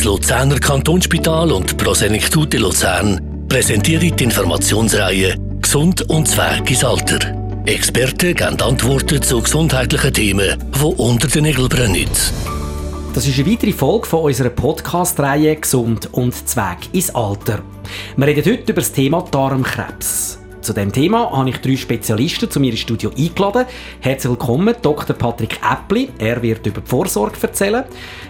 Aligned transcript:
das 0.00 0.06
Luzerner 0.06 0.58
Kantonsspital 0.58 1.52
und 1.52 1.76
Prosenektute 1.76 2.56
Luzern 2.56 3.20
präsentieren 3.50 4.16
die 4.16 4.24
Informationsreihe 4.24 5.34
Gesund 5.60 6.08
und 6.08 6.26
Zweig 6.26 6.70
ins 6.70 6.82
Alter. 6.82 7.18
Experten 7.66 8.34
geben 8.34 8.62
Antworten 8.62 9.20
zu 9.20 9.42
gesundheitlichen 9.42 10.14
Themen, 10.14 10.56
die 10.74 10.84
unter 10.84 11.28
den 11.28 11.42
Nägeln 11.42 11.68
brennen. 11.68 12.08
Das 13.12 13.26
ist 13.26 13.38
eine 13.38 13.50
weitere 13.50 13.72
Folge 13.72 14.06
von 14.06 14.20
unserer 14.20 14.48
Podcast-Reihe 14.48 15.56
Gesund 15.56 16.08
und 16.12 16.48
Zweig 16.48 16.78
ins 16.92 17.14
Alter. 17.14 17.58
Wir 18.16 18.26
reden 18.26 18.52
heute 18.52 18.72
über 18.72 18.80
das 18.80 18.92
Thema 18.92 19.22
Darmkrebs. 19.30 20.39
Zu 20.60 20.74
dem 20.74 20.92
Thema 20.92 21.30
habe 21.32 21.48
ich 21.48 21.56
drei 21.56 21.74
Spezialisten 21.74 22.50
zu 22.50 22.60
mir 22.60 22.70
ins 22.70 22.80
Studio 22.80 23.10
eingeladen. 23.16 23.64
Herzlich 24.00 24.30
willkommen, 24.30 24.74
Dr. 24.82 25.16
Patrick 25.16 25.58
Äppli. 25.62 26.10
Er 26.18 26.42
wird 26.42 26.66
über 26.66 26.82
die 26.82 26.86
Vorsorge 26.86 27.38
erzählen. 27.40 27.84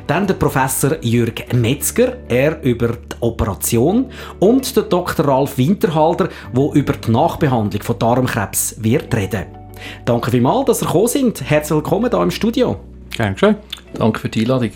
Dann 0.07 0.29
der 0.29 0.35
Professor 0.35 0.97
Jürg 1.03 1.53
Metzger. 1.53 2.19
Er 2.29 2.62
über 2.62 2.88
die 2.88 3.16
Operation. 3.19 4.07
Und 4.38 4.77
der 4.77 4.85
Dr. 4.85 5.27
Ralf 5.27 5.59
Winterhalter, 5.59 6.29
der 6.55 6.71
über 6.73 6.93
die 6.93 7.11
Nachbehandlung 7.11 7.83
von 7.83 7.98
Darmkrebs 7.98 8.77
wird 8.79 9.12
reden. 9.12 9.47
Danke 10.05 10.30
vielmals, 10.30 10.66
dass 10.66 10.83
ihr 10.83 10.87
gekommen 10.87 11.09
sind. 11.09 11.51
Herzlich 11.51 11.77
willkommen 11.77 12.10
hier 12.10 12.23
im 12.23 12.30
Studio. 12.30 12.79
Gerne 13.10 13.37
schön. 13.37 13.57
Danke 13.95 14.21
für 14.21 14.29
die 14.29 14.43
Einladung. 14.43 14.71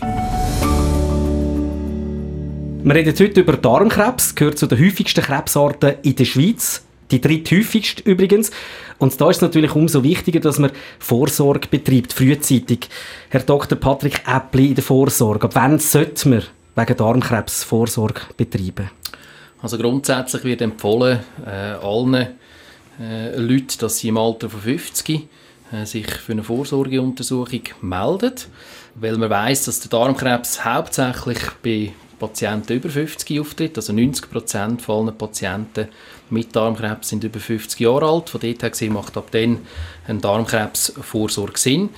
Wir 2.83 2.95
reden 2.95 3.15
heute 3.17 3.39
über 3.39 3.53
Darmkrebs, 3.53 4.35
gehört 4.35 4.59
zu 4.59 4.67
den 4.67 4.77
häufigsten 4.77 5.23
Krebsarten 5.23 5.95
in 6.03 6.15
der 6.17 6.25
Schweiz. 6.25 6.85
Die 7.11 7.21
dritthäufigste 7.21 8.03
übrigens. 8.09 8.51
Und 8.97 9.19
da 9.19 9.29
ist 9.29 9.37
es 9.37 9.41
natürlich 9.41 9.75
umso 9.75 10.03
wichtiger, 10.03 10.39
dass 10.39 10.59
man 10.59 10.71
Vorsorge 10.99 11.67
betreibt, 11.67 12.13
frühzeitig. 12.13 12.89
Herr 13.29 13.41
Dr. 13.41 13.77
Patrick 13.77 14.21
Äppli 14.27 14.69
in 14.69 14.75
der 14.75 14.83
Vorsorge. 14.83 15.45
Ab 15.45 15.55
wann 15.55 15.79
sollte 15.79 16.29
man 16.29 16.43
wegen 16.75 16.97
Darmkrebs 16.97 17.63
Vorsorge 17.63 18.21
betreiben? 18.37 18.89
Also 19.61 19.77
grundsätzlich 19.77 20.43
wird 20.43 20.61
empfohlen, 20.61 21.19
äh, 21.45 21.49
allen 21.49 22.27
äh, 22.99 23.35
Leuten, 23.35 23.79
dass 23.79 23.97
sie 23.97 24.09
im 24.09 24.17
Alter 24.17 24.49
von 24.49 24.61
50 24.61 25.27
äh, 25.71 25.85
sich 25.85 26.07
für 26.07 26.33
eine 26.33 26.43
Vorsorgeuntersuchung 26.43 27.61
melden, 27.81 28.35
weil 28.95 29.17
man 29.17 29.29
weiß, 29.29 29.65
dass 29.65 29.79
der 29.79 29.89
Darmkrebs 29.89 30.63
hauptsächlich 30.63 31.39
bei 31.63 31.93
Patienten 32.19 32.73
über 32.73 32.89
50 32.89 33.39
auftritt. 33.39 33.77
Also 33.77 33.93
90 33.93 34.29
Prozent 34.29 34.81
von 34.81 35.07
allen 35.07 35.17
Patienten 35.17 35.87
mit 36.29 36.55
Darmkrebs 36.55 37.09
sind 37.09 37.23
über 37.23 37.39
50 37.39 37.79
Jahre 37.79 38.07
alt. 38.07 38.29
Von 38.29 38.41
dort 38.41 38.63
her 38.63 38.69
gesehen 38.69 38.93
macht 38.93 39.17
ab 39.17 39.29
dann 39.31 39.59
ein 40.07 40.21
Darmkrebsvorsorge 40.21 41.57
Sinn. 41.57 41.89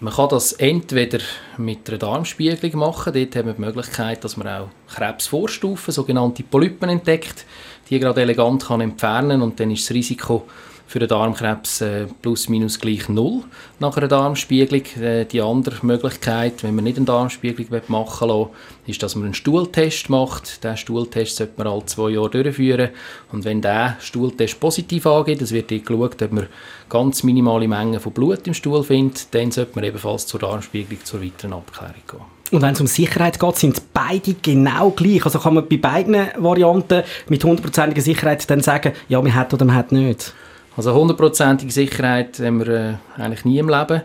Man 0.00 0.12
kann 0.12 0.28
das 0.28 0.52
entweder 0.52 1.18
mit 1.56 1.88
einer 1.88 1.98
Darmspiegelung 1.98 2.78
machen. 2.78 3.12
Dort 3.12 3.36
haben 3.36 3.46
wir 3.46 3.54
die 3.54 3.60
Möglichkeit, 3.60 4.24
dass 4.24 4.36
man 4.36 4.48
auch 4.48 4.68
Krebsvorstufen, 4.92 5.92
sogenannte 5.92 6.42
Polypen, 6.42 6.90
entdeckt, 6.90 7.46
die 7.88 7.98
gerade 7.98 8.22
elegant 8.22 8.64
kann 8.66 8.80
entfernen 8.80 9.40
und 9.40 9.60
dann 9.60 9.70
ist 9.70 9.88
das 9.88 9.94
Risiko 9.94 10.46
für 10.86 10.98
den 10.98 11.08
Darmkrebs 11.08 11.80
äh, 11.80 12.06
plus 12.22 12.48
minus 12.48 12.78
gleich 12.78 13.08
null 13.08 13.42
nach 13.80 13.96
einer 13.96 14.08
Darmspiegelung. 14.08 14.84
Äh, 15.00 15.24
die 15.24 15.40
andere 15.40 15.84
Möglichkeit, 15.84 16.62
wenn 16.62 16.74
man 16.74 16.84
nicht 16.84 16.96
eine 16.96 17.06
Darmspiegelung 17.06 17.82
machen 17.88 18.28
will, 18.28 18.46
ist, 18.86 19.02
dass 19.02 19.14
man 19.14 19.24
einen 19.24 19.34
Stuhltest 19.34 20.10
macht. 20.10 20.62
Diesen 20.62 20.76
Stuhltest 20.76 21.36
sollte 21.36 21.54
man 21.56 21.66
alle 21.66 21.86
zwei 21.86 22.10
Jahre 22.10 22.30
durchführen. 22.30 22.90
Und 23.32 23.44
wenn 23.44 23.62
der 23.62 23.96
Stuhltest 24.00 24.60
positiv 24.60 25.06
angeht, 25.06 25.42
es 25.42 25.52
wird 25.52 25.68
geschaut, 25.68 26.22
ob 26.22 26.32
man 26.32 26.46
ganz 26.88 27.22
minimale 27.22 27.66
Mengen 27.66 28.00
von 28.00 28.12
Blut 28.12 28.46
im 28.46 28.54
Stuhl 28.54 28.84
findet, 28.84 29.34
dann 29.34 29.50
sollte 29.50 29.72
man 29.74 29.84
ebenfalls 29.84 30.26
zur 30.26 30.40
Darmspiegelung 30.40 31.04
zur 31.04 31.22
weiteren 31.22 31.54
Abklärung 31.54 31.94
gehen. 32.08 32.20
Und 32.50 32.62
wenn 32.62 32.74
es 32.74 32.80
um 32.80 32.86
Sicherheit 32.86 33.40
geht, 33.40 33.56
sind 33.56 33.82
beide 33.92 34.34
genau 34.34 34.90
gleich. 34.90 35.24
Also 35.24 35.38
kann 35.38 35.54
man 35.54 35.66
bei 35.66 35.78
beiden 35.78 36.14
Varianten 36.36 37.02
mit 37.28 37.42
hundertprozentiger 37.42 38.02
Sicherheit 38.02 38.48
dann 38.48 38.60
sagen, 38.60 38.92
ja, 39.08 39.20
man 39.20 39.34
hat 39.34 39.52
oder 39.54 39.64
man 39.64 39.74
hat 39.74 39.90
nicht. 39.90 40.34
Also 40.76 40.92
hundertprozentige 40.92 41.72
Sicherheit 41.72 42.38
haben 42.40 42.66
wir 42.66 42.68
äh, 42.68 42.94
eigentlich 43.22 43.44
nie 43.44 43.58
im 43.58 43.68
Leben. 43.68 44.02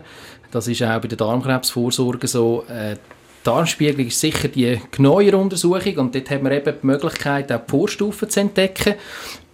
Das 0.52 0.68
ist 0.68 0.82
auch 0.82 1.00
bei 1.00 1.08
der 1.08 1.18
Darmkrebsvorsorge 1.18 2.26
so. 2.26 2.64
Äh, 2.68 2.96
Darmspiegelung 3.42 4.08
ist 4.08 4.20
sicher 4.20 4.48
die 4.48 4.80
genauere 4.90 5.38
Untersuchung 5.38 5.96
und 5.96 6.14
dort 6.14 6.30
haben 6.30 6.44
wir 6.44 6.52
eben 6.52 6.74
die 6.82 6.86
Möglichkeit, 6.86 7.50
auch 7.50 7.60
die 7.64 7.70
Vorstufen 7.70 8.28
zu 8.28 8.40
entdecken. 8.40 8.94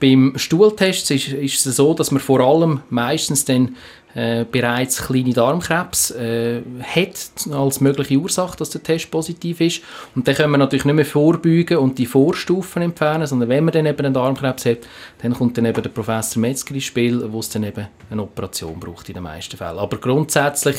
Beim 0.01 0.33
Stuhltest 0.37 1.11
ist, 1.13 1.29
ist 1.29 1.65
es 1.65 1.77
so, 1.77 1.95
dass 1.95 2.11
man 2.11 2.21
vor 2.21 2.41
allem 2.41 2.81
meistens 2.91 3.45
dann 3.45 3.77
äh, 4.17 4.47
bereits 4.51 5.07
kleine 5.07 5.35
Darmkrebs 5.35 6.11
äh, 6.13 6.63
hat 6.83 7.53
als 7.53 7.83
mögliche 7.83 8.17
Ursache, 8.17 8.57
dass 8.57 8.71
der 8.71 8.83
Test 8.83 9.11
positiv 9.11 9.61
ist. 9.61 9.83
Und 10.15 10.27
dann 10.27 10.35
können 10.35 10.53
wir 10.53 10.57
natürlich 10.57 10.87
nicht 10.87 10.95
mehr 10.95 11.05
vorbeugen 11.05 11.77
und 11.77 11.99
die 11.99 12.07
Vorstufen 12.07 12.81
entfernen, 12.81 13.27
sondern 13.27 13.51
wenn 13.51 13.65
man 13.65 13.73
dann 13.73 13.85
eben 13.85 14.07
einen 14.07 14.15
Darmkrebs 14.15 14.65
hat, 14.65 14.79
dann 15.21 15.35
kommt 15.35 15.59
dann 15.59 15.67
eben 15.67 15.83
der 15.83 15.91
Professor 15.91 16.41
Metzger 16.41 16.75
ins 16.75 16.85
Spiel, 16.85 17.31
wo 17.31 17.41
es 17.41 17.51
dann 17.51 17.65
eben 17.65 17.89
eine 18.11 18.23
Operation 18.23 18.81
braucht 18.81 19.07
in 19.11 19.15
den 19.17 19.23
meisten 19.23 19.59
Fällen. 19.59 19.79
Aber 19.79 19.99
grundsätzlich 19.99 20.77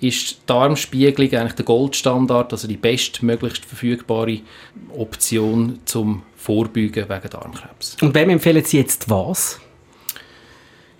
ist 0.00 0.32
die 0.32 0.36
Darmspiegelung 0.46 1.32
eigentlich 1.32 1.54
der 1.54 1.64
Goldstandard, 1.66 2.52
also 2.52 2.66
die 2.66 2.76
bestmöglichst 2.76 3.64
verfügbare 3.66 4.40
Option 4.98 5.78
zum 5.84 6.24
Vorbeugen 6.34 7.08
wegen 7.08 7.30
Darmkrebs. 7.30 7.98
Und 8.00 8.16
wem 8.16 8.30
empfehlen 8.30 8.64
Sie 8.64 8.78
jetzt 8.78 9.08
was? 9.08 9.60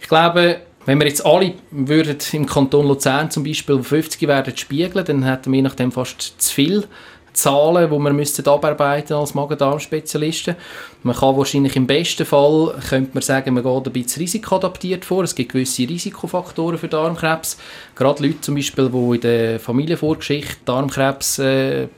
Ich 0.01 0.07
glaube, 0.07 0.61
wenn 0.87 0.99
wir 0.99 1.07
jetzt 1.07 1.25
alle 1.25 1.55
würden 1.71 2.17
im 2.33 2.47
Kanton 2.47 2.89
Luzern 2.89 3.31
zum 3.31 3.45
Beispiel 3.45 3.83
50 3.83 4.27
werden 4.27 4.57
spiegeln, 4.57 5.05
dann 5.05 5.23
hätten 5.23 5.53
wir 5.53 5.63
nachdem 5.63 5.93
fast 5.93 6.41
zu 6.41 6.55
viel 6.55 6.89
Zahlen, 7.33 7.91
die 7.91 7.99
wir 7.99 8.13
müssten 8.13 8.47
abarbeiten 8.49 9.15
als 9.15 9.35
Magen-Darm-Spezialisten. 9.35 10.57
Man 11.03 11.15
kann 11.15 11.37
wahrscheinlich 11.37 11.77
im 11.77 11.87
besten 11.87 12.27
Fall, 12.27 12.75
könnte 12.89 13.11
man 13.15 13.23
sagen, 13.23 13.55
man 13.55 13.63
geht 13.63 13.87
ein 13.87 13.93
bisschen 13.93 14.23
risikoadaptiert 14.23 15.05
vor. 15.05 15.23
Es 15.23 15.35
gibt 15.35 15.53
gewisse 15.53 15.89
Risikofaktoren 15.89 16.77
für 16.77 16.89
Darmkrebs. 16.89 17.57
Gerade 17.95 18.27
Leute 18.27 18.41
zum 18.41 18.57
Beispiel, 18.57 18.91
die 18.91 19.15
in 19.15 19.21
der 19.21 19.61
Familienvorgeschichte 19.61 20.57
Darmkrebs 20.65 21.39
äh, 21.39 21.89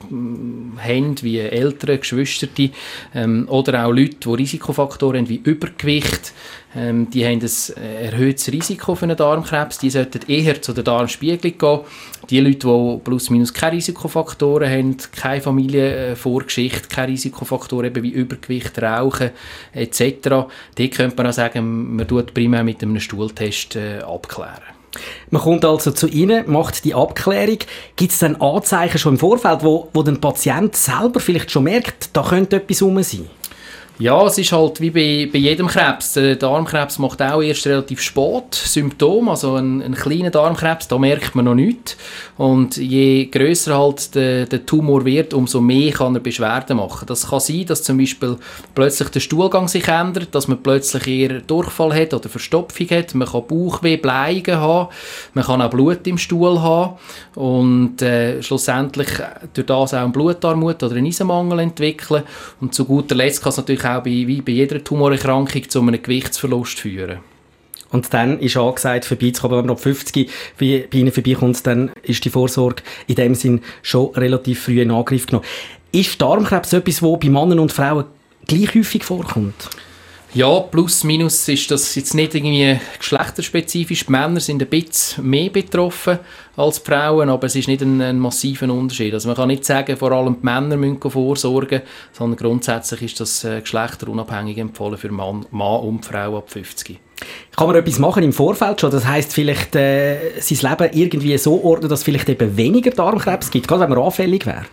haben, 0.77 1.21
wie 1.21 1.39
Eltern, 1.39 1.99
Geschwister, 1.99 2.47
ähm, 3.15 3.47
oder 3.49 3.85
auch 3.85 3.91
Leute, 3.91 4.15
die 4.23 4.29
Risikofaktoren 4.29 5.21
haben, 5.21 5.29
wie 5.29 5.41
Übergewicht, 5.43 6.33
ähm, 6.75 7.09
die 7.09 7.25
haben 7.25 7.39
ein 7.41 7.83
erhöhtes 8.03 8.51
Risiko 8.51 8.95
für 8.95 9.03
einen 9.03 9.17
Darmkrebs. 9.17 9.77
Die 9.77 9.89
sollten 9.89 10.21
eher 10.27 10.61
zu 10.61 10.73
der 10.73 10.83
Darmspiegelung 10.83 11.57
gehen. 11.57 11.79
Die 12.29 12.39
Leute, 12.39 12.67
die 12.67 12.99
plus 13.03 13.29
minus 13.29 13.53
keine 13.53 13.77
Risikofaktoren 13.77 14.69
haben, 14.69 14.97
keine 15.15 15.41
Familienvorgeschichte, 15.41 16.87
keine 16.87 17.13
Risikofaktoren 17.13 17.87
eben 17.87 18.03
wie 18.03 18.11
Übergewicht, 18.11 18.81
Rauchen 18.81 19.31
etc., 19.73 20.47
die 20.77 20.89
könnte 20.89 21.17
man 21.17 21.27
auch 21.27 21.33
sagen, 21.33 21.95
man 21.95 22.07
tut 22.07 22.33
primär 22.33 22.63
mit 22.63 22.81
einem 22.81 22.99
Stuhltest 22.99 23.75
äh, 23.75 23.99
abklären. 23.99 24.73
Man 25.31 25.41
kommt 25.41 25.65
also 25.65 25.91
zu 25.91 26.07
Ihnen, 26.07 26.49
macht 26.51 26.85
die 26.85 26.93
Abklärung. 26.93 27.57
Gibt 27.95 28.11
es 28.11 28.19
dann 28.19 28.35
Anzeichen 28.35 28.99
schon 28.99 29.13
im 29.13 29.19
Vorfeld, 29.19 29.63
wo, 29.63 29.89
wo 29.93 30.03
der 30.03 30.13
Patient 30.13 30.75
selber 30.75 31.19
vielleicht 31.19 31.49
schon 31.49 31.63
merkt, 31.63 32.15
da 32.15 32.21
könnte 32.21 32.57
etwas 32.57 32.81
rum 32.81 33.01
sein? 33.01 33.27
Ja, 33.99 34.25
es 34.25 34.39
ist 34.39 34.51
halt 34.51 34.81
wie 34.81 34.89
bei, 34.89 35.29
bei 35.31 35.37
jedem 35.37 35.67
Krebs. 35.67 36.13
Der 36.13 36.35
Darmkrebs 36.35 36.97
macht 36.97 37.21
auch 37.21 37.43
erst 37.43 37.67
relativ 37.67 38.01
spät 38.01 38.55
Symptome, 38.55 39.29
also 39.29 39.53
ein, 39.55 39.83
ein 39.83 39.93
kleiner 39.93 40.31
Darmkrebs, 40.31 40.87
da 40.87 40.97
merkt 40.97 41.35
man 41.35 41.45
noch 41.45 41.53
nichts. 41.53 41.95
Und 42.35 42.77
je 42.77 43.27
größer 43.27 43.77
halt 43.77 44.15
der, 44.15 44.47
der, 44.47 44.65
Tumor 44.65 45.05
wird, 45.05 45.35
umso 45.35 45.61
mehr 45.61 45.91
kann 45.91 46.15
er 46.15 46.21
Beschwerden 46.21 46.77
machen. 46.77 47.05
Das 47.05 47.29
kann 47.29 47.39
sein, 47.39 47.67
dass 47.67 47.83
zum 47.83 47.99
Beispiel 47.99 48.37
plötzlich 48.73 49.09
der 49.09 49.19
Stuhlgang 49.19 49.67
sich 49.67 49.87
ändert, 49.87 50.33
dass 50.33 50.47
man 50.47 50.63
plötzlich 50.63 51.05
eher 51.07 51.41
Durchfall 51.41 51.93
hat 51.93 52.15
oder 52.15 52.29
Verstopfung 52.29 52.89
hat. 52.89 53.13
Man 53.13 53.27
kann 53.27 53.45
Bauchweh, 53.47 53.97
Bleigen 53.97 54.57
haben, 54.57 54.89
man 55.35 55.45
kann 55.45 55.61
auch 55.61 55.69
Blut 55.69 56.07
im 56.07 56.17
Stuhl 56.17 56.59
haben 56.59 56.97
und 57.35 58.01
äh, 58.01 58.41
schlussendlich 58.41 59.09
durch 59.53 59.67
das 59.67 59.93
auch 59.93 59.99
eine 59.99 60.09
Blutarmut 60.09 60.81
oder 60.81 60.95
einen 60.95 61.05
Eisenmangel 61.05 61.59
entwickeln. 61.59 62.23
Und 62.59 62.73
zu 62.73 62.85
guter 62.85 63.13
Letzt 63.13 63.43
kann 63.43 63.51
es 63.51 63.57
natürlich 63.57 63.82
auch 63.85 64.03
bei, 64.03 64.11
wie 64.11 64.41
bei 64.41 64.51
jeder 64.53 64.83
Tumorerkrankung 64.83 65.69
zu 65.69 65.79
einem 65.81 66.01
Gewichtsverlust 66.01 66.79
führen. 66.79 67.19
Und 67.91 68.11
dann 68.11 68.39
ist 68.39 68.57
angesagt, 68.57 69.05
vorbeizukommen, 69.05 69.59
wenn 69.59 69.65
man 69.67 69.75
ab 69.75 69.81
50 69.81 70.29
bei, 70.59 70.87
bei 70.91 70.97
Ihnen 70.97 71.11
vorbeikommt, 71.11 71.65
dann 71.67 71.91
ist 72.01 72.25
die 72.25 72.31
Vorsorge 72.31 72.81
in 73.05 73.15
dem 73.15 73.35
Sinn 73.35 73.61
schon 73.83 74.13
relativ 74.15 74.63
früh 74.63 74.81
in 74.81 74.89
Angriff 74.89 75.27
genommen. 75.27 75.45
Ist 75.91 76.19
Darmkrebs 76.19 76.73
etwas, 76.73 76.99
das 77.01 77.19
bei 77.19 77.29
Männern 77.29 77.59
und 77.59 77.71
Frauen 77.71 78.05
gleich 78.47 78.73
häufig 78.73 79.03
vorkommt? 79.03 79.69
Ja, 80.35 80.61
plus 80.61 81.03
minus 81.03 81.47
ist 81.47 81.69
das 81.69 81.93
jetzt 81.93 82.15
nicht 82.15 82.33
irgendwie 82.33 82.79
geschlechterspezifisch. 82.97 84.07
Die 84.07 84.11
Männer 84.11 84.39
sind 84.39 84.63
ein 84.63 84.67
bisschen 84.67 85.29
mehr 85.29 85.51
betroffen 85.51 86.17
als 86.57 86.81
die 86.81 86.89
Frauen, 86.89 87.29
aber 87.29 87.45
es 87.45 87.55
ist 87.55 87.67
nicht 87.67 87.83
ein, 87.83 88.01
ein 88.01 88.17
massiver 88.17 88.67
Unterschied. 88.73 89.13
Also 89.13 89.27
man 89.27 89.37
kann 89.37 89.49
nicht 89.49 89.63
sagen, 89.63 89.95
vor 89.95 90.11
allem 90.11 90.37
die 90.41 90.43
Männer 90.43 90.75
müssen 90.75 90.99
vorsorgen, 90.99 91.83
sondern 92.13 92.37
grundsätzlich 92.37 93.03
ist 93.03 93.19
das 93.19 93.43
äh, 93.43 93.61
geschlechterunabhängig 93.61 94.57
empfohlen 94.57 94.97
für 94.97 95.11
Mann, 95.11 95.45
Mann 95.51 95.81
und 95.81 96.03
Frau 96.03 96.39
ab 96.39 96.49
50. 96.49 96.99
Kann 97.55 97.67
man 97.67 97.75
etwas 97.75 97.99
machen 97.99 98.23
im 98.23 98.33
Vorfeld 98.33 98.81
schon? 98.81 98.89
Das 98.89 99.05
heißt 99.05 99.31
vielleicht 99.31 99.75
äh, 99.75 100.39
sein 100.39 100.71
Leben 100.71 100.97
irgendwie 100.97 101.37
so 101.37 101.63
ordnen, 101.63 101.89
dass 101.89 101.99
es 101.99 102.05
vielleicht 102.05 102.29
eben 102.29 102.57
weniger 102.57 102.89
Darmkrebs 102.89 103.51
gibt, 103.51 103.67
gerade 103.67 103.81
wenn 103.81 103.89
man 103.91 103.99
anfällig 103.99 104.47
wäre? 104.47 104.65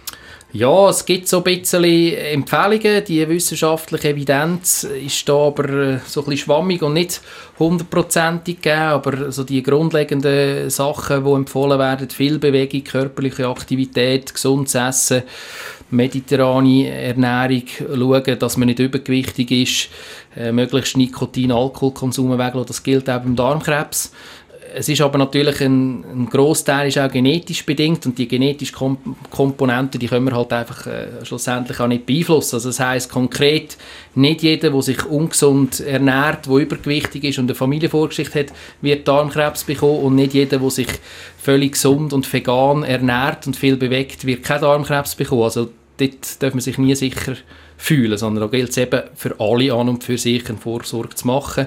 Ja, 0.52 0.88
es 0.90 1.06
gibt 1.06 1.28
so 1.28 1.36
ein 1.36 1.44
bisschen 1.44 1.84
Empfehlungen. 1.84 3.04
Die 3.04 3.28
wissenschaftliche 3.28 4.08
Evidenz 4.08 4.82
ist 4.82 5.28
da 5.28 5.46
aber 5.46 5.68
äh, 5.68 5.98
so 6.04 6.22
ein 6.22 6.24
bisschen 6.26 6.36
schwammig 6.38 6.82
und 6.82 6.94
nicht 6.94 7.20
hundertprozentig 7.60 8.60
gegeben. 8.60 8.80
Aber 8.80 9.30
so 9.30 9.44
die 9.44 9.62
grundlegenden 9.62 10.68
Sachen, 10.68 11.24
die 11.24 11.30
empfohlen 11.30 11.78
werden, 11.78 12.10
viel 12.10 12.40
Bewegung, 12.40 12.82
körperliche 12.82 13.46
Aktivität, 13.46 14.34
gesundes 14.34 14.74
Essen, 14.74 15.22
mediterrane 15.90 16.88
Ernährung, 16.88 17.62
schauen, 17.78 18.38
dass 18.40 18.56
man 18.56 18.66
nicht 18.66 18.80
übergewichtig 18.80 19.52
ist, 19.52 19.88
äh, 20.36 20.50
möglichst 20.50 20.96
Nikotin, 20.96 21.52
Alkoholkonsum 21.52 22.32
weglassen, 22.32 22.66
das 22.66 22.82
gilt 22.82 23.08
auch 23.08 23.20
beim 23.20 23.36
Darmkrebs 23.36 24.10
es 24.74 24.88
ist 24.88 25.00
aber 25.00 25.18
natürlich 25.18 25.60
ein, 25.60 26.04
ein 26.04 26.26
Großteil 26.26 26.88
ist 26.88 26.98
auch 26.98 27.10
genetisch 27.10 27.64
bedingt 27.64 28.06
und 28.06 28.18
die 28.18 28.28
genetischen 28.28 28.74
Kom 28.74 28.98
Komponenten, 29.30 29.98
die 29.98 30.06
können 30.06 30.26
wir 30.26 30.36
halt 30.36 30.52
einfach 30.52 30.86
äh, 30.86 31.24
schlussendlich 31.24 31.78
auch 31.80 31.86
nicht 31.86 32.06
beeinflussen. 32.06 32.56
Also 32.56 32.68
das 32.68 32.80
heißt 32.80 33.10
konkret, 33.10 33.76
nicht 34.14 34.42
jeder, 34.42 34.70
der 34.70 34.82
sich 34.82 35.04
ungesund 35.06 35.80
ernährt, 35.80 36.46
der 36.46 36.54
übergewichtig 36.54 37.24
ist 37.24 37.38
und 37.38 37.46
eine 37.46 37.54
Familienvorgeschichte 37.54 38.40
hat, 38.40 38.52
wird 38.80 39.06
Darmkrebs 39.06 39.64
bekommen 39.64 40.00
und 40.00 40.16
nicht 40.16 40.34
jeder, 40.34 40.58
der 40.58 40.70
sich 40.70 40.88
völlig 41.42 41.72
gesund 41.72 42.12
und 42.12 42.30
vegan 42.32 42.82
ernährt 42.82 43.46
und 43.46 43.56
viel 43.56 43.76
bewegt, 43.76 44.24
wird 44.24 44.42
keinen 44.42 44.62
Darmkrebs 44.62 45.14
bekommen. 45.14 45.42
Also 45.42 45.70
dort 45.98 46.42
darf 46.42 46.54
man 46.54 46.60
sich 46.60 46.78
nie 46.78 46.94
sicher 46.94 47.36
fühlen, 47.76 48.18
sondern 48.18 48.42
da 48.42 48.56
gilt 48.56 48.70
es 48.70 48.76
eben 48.76 49.02
für 49.14 49.34
alle 49.38 49.72
an 49.72 49.88
und 49.88 50.04
für 50.04 50.18
sich 50.18 50.48
eine 50.48 50.58
Vorsorge 50.58 51.14
zu 51.14 51.26
machen 51.26 51.66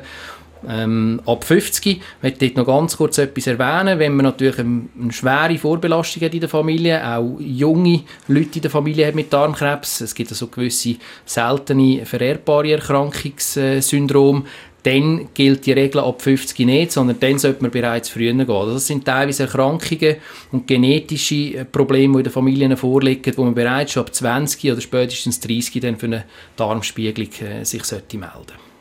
ähm, 0.67 1.21
ab 1.25 1.43
50 1.43 2.01
möchte 2.21 2.45
ich 2.45 2.55
noch 2.55 2.65
ganz 2.65 2.97
kurz 2.97 3.17
etwas 3.17 3.47
erwähnen, 3.47 3.99
wenn 3.99 4.15
man 4.15 4.25
natürlich 4.25 4.59
eine, 4.59 4.87
schwere 5.11 5.57
Vorbelastung 5.57 6.23
hat 6.23 6.33
in 6.33 6.39
der 6.39 6.49
Familie, 6.49 7.05
auch 7.05 7.37
junge 7.39 8.03
Leute 8.27 8.55
in 8.55 8.61
der 8.61 8.71
Familie 8.71 9.07
haben 9.07 9.15
mit 9.15 9.31
Darmkrebs, 9.31 10.01
es 10.01 10.15
gibt 10.15 10.31
also 10.31 10.47
gewisse 10.47 10.95
seltene 11.25 12.05
vererbbare 12.05 12.73
Erkrankungssyndrome, 12.73 14.43
dann 14.83 15.29
gilt 15.33 15.65
die 15.65 15.71
Regel 15.71 16.01
ab 16.01 16.21
50 16.21 16.65
nicht, 16.65 16.91
sondern 16.91 17.19
dann 17.19 17.39
sollte 17.39 17.61
man 17.61 17.71
bereits 17.71 18.09
früher 18.09 18.33
gehen. 18.33 18.49
Also 18.49 18.73
das 18.73 18.87
sind 18.87 19.05
teilweise 19.05 19.43
Erkrankungen 19.43 20.17
und 20.51 20.67
genetische 20.67 21.65
Probleme, 21.71 22.13
die 22.13 22.19
in 22.19 22.23
den 22.25 22.33
Familien 22.33 22.77
vorliegen, 22.77 23.33
wo 23.37 23.45
man 23.45 23.55
bereits 23.55 23.93
schon 23.93 24.03
ab 24.03 24.13
20 24.13 24.71
oder 24.71 24.81
spätestens 24.81 25.39
30 25.39 25.81
dann 25.81 25.95
für 25.95 26.07
eine 26.07 26.25
Darmspiegelung 26.57 27.31
äh, 27.41 27.63
sich 27.63 27.85
sollte 27.85 28.17
melden 28.17 28.72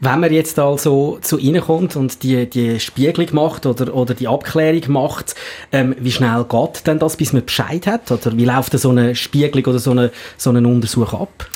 wenn 0.00 0.20
man 0.20 0.32
jetzt 0.32 0.58
also 0.58 1.18
zu 1.20 1.38
Ihnen 1.38 1.62
kommt 1.62 1.96
und 1.96 2.22
die, 2.22 2.48
die 2.48 2.80
Spiegelung 2.80 3.28
macht 3.32 3.66
oder, 3.66 3.94
oder 3.94 4.14
die 4.14 4.28
Abklärung 4.28 4.92
macht, 4.92 5.34
ähm, 5.72 5.94
wie 5.98 6.12
schnell 6.12 6.44
geht 6.44 6.86
denn 6.86 6.98
das, 6.98 7.16
bis 7.16 7.32
man 7.32 7.44
Bescheid 7.44 7.86
hat? 7.86 8.10
Oder 8.10 8.36
wie 8.36 8.44
läuft 8.44 8.78
so 8.78 8.90
eine 8.90 9.14
Spiegelung 9.14 9.64
oder 9.66 9.78
so 9.78 9.92
eine, 9.92 10.10
so 10.36 10.50
einen 10.50 10.66
Untersuch 10.66 11.14
ab? 11.14 11.46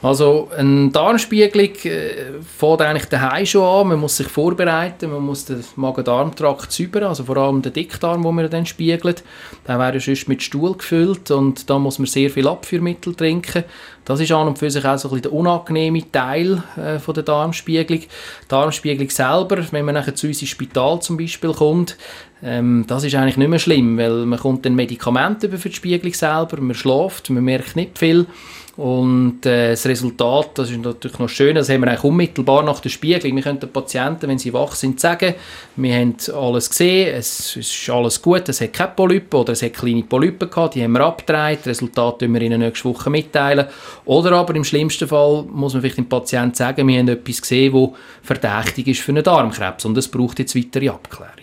Also 0.00 0.48
eine 0.56 0.90
Darmspiegelung 0.90 1.74
äh, 1.82 2.40
fängt 2.56 2.82
eigentlich 2.82 3.06
daheim 3.06 3.44
schon 3.44 3.62
an. 3.62 3.88
Man 3.88 3.98
muss 3.98 4.16
sich 4.16 4.28
vorbereiten, 4.28 5.10
man 5.10 5.22
muss 5.22 5.44
den 5.44 5.64
Magen-Darm-Trakt 5.74 6.70
säubern, 6.70 7.04
also 7.04 7.24
vor 7.24 7.36
allem 7.36 7.62
den 7.62 7.72
Dickdarm, 7.72 8.22
den 8.22 8.34
man 8.34 8.48
dann 8.48 8.64
spiegelt. 8.64 9.24
Der 9.66 9.80
wäre 9.80 9.98
sonst 9.98 10.28
mit 10.28 10.40
Stuhl 10.40 10.74
gefüllt 10.74 11.32
und 11.32 11.68
da 11.68 11.80
muss 11.80 11.98
man 11.98 12.06
sehr 12.06 12.30
viel 12.30 12.46
Abführmittel 12.46 13.12
trinken. 13.16 13.64
Das 14.04 14.20
ist 14.20 14.30
an 14.30 14.46
und 14.46 14.58
für 14.58 14.70
sich 14.70 14.84
auch 14.84 14.96
so 14.98 15.08
ein 15.08 15.14
bisschen 15.14 15.22
der 15.22 15.32
unangenehme 15.32 16.12
Teil 16.12 16.62
äh, 16.76 17.00
von 17.00 17.14
der 17.14 17.24
Darmspiegelung. 17.24 18.02
Die 18.02 18.48
Darmspiegelung 18.48 19.10
selber, 19.10 19.58
wenn 19.72 19.84
man 19.84 19.96
nachher 19.96 20.14
zu 20.14 20.28
uns 20.28 20.40
ins 20.40 20.50
Spital 20.50 21.02
zum 21.02 21.16
Beispiel 21.16 21.52
kommt, 21.52 21.96
ähm, 22.40 22.84
das 22.86 23.02
ist 23.02 23.16
eigentlich 23.16 23.36
nicht 23.36 23.48
mehr 23.48 23.58
schlimm, 23.58 23.98
weil 23.98 24.26
man 24.26 24.38
kommt 24.38 24.64
dann 24.64 24.76
Medikamente 24.76 25.48
über 25.48 25.58
für 25.58 25.70
die 25.70 25.74
Spiegelung 25.74 26.14
selber, 26.14 26.60
man 26.60 26.76
schläft, 26.76 27.30
man 27.30 27.42
merkt 27.42 27.74
nicht 27.74 27.98
viel 27.98 28.26
und 28.78 29.44
äh, 29.44 29.70
das 29.70 29.86
Resultat, 29.86 30.50
das 30.54 30.70
ist 30.70 30.80
natürlich 30.80 31.18
noch 31.18 31.28
schön, 31.28 31.56
das 31.56 31.68
haben 31.68 31.80
wir 31.80 31.88
eigentlich 31.88 32.04
unmittelbar 32.04 32.62
nach 32.62 32.78
der 32.78 32.90
Spiegelung. 32.90 33.34
Wir 33.34 33.42
können 33.42 33.58
den 33.58 33.72
Patienten, 33.72 34.28
wenn 34.28 34.38
sie 34.38 34.52
wach 34.52 34.76
sind, 34.76 35.00
sagen, 35.00 35.34
wir 35.74 35.96
haben 35.96 36.14
alles 36.32 36.70
gesehen, 36.70 37.12
es 37.16 37.56
ist 37.56 37.90
alles 37.90 38.22
gut, 38.22 38.48
es 38.48 38.60
hat 38.60 38.72
keine 38.72 38.92
Polypen 38.94 39.40
oder 39.40 39.54
es 39.54 39.62
hat 39.62 39.74
kleine 39.74 40.04
Polypen 40.04 40.48
gehabt, 40.48 40.76
die 40.76 40.84
haben 40.84 40.92
wir 40.92 41.00
abgedreht, 41.00 41.58
das 41.62 41.66
Resultat 41.66 42.20
können 42.20 42.34
wir 42.34 42.40
Ihnen 42.40 42.60
nächste 42.60 42.88
Woche 42.88 43.10
mitteilen. 43.10 43.66
Oder 44.04 44.30
aber 44.30 44.54
im 44.54 44.62
schlimmsten 44.62 45.08
Fall 45.08 45.44
muss 45.50 45.72
man 45.72 45.82
vielleicht 45.82 45.98
dem 45.98 46.08
Patienten 46.08 46.54
sagen, 46.54 46.86
wir 46.86 47.00
haben 47.00 47.08
etwas 47.08 47.42
gesehen, 47.42 47.72
das 47.72 47.90
verdächtig 48.22 48.86
ist 48.86 49.00
für 49.00 49.10
einen 49.10 49.24
Darmkrebs 49.24 49.86
und 49.86 49.98
es 49.98 50.06
braucht 50.06 50.38
jetzt 50.38 50.54
weitere 50.54 50.90
Abklärungen. 50.90 51.34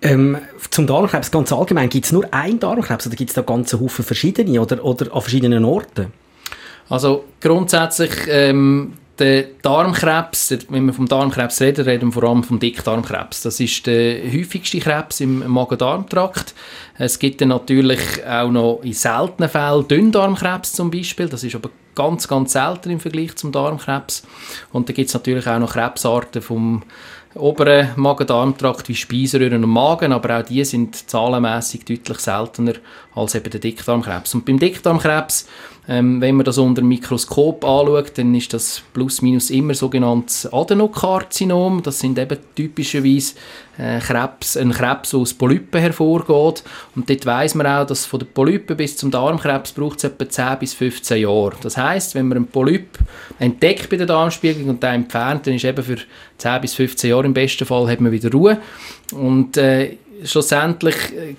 Ähm, 0.00 0.38
zum 0.70 0.86
Darmkrebs 0.86 1.30
ganz 1.30 1.52
allgemein, 1.52 1.90
gibt 1.90 2.06
es 2.06 2.12
nur 2.12 2.32
einen 2.32 2.58
Darmkrebs 2.58 3.06
oder 3.06 3.16
gibt 3.16 3.28
es 3.28 3.34
da 3.34 3.42
ganze 3.42 3.78
Haufen 3.78 4.06
verschiedene 4.06 4.58
oder, 4.58 4.82
oder 4.82 5.14
an 5.14 5.20
verschiedenen 5.20 5.66
Orten? 5.66 6.21
Also 6.92 7.24
grundsätzlich 7.40 8.10
ähm, 8.28 8.92
der 9.18 9.44
Darmkrebs, 9.62 10.54
wenn 10.68 10.84
wir 10.84 10.92
vom 10.92 11.08
Darmkrebs 11.08 11.62
reden, 11.62 11.86
reden 11.86 12.08
wir 12.08 12.12
vor 12.12 12.24
allem 12.24 12.44
vom 12.44 12.60
Dickdarmkrebs. 12.60 13.40
Das 13.40 13.60
ist 13.60 13.86
der 13.86 14.22
häufigste 14.30 14.78
Krebs 14.78 15.20
im 15.20 15.38
Magen-Darm-Trakt. 15.50 16.54
Es 16.98 17.18
gibt 17.18 17.40
dann 17.40 17.48
natürlich 17.48 17.98
auch 18.26 18.50
noch 18.50 18.80
in 18.82 18.92
seltenen 18.92 19.48
Fällen 19.48 19.88
Dünndarmkrebs 19.88 20.74
zum 20.74 20.90
Beispiel. 20.90 21.30
Das 21.30 21.42
ist 21.42 21.54
aber 21.54 21.70
ganz, 21.94 22.28
ganz 22.28 22.52
selten 22.52 22.90
im 22.90 23.00
Vergleich 23.00 23.36
zum 23.36 23.52
Darmkrebs. 23.52 24.24
Und 24.70 24.90
da 24.90 24.92
gibt 24.92 25.08
es 25.08 25.14
natürlich 25.14 25.46
auch 25.46 25.58
noch 25.58 25.72
Krebsarten 25.72 26.42
vom 26.42 26.82
oberen 27.34 27.88
Magen-Darm-Trakt 27.96 28.90
wie 28.90 28.94
Speiseröhren 28.94 29.64
und 29.64 29.70
Magen, 29.70 30.12
aber 30.12 30.40
auch 30.40 30.42
die 30.42 30.62
sind 30.64 31.08
zahlenmäßig 31.08 31.86
deutlich 31.86 32.18
seltener 32.18 32.74
als 33.14 33.34
eben 33.34 33.50
der 33.50 33.60
Dickdarmkrebs. 33.60 34.34
Und 34.34 34.44
beim 34.44 34.58
Dickdarmkrebs 34.58 35.48
ähm, 35.88 36.20
wenn 36.20 36.36
man 36.36 36.44
das 36.44 36.58
unter 36.58 36.80
dem 36.80 36.88
Mikroskop 36.88 37.64
anschaut, 37.64 38.12
dann 38.16 38.32
ist 38.36 38.54
das 38.54 38.82
plus 38.92 39.20
minus 39.20 39.50
immer 39.50 39.74
sogenanntes 39.74 40.50
Adenokarzinom. 40.52 41.82
Das 41.82 41.98
sind 41.98 42.20
eben 42.20 42.38
typischerweise 42.54 43.34
äh, 43.78 43.98
Krebs, 43.98 44.56
ein 44.56 44.70
Krebs, 44.70 45.10
der 45.10 45.18
aus 45.18 45.34
Polypen 45.34 45.80
hervorgeht. 45.80 46.62
Und 46.94 47.10
dort 47.10 47.26
weiss 47.26 47.56
man 47.56 47.66
auch, 47.66 47.84
dass 47.84 48.06
von 48.06 48.20
den 48.20 48.28
Polypen 48.28 48.76
bis 48.76 48.96
zum 48.96 49.10
Darmkrebs 49.10 49.72
braucht 49.72 49.98
es 49.98 50.04
etwa 50.04 50.28
10 50.28 50.58
bis 50.60 50.74
15 50.74 51.20
Jahre. 51.20 51.54
Das 51.60 51.76
heißt, 51.76 52.14
wenn 52.14 52.28
man 52.28 52.38
einen 52.38 52.46
Polyp 52.46 52.98
entdeckt 53.40 53.90
bei 53.90 53.96
der 53.96 54.06
Darmspiegelung 54.06 54.68
und 54.68 54.82
den 54.84 54.94
entfernt, 54.94 55.48
dann 55.48 55.54
ist 55.54 55.64
eben 55.64 55.82
für 55.82 55.98
10 56.38 56.60
bis 56.60 56.74
15 56.74 57.10
Jahre 57.10 57.26
im 57.26 57.34
besten 57.34 57.66
Fall 57.66 57.88
hat 57.90 58.00
man 58.00 58.12
wieder 58.12 58.30
Ruhe. 58.30 58.58
Und 59.12 59.56
äh, 59.56 59.96
schlussendlich 60.22 60.94
äh, 61.12 61.34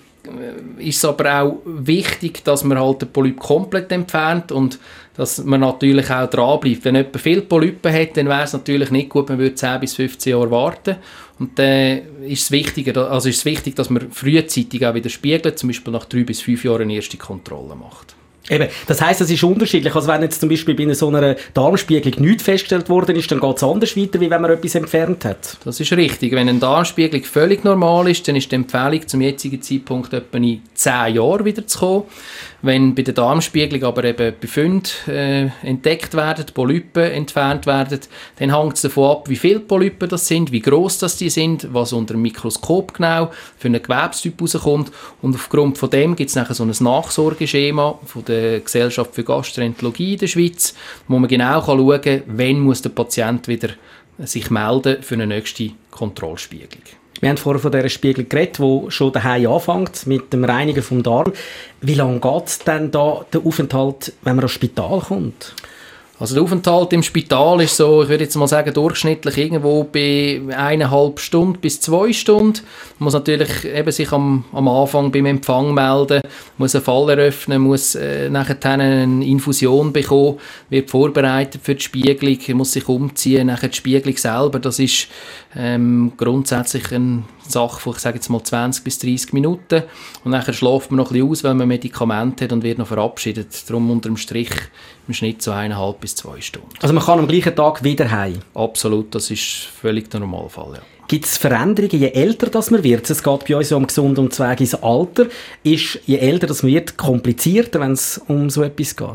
ist 0.78 0.98
es 0.98 1.06
aber 1.06 1.42
auch 1.42 1.62
wichtig, 1.66 2.44
dass 2.44 2.64
man 2.64 2.80
halt 2.80 3.02
den 3.02 3.12
Polyp 3.12 3.40
komplett 3.40 3.92
entfernt 3.92 4.52
und 4.52 4.80
dass 5.16 5.44
man 5.44 5.60
natürlich 5.62 6.10
auch 6.10 6.30
dranbleibt. 6.30 6.86
Wenn 6.86 6.96
jemand 6.96 7.20
viele 7.20 7.42
Polypen 7.42 7.94
hat, 7.94 8.18
dann 8.18 8.28
wäre 8.28 8.44
es 8.44 8.54
natürlich 8.54 8.90
nicht 8.90 9.10
gut, 9.10 9.30
man 9.30 9.38
würde 9.38 9.56
10 9.56 9.80
bis 9.82 9.96
15 9.96 10.32
Jahre 10.32 10.52
warten. 10.52 10.96
Und 11.40 11.60
dann 11.60 12.24
ist 12.26 12.44
es, 12.44 12.52
wichtiger, 12.52 13.12
also 13.12 13.28
ist 13.28 13.38
es 13.38 13.46
wichtig, 13.46 13.76
dass 13.76 13.90
man 13.90 14.12
frühzeitig 14.12 14.86
auch 14.86 14.94
wieder 14.94 15.10
spiegelt, 15.10 15.60
zum 15.60 15.70
Beispiel 15.70 15.94
nach 15.94 16.06
drei 16.06 16.24
bis 16.24 16.42
fünf 16.42 16.64
Jahren 16.64 16.84
eine 16.84 16.96
erste 16.96 17.18
Kontrolle 17.18 17.76
macht. 17.76 18.16
Eben, 18.50 18.68
das 18.88 19.02
heisst, 19.02 19.22
es 19.22 19.30
ist 19.30 19.44
unterschiedlich. 19.44 19.96
Also 19.96 20.10
wenn 20.10 20.22
jetzt 20.22 20.42
zum 20.42 20.50
Beispiel 20.50 20.76
bei 20.76 20.94
so 20.94 21.08
einer 21.08 21.36
Darmspiegelung 21.54 22.22
nichts 22.22 22.44
festgestellt 22.44 22.90
worden 22.90 23.16
ist, 23.16 23.32
dann 23.32 23.40
geht 23.40 23.56
es 23.56 23.64
anders 23.64 23.96
weiter, 23.96 24.20
wie 24.20 24.30
wenn 24.30 24.42
man 24.42 24.52
etwas 24.52 24.76
entfernt 24.76 25.24
hat. 25.24 25.58
Das 25.64 25.80
ist 25.80 25.94
richtig. 25.94 26.34
Wenn 26.34 26.50
eine 26.50 26.60
Darmspiegelung 26.60 27.24
völlig 27.24 27.64
normal 27.64 28.10
ist, 28.10 28.28
dann 28.28 28.36
ist 28.36 28.52
die 28.52 28.56
Empfehlung 28.56 29.08
zum 29.08 29.22
jetzigen 29.22 29.62
Zeitpunkt 29.62 30.12
etwa 30.12 30.38
in 30.38 30.62
10 30.74 31.16
Jahren 31.16 31.46
wieder 31.46 31.66
zu 31.66 31.80
kommen. 31.80 32.04
Wenn 32.66 32.96
bei 32.96 33.02
der 33.02 33.14
Darmspiegelung 33.14 33.84
aber 33.84 34.06
eben 34.06 34.36
Befunde 34.40 34.90
äh, 35.08 35.50
entdeckt 35.68 36.14
werden, 36.14 36.46
Polypen 36.54 37.12
entfernt 37.12 37.66
werden, 37.66 38.00
dann 38.40 38.58
hängt 38.58 38.76
es 38.76 38.84
davon 38.84 39.12
ab, 39.12 39.30
wie 39.30 39.36
viele 39.36 39.60
Polypen 39.60 40.08
das 40.08 40.30
sind, 40.30 40.50
wie 40.54 40.62
groß 40.62 41.00
das 41.00 41.18
die 41.18 41.30
sind, 41.30 41.68
was 41.74 41.92
unter 41.92 42.14
dem 42.14 42.22
Mikroskop 42.22 42.94
genau 42.94 43.32
für 43.58 43.68
einen 43.68 43.84
Gewebstyp 43.84 44.42
rauskommt. 44.42 44.94
Und 45.22 45.36
aufgrund 45.36 45.78
von 45.78 45.90
dem 45.90 46.16
gibt 46.16 46.30
es 46.30 46.38
nachher 46.38 46.54
so 46.54 46.64
ein 46.64 46.74
Nachsorgeschema 46.80 48.00
von 48.06 48.24
der 48.24 48.62
Gesellschaft 48.62 49.14
für 49.14 49.26
Gastroenterologie 49.26 50.14
in 50.14 50.20
der 50.20 50.28
Schweiz, 50.28 50.74
wo 51.10 51.20
man 51.20 51.28
genau 51.28 51.60
kann 51.60 51.78
schauen 51.78 52.02
kann, 52.02 52.24
wann 52.28 52.62
muss 52.62 52.82
der 52.82 52.92
Patient 52.92 53.46
wieder 53.50 53.72
sich 54.20 54.50
melden 54.50 55.02
für 55.02 55.16
eine 55.16 55.28
nächste 55.28 55.72
Kontrollspiegelung. 55.92 56.84
Wir 57.20 57.30
haben 57.30 57.38
vorher 57.38 57.62
von 57.62 57.72
dieser 57.72 57.90
Spiegel 57.90 58.26
geredet, 58.26 58.60
die 58.60 58.92
schon 58.92 59.14
daheim 59.14 59.48
anfängt 59.48 60.08
mit 60.08 60.34
dem 60.34 60.44
Reinigen 60.44 60.84
vom 60.84 61.04
Darm. 61.04 61.32
Wie 61.80 61.94
lange 61.94 62.20
geht 62.20 62.68
denn 62.68 62.92
da 62.92 63.26
der 63.32 63.46
Aufenthalt, 63.46 64.14
wenn 64.24 64.36
man 64.36 64.44
ins 64.44 64.52
Spital 64.52 65.00
kommt? 65.00 65.54
Also 66.24 66.36
der 66.36 66.44
Aufenthalt 66.46 66.94
im 66.94 67.04
Spital 67.04 67.60
ist 67.60 67.76
so, 67.76 68.02
ich 68.02 68.08
würde 68.08 68.24
jetzt 68.24 68.38
mal 68.38 68.48
sagen, 68.48 68.74
durchschnittlich 68.74 69.38
irgendwo 69.38 69.84
bei 69.84 70.40
eineinhalb 70.56 71.20
Stunden 71.20 71.60
bis 71.60 71.82
zwei 71.82 72.14
Stunden. 72.14 72.62
Man 72.98 73.08
muss 73.08 73.14
natürlich 73.14 73.66
eben 73.66 73.92
sich 73.92 74.10
am, 74.14 74.46
am 74.54 74.70
Anfang 74.70 75.12
beim 75.12 75.26
Empfang 75.26 75.74
melden, 75.74 76.22
muss 76.58 76.76
einen 76.76 76.86
Fall 76.86 77.10
eröffnen, 77.10 77.64
muss 77.64 77.96
äh, 77.96 78.30
nachher 78.30 78.56
eine 78.64 79.26
Infusion 79.26 79.92
bekommen, 79.92 80.40
wird 80.70 80.90
vorbereitet 80.90 81.60
für 81.62 81.76
die 81.76 81.84
Spiegelung, 81.84 82.58
muss 82.58 82.72
sich 82.72 82.88
umziehen, 82.88 83.48
nachher 83.48 83.68
die 83.68 83.76
Spiegelung 83.76 84.16
selber, 84.16 84.60
das 84.60 84.80
ist 84.80 85.10
ähm, 85.58 86.14
grundsätzlich 86.16 86.90
ein 86.94 87.26
Sache 87.48 87.80
von, 87.80 87.94
ich 87.94 88.00
sage 88.00 88.18
jetzt 88.18 88.30
mal 88.30 88.44
20 88.44 88.84
bis 88.84 89.00
30 89.00 89.34
Minuten 89.34 89.84
und 90.24 90.32
dann 90.32 90.42
schläft 90.42 90.92
man 90.92 90.98
noch 90.98 91.12
ein 91.12 91.14
bisschen 91.14 91.30
aus, 91.30 91.44
wenn 91.44 91.58
man 91.58 91.68
Medikamente 91.68 92.46
hat 92.46 92.52
und 92.52 92.64
wird 92.64 92.78
noch 92.78 92.88
verabschiedet. 92.88 93.70
Darum 93.70 93.90
unter 93.92 94.10
dem 94.10 94.18
Strich 94.18 94.52
im 95.08 95.14
Schnitt 95.14 95.42
so 95.42 95.52
eineinhalb 95.52 96.00
bis 96.00 96.16
zwei 96.16 96.40
Stunden. 96.42 96.70
Also 96.82 96.94
man 96.94 97.04
kann 97.04 97.20
am 97.20 97.28
gleichen 97.28 97.56
Tag 97.56 97.84
wieder 97.84 98.10
heim? 98.10 98.40
Absolut, 98.54 99.14
das 99.14 99.32
ist 99.32 99.70
völlig 99.82 100.10
der 100.10 100.22
Normalfall, 100.22 100.76
ja. 100.76 100.82
Gibt 101.08 101.26
es 101.26 101.38
Veränderungen, 101.38 102.00
je 102.00 102.08
älter 102.08 102.48
das 102.48 102.72
man 102.72 102.82
wird? 102.84 103.10
Es 103.10 103.22
geht 103.22 103.46
bei 103.46 103.58
uns 103.58 103.70
ja 103.70 103.78
um 103.78 103.86
gesund 103.86 104.18
und 104.20 104.34
Zweig 104.34 104.62
ins 104.62 104.74
Alter. 104.74 105.28
Ist, 105.62 106.00
je 106.06 106.18
älter 106.18 106.48
das 106.48 106.64
man 106.64 106.72
wird, 106.72 106.98
komplizierter, 106.98 107.82
wenn 107.82 107.92
es 107.92 108.22
um 108.28 108.50
so 108.50 108.64
etwas 108.64 108.96
geht? 108.96 109.10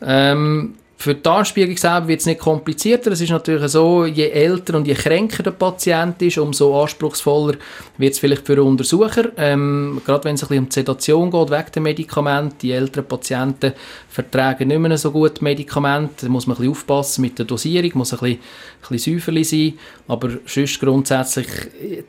Ähm, 0.00 0.74
für 1.00 1.14
die 1.14 1.22
Darmspiegelung 1.22 1.76
selber 1.76 2.08
wird 2.08 2.18
es 2.18 2.26
nicht 2.26 2.40
komplizierter. 2.40 3.12
Es 3.12 3.20
ist 3.20 3.30
natürlich 3.30 3.70
so, 3.70 4.04
je 4.04 4.30
älter 4.30 4.76
und 4.76 4.88
je 4.88 4.94
kränker 4.94 5.44
der 5.44 5.52
Patient 5.52 6.20
ist, 6.20 6.38
umso 6.38 6.82
anspruchsvoller 6.82 7.54
wird 7.98 8.14
es 8.14 8.18
vielleicht 8.18 8.44
für 8.44 8.56
den 8.56 8.64
Untersucher. 8.64 9.30
Ähm, 9.36 10.02
gerade 10.04 10.24
wenn 10.24 10.34
es 10.34 10.42
ein 10.42 10.48
bisschen 10.48 10.64
um 10.64 10.68
die 10.68 10.74
Sedation 10.74 11.30
geht, 11.30 11.50
wegen 11.50 11.72
der 11.72 11.82
Medikamente. 11.82 12.56
Die 12.62 12.72
älteren 12.72 13.06
Patienten 13.06 13.74
vertragen 14.08 14.66
nicht 14.66 14.80
mehr 14.80 14.98
so 14.98 15.12
gut 15.12 15.40
Medikamente. 15.40 16.26
Da 16.26 16.28
muss 16.32 16.48
man 16.48 16.56
ein 16.56 16.62
bisschen 16.62 16.72
aufpassen 16.72 17.22
mit 17.22 17.38
der 17.38 17.46
Dosierung, 17.46 17.92
muss 17.94 18.12
ein 18.12 18.18
bisschen, 18.18 18.38
ein 18.38 18.88
bisschen 18.88 19.14
säuferlich 19.14 19.48
sein. 19.48 19.74
Aber 20.08 20.30
sonst 20.46 20.80
grundsätzlich, 20.80 21.46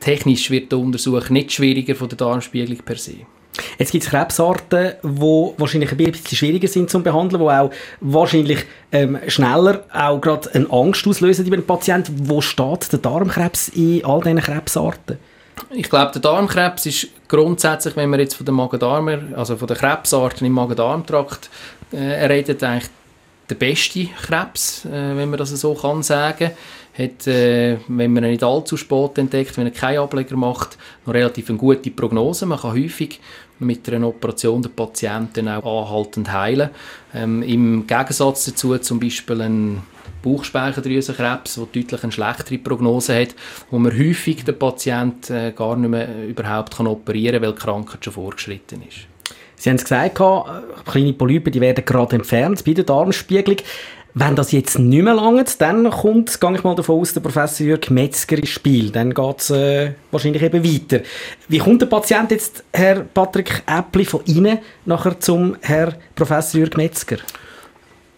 technisch 0.00 0.50
wird 0.50 0.72
der 0.72 0.80
Untersuch 0.80 1.30
nicht 1.30 1.52
schwieriger 1.52 1.94
von 1.94 2.08
der 2.08 2.18
Darmspiegelung 2.18 2.82
per 2.84 2.96
se. 2.96 3.18
Jetzt 3.78 3.92
gibt 3.92 4.04
es 4.04 4.10
Krebsarten, 4.10 4.92
die 5.02 5.52
wahrscheinlich 5.56 5.90
ein 5.90 5.96
bisschen 5.96 6.36
schwieriger 6.36 6.68
sind 6.68 6.88
zu 6.88 7.02
behandeln, 7.02 7.42
die 7.42 7.48
auch 7.48 7.70
wahrscheinlich 8.00 8.64
ähm, 8.92 9.18
schneller 9.26 9.84
auch 9.92 10.20
gerade 10.20 10.54
eine 10.54 10.70
Angst 10.70 11.06
auslösen 11.06 11.48
bei 11.48 11.56
einem 11.56 11.66
Patienten. 11.66 12.28
Wo 12.28 12.40
steht 12.40 12.92
der 12.92 13.00
Darmkrebs 13.00 13.68
in 13.68 14.04
all 14.04 14.20
diesen 14.20 14.40
Krebsarten? 14.40 15.18
Ich 15.70 15.90
glaube, 15.90 16.12
der 16.12 16.22
Darmkrebs 16.22 16.86
ist 16.86 17.08
grundsätzlich, 17.28 17.96
wenn 17.96 18.10
man 18.10 18.20
jetzt 18.20 18.34
von 18.34 18.46
den 18.46 18.54
Magen 18.54 19.34
also 19.34 19.56
von 19.56 19.68
den 19.68 19.76
Krebsarten 19.76 20.46
im 20.46 20.52
Magen-Darm-Trakt 20.52 21.50
äh, 21.92 22.26
redet, 22.26 22.62
eigentlich 22.62 22.90
der 23.50 23.56
beste 23.56 24.06
Krebs, 24.06 24.84
äh, 24.86 25.16
wenn 25.16 25.28
man 25.28 25.38
das 25.38 25.50
so 25.50 25.74
kann 25.74 26.02
sagen 26.02 26.52
hat, 27.00 27.26
äh, 27.26 27.78
wenn 27.88 28.12
man 28.12 28.24
ihn 28.24 28.30
nicht 28.30 28.44
allzu 28.44 28.76
spät 28.76 29.18
entdeckt, 29.18 29.56
wenn 29.56 29.66
er 29.66 29.72
keinen 29.72 29.98
Ableger 29.98 30.36
macht, 30.36 30.78
noch 31.06 31.14
relativ 31.14 31.48
eine 31.48 31.58
gute 31.58 31.90
Prognose. 31.90 32.46
Man 32.46 32.58
kann 32.58 32.72
häufig 32.72 33.20
mit 33.58 33.88
einer 33.88 34.08
Operation 34.08 34.62
den 34.62 34.72
Patienten 34.72 35.48
auch 35.48 35.90
anhaltend 35.90 36.32
heilen. 36.32 36.70
Ähm, 37.14 37.42
Im 37.42 37.86
Gegensatz 37.86 38.46
dazu 38.46 38.76
zum 38.78 39.00
Beispiel 39.00 39.40
ein 39.40 39.82
Bauchspeicheldrüsenkrebs, 40.22 41.54
der 41.54 41.64
deutlich 41.64 42.02
eine 42.02 42.12
schlechtere 42.12 42.58
Prognose 42.58 43.20
hat, 43.20 43.34
wo 43.70 43.78
man 43.78 43.92
häufig 43.92 44.44
den 44.44 44.58
Patienten 44.58 45.34
äh, 45.34 45.52
gar 45.52 45.76
nicht 45.76 45.90
mehr 45.90 46.26
überhaupt 46.26 46.76
kann 46.76 46.86
operieren 46.86 47.40
kann, 47.40 47.42
weil 47.42 47.54
die 47.54 47.60
Krankheit 47.60 48.04
schon 48.04 48.12
vorgeschritten 48.12 48.82
ist. 48.86 49.06
Sie 49.56 49.68
haben 49.68 49.76
es 49.76 49.84
gesagt, 49.84 50.20
kleine 50.86 51.12
Polypen 51.12 51.52
die 51.52 51.60
werden 51.60 51.84
gerade 51.84 52.16
entfernt 52.16 52.64
bei 52.64 52.72
der 52.72 52.84
Darmspiegelung. 52.84 53.58
Wenn 54.14 54.34
das 54.34 54.50
jetzt 54.50 54.78
nicht 54.78 55.04
mehr 55.04 55.14
langt, 55.14 55.60
dann 55.60 55.88
kommt, 55.88 56.40
gehe 56.40 56.54
ich 56.54 56.64
mal 56.64 56.74
davon 56.74 57.00
aus, 57.00 57.14
der 57.14 57.20
Professor 57.20 57.64
Jörg 57.64 57.90
Metzger 57.90 58.38
ins 58.38 58.48
Spiel. 58.48 58.90
Dann 58.90 59.14
geht 59.14 59.40
es 59.40 59.50
äh, 59.50 59.92
wahrscheinlich 60.10 60.42
eben 60.42 60.64
weiter. 60.64 61.04
Wie 61.48 61.58
kommt 61.58 61.82
der 61.82 61.86
Patient 61.86 62.30
jetzt, 62.32 62.64
Herr 62.72 63.00
Patrick 63.00 63.62
Äppli, 63.66 64.04
von 64.04 64.22
Ihnen 64.24 64.58
nachher 64.84 65.18
zum 65.20 65.56
Herr 65.60 65.94
Professor 66.16 66.60
Jörg 66.60 66.76
Metzger? 66.76 67.18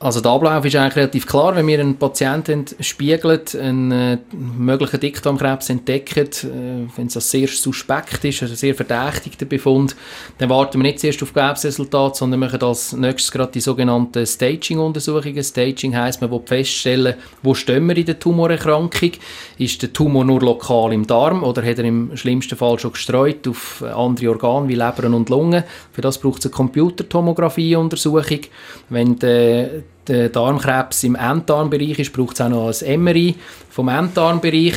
Also 0.02 0.20
der 0.20 0.32
Ablauf 0.32 0.64
ist 0.64 0.74
eigentlich 0.74 0.96
relativ 0.96 1.28
klar. 1.28 1.54
Wenn 1.54 1.68
wir 1.68 1.78
einen 1.78 1.96
Patienten 1.96 2.64
spiegeln, 2.80 3.40
einen 3.56 3.92
äh, 3.92 4.18
möglichen 4.32 4.98
Dickdarmkrebs 4.98 5.70
entdecken, 5.70 6.26
äh, 6.26 6.88
wenn 6.96 7.06
es 7.06 7.30
sehr 7.30 7.46
suspekt 7.46 8.24
ist, 8.24 8.42
also 8.42 8.56
sehr 8.56 8.74
verdächtigter 8.74 9.46
Befund, 9.46 9.94
dann 10.38 10.50
warten 10.50 10.80
wir 10.80 10.82
nicht 10.82 10.98
zuerst 10.98 11.22
auf 11.22 11.32
Krebsresultat, 11.32 12.16
sondern 12.16 12.40
machen 12.40 12.60
als 12.62 12.94
nächstes 12.94 13.30
gerade 13.30 13.52
die 13.52 13.60
sogenannten 13.60 14.26
Staging-Untersuchungen. 14.26 15.44
Staging 15.44 15.96
heisst, 15.96 16.20
man 16.20 16.32
will 16.32 16.42
feststellen, 16.44 17.14
wo 17.44 17.54
stehen 17.54 17.86
wir 17.86 17.96
in 17.96 18.06
der 18.06 18.18
Tumorerkrankung. 18.18 19.12
Ist 19.56 19.82
der 19.82 19.92
Tumor 19.92 20.24
nur 20.24 20.40
lokal 20.40 20.92
im 20.94 21.06
Darm 21.06 21.44
oder 21.44 21.62
hat 21.62 21.78
er 21.78 21.84
im 21.84 22.16
schlimmsten 22.16 22.56
Fall 22.56 22.76
schon 22.80 22.94
gestreut 22.94 23.46
auf 23.46 23.84
andere 23.84 24.30
Organe 24.30 24.66
wie 24.66 24.74
Leber 24.74 25.04
und 25.14 25.28
Lunge? 25.28 25.62
Für 25.92 26.00
das 26.00 26.18
braucht 26.18 26.40
es 26.40 26.46
eine 26.46 26.54
Computertomographie-Untersuchung. 26.54 28.40
Wenn 28.88 29.16
der 29.20 29.84
der 30.08 30.28
Darmkrebs 30.28 31.04
im 31.04 31.14
Enddarmbereich 31.14 31.98
ist, 31.98 32.12
braucht 32.12 32.34
es 32.34 32.40
auch 32.40 32.48
noch 32.48 32.72
ein 32.72 33.02
MRI 33.02 33.34
vom 33.70 33.88
Enddarmbereich. 33.88 34.74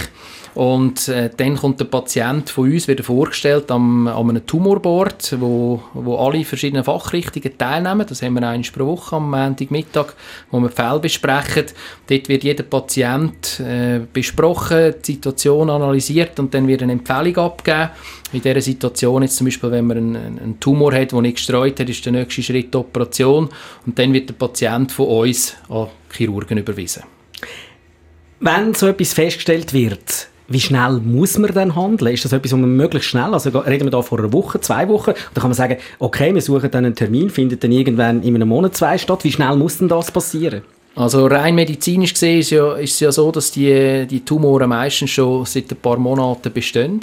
Und 0.56 1.10
äh, 1.10 1.30
dann 1.36 1.58
kommt 1.58 1.82
der 1.82 1.86
Patient 1.86 2.50
von 2.50 2.72
uns 2.72 2.88
wieder 2.88 3.04
vorgestellt 3.04 3.70
am, 3.72 4.08
an 4.08 4.30
einem 4.30 4.46
Tumorboard, 4.46 5.36
wo, 5.42 5.84
wo 5.94 6.16
alle 6.16 6.46
verschiedenen 6.46 6.86
Fachrichtungen 6.86 7.58
teilnehmen. 7.58 8.06
Das 8.08 8.22
haben 8.22 8.36
wir 8.36 8.48
einmal 8.48 8.72
pro 8.72 8.86
Woche 8.86 9.18
am 9.18 9.30
Montagmittag, 9.30 10.14
wo 10.52 10.62
wir 10.62 10.70
Fälle 10.70 11.00
besprechen. 11.00 11.66
Dort 12.08 12.30
wird 12.30 12.46
jeder 12.46 12.64
Patient 12.64 13.60
äh, 13.60 14.00
besprochen, 14.14 14.96
die 15.06 15.14
Situation 15.14 15.70
analysiert 15.70 16.40
und 16.40 16.54
dann 16.54 16.70
wird 16.70 16.84
eine 16.84 16.94
Empfehlung 16.94 17.36
abgegeben. 17.36 17.90
In 18.32 18.42
dieser 18.42 18.62
Situation, 18.62 19.24
jetzt 19.24 19.36
zum 19.36 19.46
Beispiel, 19.46 19.72
wenn 19.72 19.88
man 19.88 19.98
einen, 19.98 20.16
einen 20.16 20.60
Tumor 20.62 20.94
hat, 20.94 21.12
der 21.12 21.22
nicht 21.22 21.36
gestreut 21.36 21.82
hat, 21.82 21.90
ist 21.90 22.06
der 22.06 22.14
nächste 22.14 22.42
Schritt 22.42 22.74
die 22.74 22.78
Operation 22.78 23.50
und 23.86 24.00
dann 24.00 24.14
wird 24.14 24.30
der 24.30 24.36
Patient 24.36 24.90
von 24.90 25.08
uns 25.08 25.54
an 25.68 25.88
Chirurgen 26.14 26.58
überwiesen. 26.58 27.04
Wenn 28.40 28.74
so 28.74 28.88
etwas 28.88 29.14
festgestellt 29.14 29.74
wird, 29.74 30.30
wie 30.48 30.60
schnell 30.60 31.00
muss 31.04 31.38
man 31.38 31.54
dann 31.54 31.76
handeln? 31.76 32.14
Ist 32.14 32.26
das 32.26 32.34
etwas, 32.34 32.52
wo 32.52 32.58
man 32.58 32.76
möglichst 32.76 33.10
schnell, 33.10 33.34
also 33.34 33.50
reden 33.60 33.86
wir 33.86 33.92
da 33.92 34.02
vor 34.02 34.20
einer 34.20 34.32
Woche, 34.32 34.60
zwei 34.62 34.88
Wochen, 34.88 35.14
dann 35.34 35.42
kann 35.42 35.50
man 35.50 35.54
sagen, 35.54 35.78
okay, 36.00 36.34
wir 36.34 36.42
suchen 36.42 36.70
dann 36.72 36.86
einen 36.86 36.96
Termin, 36.96 37.30
findet 37.30 37.64
dann 37.64 37.72
irgendwann 37.72 38.22
in 38.22 38.36
einem 38.36 38.50
Monat 38.50 38.76
zwei 38.76 38.98
statt. 38.98 39.24
Wie 39.24 39.32
schnell 39.32 39.56
muss 39.56 39.78
denn 39.78 39.88
das 39.88 40.12
passieren? 40.12 40.62
Also 40.96 41.26
rein 41.28 41.56
medizinisch 41.56 42.14
gesehen 42.14 42.40
ist, 42.40 42.52
ja, 42.52 42.74
ist 42.76 42.94
es 42.94 43.00
ja 43.02 43.12
so, 43.12 43.30
dass 43.30 43.52
die, 43.52 44.08
die 44.10 44.24
Tumore 44.24 44.66
meistens 44.66 45.10
schon 45.12 45.46
seit 45.46 45.70
ein 45.70 45.78
paar 45.78 45.98
Monaten 45.98 46.54
bestehen. 46.54 47.02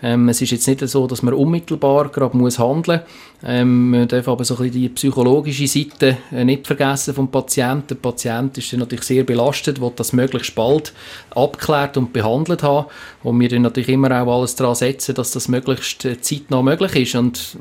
Ähm, 0.00 0.28
es 0.28 0.40
ist 0.40 0.52
jetzt 0.52 0.68
nicht 0.68 0.86
so, 0.86 1.06
dass 1.06 1.22
man 1.22 1.34
unmittelbar 1.34 2.08
gerade 2.08 2.36
muss 2.36 2.58
handeln 2.58 3.00
muss. 3.00 3.10
Ähm, 3.44 3.90
man 3.90 4.08
darf 4.08 4.28
aber 4.28 4.44
so 4.44 4.54
ein 4.54 4.64
bisschen 4.64 4.82
die 4.82 4.88
psychologische 4.90 5.66
Seite 5.66 6.18
äh, 6.32 6.44
nicht 6.44 6.66
vergessen 6.66 7.14
vom 7.14 7.30
Patienten. 7.30 7.88
Der 7.88 7.94
Patient 7.96 8.56
ist 8.58 8.72
dann 8.72 8.80
natürlich 8.80 9.04
sehr 9.04 9.24
belastet, 9.24 9.80
will 9.80 9.92
das 9.94 10.12
möglichst 10.12 10.54
bald 10.54 10.92
abgeklärt 11.30 11.96
und 11.96 12.12
behandelt 12.12 12.62
haben. 12.62 12.86
Und 13.24 13.40
wir 13.40 13.48
dann 13.48 13.62
natürlich 13.62 13.90
immer 13.90 14.10
auch 14.22 14.38
alles 14.38 14.54
daran 14.54 14.74
setzen, 14.76 15.14
dass 15.14 15.32
das 15.32 15.48
möglichst 15.48 16.04
äh, 16.04 16.20
zeitnah 16.20 16.62
möglich 16.62 16.94
ist. 16.94 17.14
Und 17.16 17.56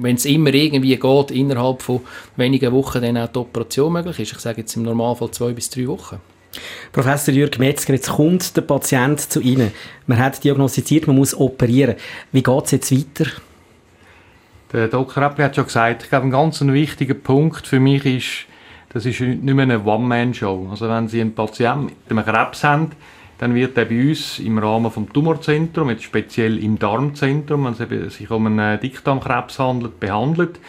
wenn 0.00 0.16
es 0.16 0.24
immer 0.24 0.52
irgendwie 0.54 0.96
geht, 0.96 1.30
innerhalb 1.30 1.82
von 1.82 2.00
wenigen 2.36 2.72
Wochen 2.72 3.02
dann 3.02 3.18
auch 3.18 3.28
die 3.28 3.38
Operation 3.38 3.92
möglich 3.92 4.18
ist. 4.18 4.32
Ich 4.32 4.38
sage 4.38 4.62
jetzt 4.62 4.76
im 4.76 4.82
Normalfall 4.82 5.30
zwei 5.30 5.52
bis 5.52 5.68
drei 5.68 5.86
Wochen. 5.88 6.20
Professor 6.92 7.32
Jürg 7.32 7.58
Metzger, 7.58 7.94
jetzt 7.94 8.10
kommt 8.10 8.56
der 8.56 8.62
Patient 8.62 9.20
zu 9.20 9.40
Ihnen. 9.40 9.72
Man 10.06 10.18
hat 10.18 10.42
diagnostiziert, 10.44 11.06
man 11.06 11.16
muss 11.16 11.34
operieren. 11.34 11.96
Wie 12.32 12.42
geht 12.42 12.64
es 12.64 12.70
jetzt 12.72 12.92
weiter? 12.92 13.30
Der 14.72 14.88
Dr. 14.88 15.22
Appel 15.22 15.44
hat 15.44 15.56
schon 15.56 15.64
gesagt, 15.64 16.04
ich 16.04 16.08
glaube, 16.08 16.26
ein 16.26 16.30
ganz 16.30 16.60
wichtiger 16.60 17.14
Punkt 17.14 17.66
für 17.66 17.80
mich 17.80 18.04
ist, 18.06 18.46
das 18.92 19.06
ist 19.06 19.20
nicht 19.20 19.42
mehr 19.42 19.62
eine 19.62 19.82
One-Man-Show. 19.82 20.68
Also 20.70 20.88
wenn 20.88 21.08
Sie 21.08 21.20
einen 21.20 21.34
Patienten 21.34 21.84
mit 21.84 21.94
einem 22.10 22.24
Krebs 22.24 22.64
haben, 22.64 22.90
dann 23.38 23.54
wird 23.54 23.76
er 23.76 23.86
bei 23.86 24.08
uns 24.08 24.38
im 24.38 24.58
Rahmen 24.58 24.90
vom 24.90 25.12
Tumorzentrum, 25.12 25.90
jetzt 25.90 26.04
speziell 26.04 26.62
im 26.62 26.78
Darmzentrum, 26.78 27.64
wenn 27.64 28.02
es 28.06 28.14
sich 28.14 28.30
um 28.30 28.46
einen 28.46 28.78
Dickdarmkrebs 28.78 29.58
handelt, 29.58 29.98
behandelt. 29.98 30.60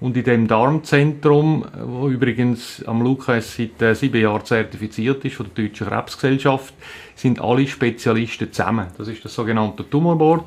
Und 0.00 0.16
in 0.16 0.22
dem 0.22 0.46
Darmzentrum, 0.46 1.64
wo 1.84 2.08
übrigens 2.08 2.84
am 2.86 3.02
Lukas 3.02 3.56
seit 3.56 3.82
äh, 3.82 3.94
sieben 3.94 4.20
Jahren 4.20 4.44
zertifiziert 4.44 5.24
ist 5.24 5.34
von 5.34 5.46
der 5.46 5.64
Deutschen 5.64 5.88
Krebsgesellschaft, 5.88 6.72
sind 7.16 7.40
alle 7.40 7.66
Spezialisten 7.66 8.52
zusammen. 8.52 8.86
Das 8.96 9.08
ist 9.08 9.24
das 9.24 9.34
sogenannte 9.34 9.88
Tumorboard. 9.88 10.44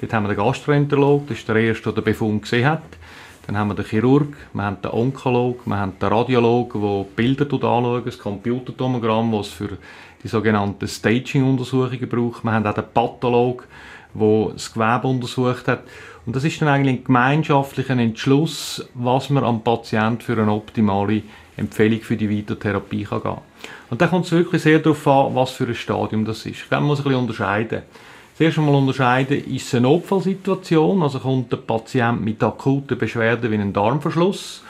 Dort 0.00 0.12
haben 0.12 0.24
wir 0.24 0.34
den 0.34 0.44
Gastroenterolog, 0.44 1.28
das 1.28 1.38
ist 1.38 1.48
der 1.48 1.56
erste, 1.56 1.84
der 1.84 1.92
den 1.94 2.04
Befund 2.04 2.42
gesehen 2.42 2.66
hat. 2.66 2.82
Dann 3.46 3.56
haben 3.56 3.68
wir 3.68 3.74
den 3.74 3.84
Chirurg, 3.84 4.36
wir 4.52 4.62
haben 4.62 4.82
den 4.82 4.90
Onkolog, 4.90 5.60
wir 5.64 5.76
haben 5.76 5.98
den 5.98 6.08
Radiolog, 6.08 6.72
der 6.74 7.06
Bilder 7.16 7.44
anschaut, 7.46 8.06
das 8.06 8.18
Computertomogramm, 8.18 9.32
das 9.32 9.46
es 9.46 9.52
für 9.54 9.78
die 10.22 10.28
sogenannten 10.28 10.86
Staging-Untersuchungen 10.86 12.08
braucht. 12.08 12.44
Wir 12.44 12.52
haben 12.52 12.66
auch 12.66 12.74
den 12.74 12.84
Patholog, 12.92 13.66
der 14.12 14.50
das 14.52 14.72
Gewebe 14.72 15.06
untersucht 15.06 15.66
hat. 15.68 15.84
Und 16.28 16.36
das 16.36 16.44
ist 16.44 16.60
dann 16.60 16.68
eigentlich 16.68 16.96
ein 16.96 17.04
gemeinschaftlicher 17.04 17.96
Entschluss, 17.96 18.86
was 18.92 19.30
man 19.30 19.44
am 19.44 19.62
Patient 19.62 20.22
für 20.22 20.34
eine 20.34 20.52
optimale 20.52 21.22
Empfehlung 21.56 22.02
für 22.02 22.18
die 22.18 22.28
Weitertherapie 22.28 23.04
kann 23.04 23.22
gehen 23.22 23.38
Und 23.88 24.02
da 24.02 24.08
kommt 24.08 24.26
es 24.26 24.32
wirklich 24.32 24.60
sehr 24.60 24.78
darauf 24.78 25.06
an, 25.08 25.34
was 25.34 25.52
für 25.52 25.64
ein 25.64 25.74
Stadium 25.74 26.26
das 26.26 26.44
ist. 26.44 26.48
Ich 26.48 26.68
glaube, 26.68 26.82
man 26.82 26.88
muss 26.88 26.98
ein 26.98 27.04
bisschen 27.04 27.20
unterscheiden. 27.20 27.80
Zuerst 28.36 28.58
einmal 28.58 28.74
unterscheiden, 28.74 29.42
ist 29.42 29.68
es 29.68 29.74
eine 29.76 29.88
Notfallsituation, 29.88 31.02
also 31.02 31.18
kommt 31.18 31.50
der 31.50 31.56
Patient 31.56 32.22
mit 32.22 32.42
akuten 32.42 32.98
Beschwerden 32.98 33.50
wie 33.50 33.54
einem 33.54 33.72
Darmverschluss, 33.72 34.62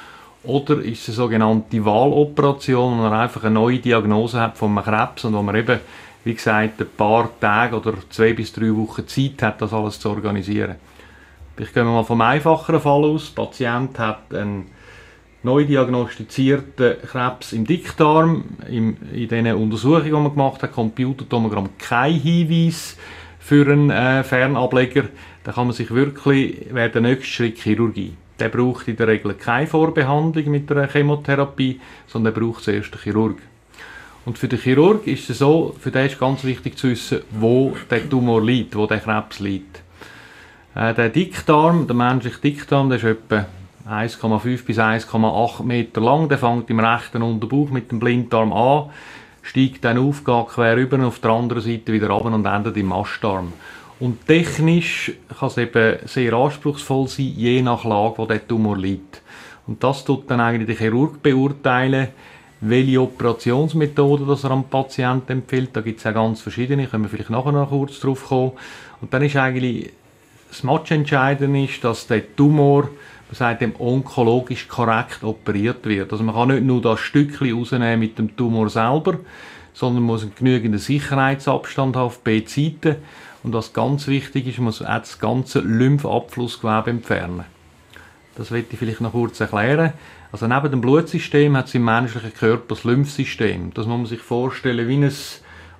oder 0.44 0.80
ist 0.80 1.02
es 1.02 1.08
eine 1.08 1.16
sogenannte 1.16 1.84
Wahloperation, 1.84 2.98
wo 2.98 3.02
man 3.02 3.12
einfach 3.12 3.42
eine 3.42 3.54
neue 3.54 3.80
Diagnose 3.80 4.40
hat 4.40 4.56
von 4.56 4.78
einem 4.78 4.84
Krebs 4.84 5.24
und 5.24 5.34
wo 5.34 5.42
man 5.42 5.56
eben 5.56 5.80
wie 6.22 6.34
gesagt, 6.34 6.80
ein 6.80 6.86
paar 6.96 7.28
Tage 7.40 7.74
oder 7.74 7.94
zwei 8.10 8.32
bis 8.32 8.52
drei 8.52 8.72
Wochen 8.76 9.08
Zeit 9.08 9.42
hat, 9.42 9.60
das 9.60 9.72
alles 9.72 9.98
zu 9.98 10.10
organisieren. 10.10 10.76
Ich 11.60 11.74
gehe 11.74 11.82
mal 11.82 12.04
vom 12.04 12.20
einfacheren 12.20 12.80
Fall 12.80 13.04
aus. 13.04 13.34
Der 13.34 13.42
Patient 13.42 13.98
hat 13.98 14.32
einen 14.32 14.66
neu 15.42 15.64
diagnostizierten 15.64 16.96
Krebs 17.02 17.52
im 17.52 17.66
Dickdarm. 17.66 18.44
in 18.68 18.96
den 19.28 19.46
Untersuchungen, 19.54 20.04
die 20.04 20.10
man 20.12 20.30
gemacht 20.30 20.62
hat, 20.62 20.72
Computertomogramm, 20.72 21.70
kein 21.78 22.14
Hinweis 22.14 22.96
für 23.40 23.66
einen 23.66 23.90
äh, 23.90 24.22
Fernableger. 24.22 25.04
Da 25.42 25.50
kann 25.50 25.66
man 25.66 25.74
sich 25.74 25.90
wirklich, 25.90 26.66
wäre 26.70 26.90
der 26.90 27.00
nächste 27.00 27.26
Schritt 27.26 27.58
Chirurgie. 27.58 28.12
Der 28.38 28.50
braucht 28.50 28.86
in 28.86 28.96
der 28.96 29.08
Regel 29.08 29.34
keine 29.34 29.66
Vorbehandlung 29.66 30.50
mit 30.50 30.70
einer 30.70 30.86
Chemotherapie, 30.86 31.80
sondern 32.06 32.34
der 32.34 32.40
braucht 32.40 32.62
zuerst 32.62 32.94
den 32.94 33.00
Chirurg. 33.00 33.38
Und 34.24 34.38
für 34.38 34.46
den 34.46 34.60
Chirurg 34.60 35.06
ist 35.08 35.28
es 35.28 35.38
so, 35.38 35.74
für 35.80 35.90
den 35.90 36.06
ist 36.06 36.20
ganz 36.20 36.44
wichtig 36.44 36.76
zu 36.76 36.90
wissen, 36.90 37.22
wo 37.30 37.74
der 37.90 38.08
Tumor 38.08 38.44
liegt, 38.44 38.76
wo 38.76 38.86
der 38.86 39.00
Krebs 39.00 39.40
liegt. 39.40 39.82
Äh, 40.78 40.94
der 40.94 41.08
Dickdarm, 41.08 41.88
der 41.88 41.96
menschliche 41.96 42.38
Dickdarm, 42.40 42.88
der 42.88 42.98
ist 42.98 43.04
etwa 43.04 43.46
1,5 43.90 44.64
bis 44.64 44.78
1,8 44.78 45.64
Meter 45.64 46.00
lang. 46.00 46.28
Der 46.28 46.38
fängt 46.38 46.70
im 46.70 46.78
rechten 46.78 47.20
Unterbauch 47.20 47.70
mit 47.70 47.90
dem 47.90 47.98
Blinddarm 47.98 48.52
an, 48.52 48.90
steigt 49.42 49.84
dann 49.84 49.98
auf, 49.98 50.22
geht 50.22 50.48
quer 50.54 50.76
rüber 50.76 51.04
auf 51.04 51.18
der 51.18 51.32
anderen 51.32 51.62
Seite 51.62 51.92
wieder 51.92 52.10
runter 52.10 52.32
und 52.32 52.46
endet 52.46 52.76
im 52.76 52.86
Mastdarm. 52.86 53.52
Und 53.98 54.24
technisch 54.28 55.10
kann 55.36 55.48
es 55.48 55.58
eben 55.58 55.98
sehr 56.04 56.32
anspruchsvoll 56.32 57.08
sein, 57.08 57.32
je 57.34 57.60
nach 57.60 57.84
Lage, 57.84 58.18
wo 58.18 58.26
der 58.26 58.46
Tumor 58.46 58.76
liegt. 58.78 59.20
Und 59.66 59.82
das 59.82 60.04
tut 60.04 60.30
dann 60.30 60.40
eigentlich 60.40 60.68
der 60.68 60.76
Chirurg 60.76 61.20
beurteilen, 61.20 62.08
welche 62.60 63.02
Operationsmethode 63.02 64.26
das 64.26 64.44
er 64.44 64.52
am 64.52 64.62
Patienten 64.62 65.32
empfiehlt. 65.32 65.70
Da 65.72 65.80
gibt 65.80 65.98
es 65.98 66.04
ja 66.04 66.12
ganz 66.12 66.40
verschiedene, 66.40 66.86
können 66.86 67.02
wir 67.02 67.10
vielleicht 67.10 67.30
nachher 67.30 67.50
noch 67.50 67.70
kurz 67.70 67.98
drauf 67.98 68.28
kommen. 68.28 68.52
Und 69.00 69.12
dann 69.12 69.22
ist 69.22 69.36
eigentlich 69.36 69.92
das 70.48 70.62
Matchentscheidende 70.62 71.64
ist, 71.64 71.84
dass 71.84 72.06
der 72.06 72.34
Tumor, 72.34 72.84
man 72.84 73.34
sagt 73.34 73.62
dem, 73.62 73.74
onkologisch 73.78 74.68
korrekt 74.68 75.22
operiert 75.22 75.84
wird. 75.84 76.12
Also 76.12 76.24
man 76.24 76.34
kann 76.34 76.48
nicht 76.48 76.64
nur 76.64 76.80
das 76.80 77.00
Stückchen 77.00 77.54
rausnehmen 77.54 78.00
mit 78.00 78.18
dem 78.18 78.36
Tumor 78.36 78.70
selber, 78.70 79.18
sondern 79.74 80.02
muss 80.02 80.22
einen 80.22 80.34
genügenden 80.34 80.80
Sicherheitsabstand 80.80 81.96
haben 81.96 82.06
auf 82.06 82.24
beiden 82.24 82.46
Seiten. 82.46 82.96
Und 83.44 83.52
was 83.52 83.72
ganz 83.72 84.08
wichtig 84.08 84.46
ist, 84.46 84.58
man 84.58 84.66
muss 84.66 84.82
auch 84.82 84.98
das 84.98 85.18
ganze 85.18 85.60
Lymphabflussgewebe 85.60 86.90
entfernen. 86.90 87.44
Das 88.34 88.50
werde 88.50 88.66
ich 88.70 88.78
vielleicht 88.78 89.00
noch 89.00 89.12
kurz 89.12 89.40
erklären. 89.40 89.92
Also 90.32 90.46
neben 90.46 90.70
dem 90.70 90.80
Blutsystem 90.80 91.56
hat 91.56 91.68
es 91.68 91.74
im 91.74 91.84
menschlichen 91.84 92.34
Körper 92.34 92.74
das 92.74 92.84
Lymphsystem. 92.84 93.72
Das 93.74 93.86
muss 93.86 93.96
man 93.96 94.06
sich 94.06 94.20
vorstellen 94.20 94.88
wie 94.88 94.96
ein 94.96 95.12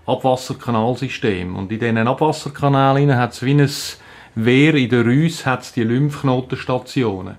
Abwasserkanalsystem. 0.07 1.55
Und 1.57 1.71
in 1.71 1.79
diesen 1.79 1.99
Abwasserkanälen 1.99 3.17
hat 3.17 3.33
es 3.33 3.43
wie 3.43 3.55
ein 3.55 3.69
Wehr 4.45 4.75
in 4.75 4.89
der 4.89 5.05
Rüse 5.05 5.47
hat 5.47 5.75
die 5.75 5.83
Lymphknotenstationen. 5.83 7.37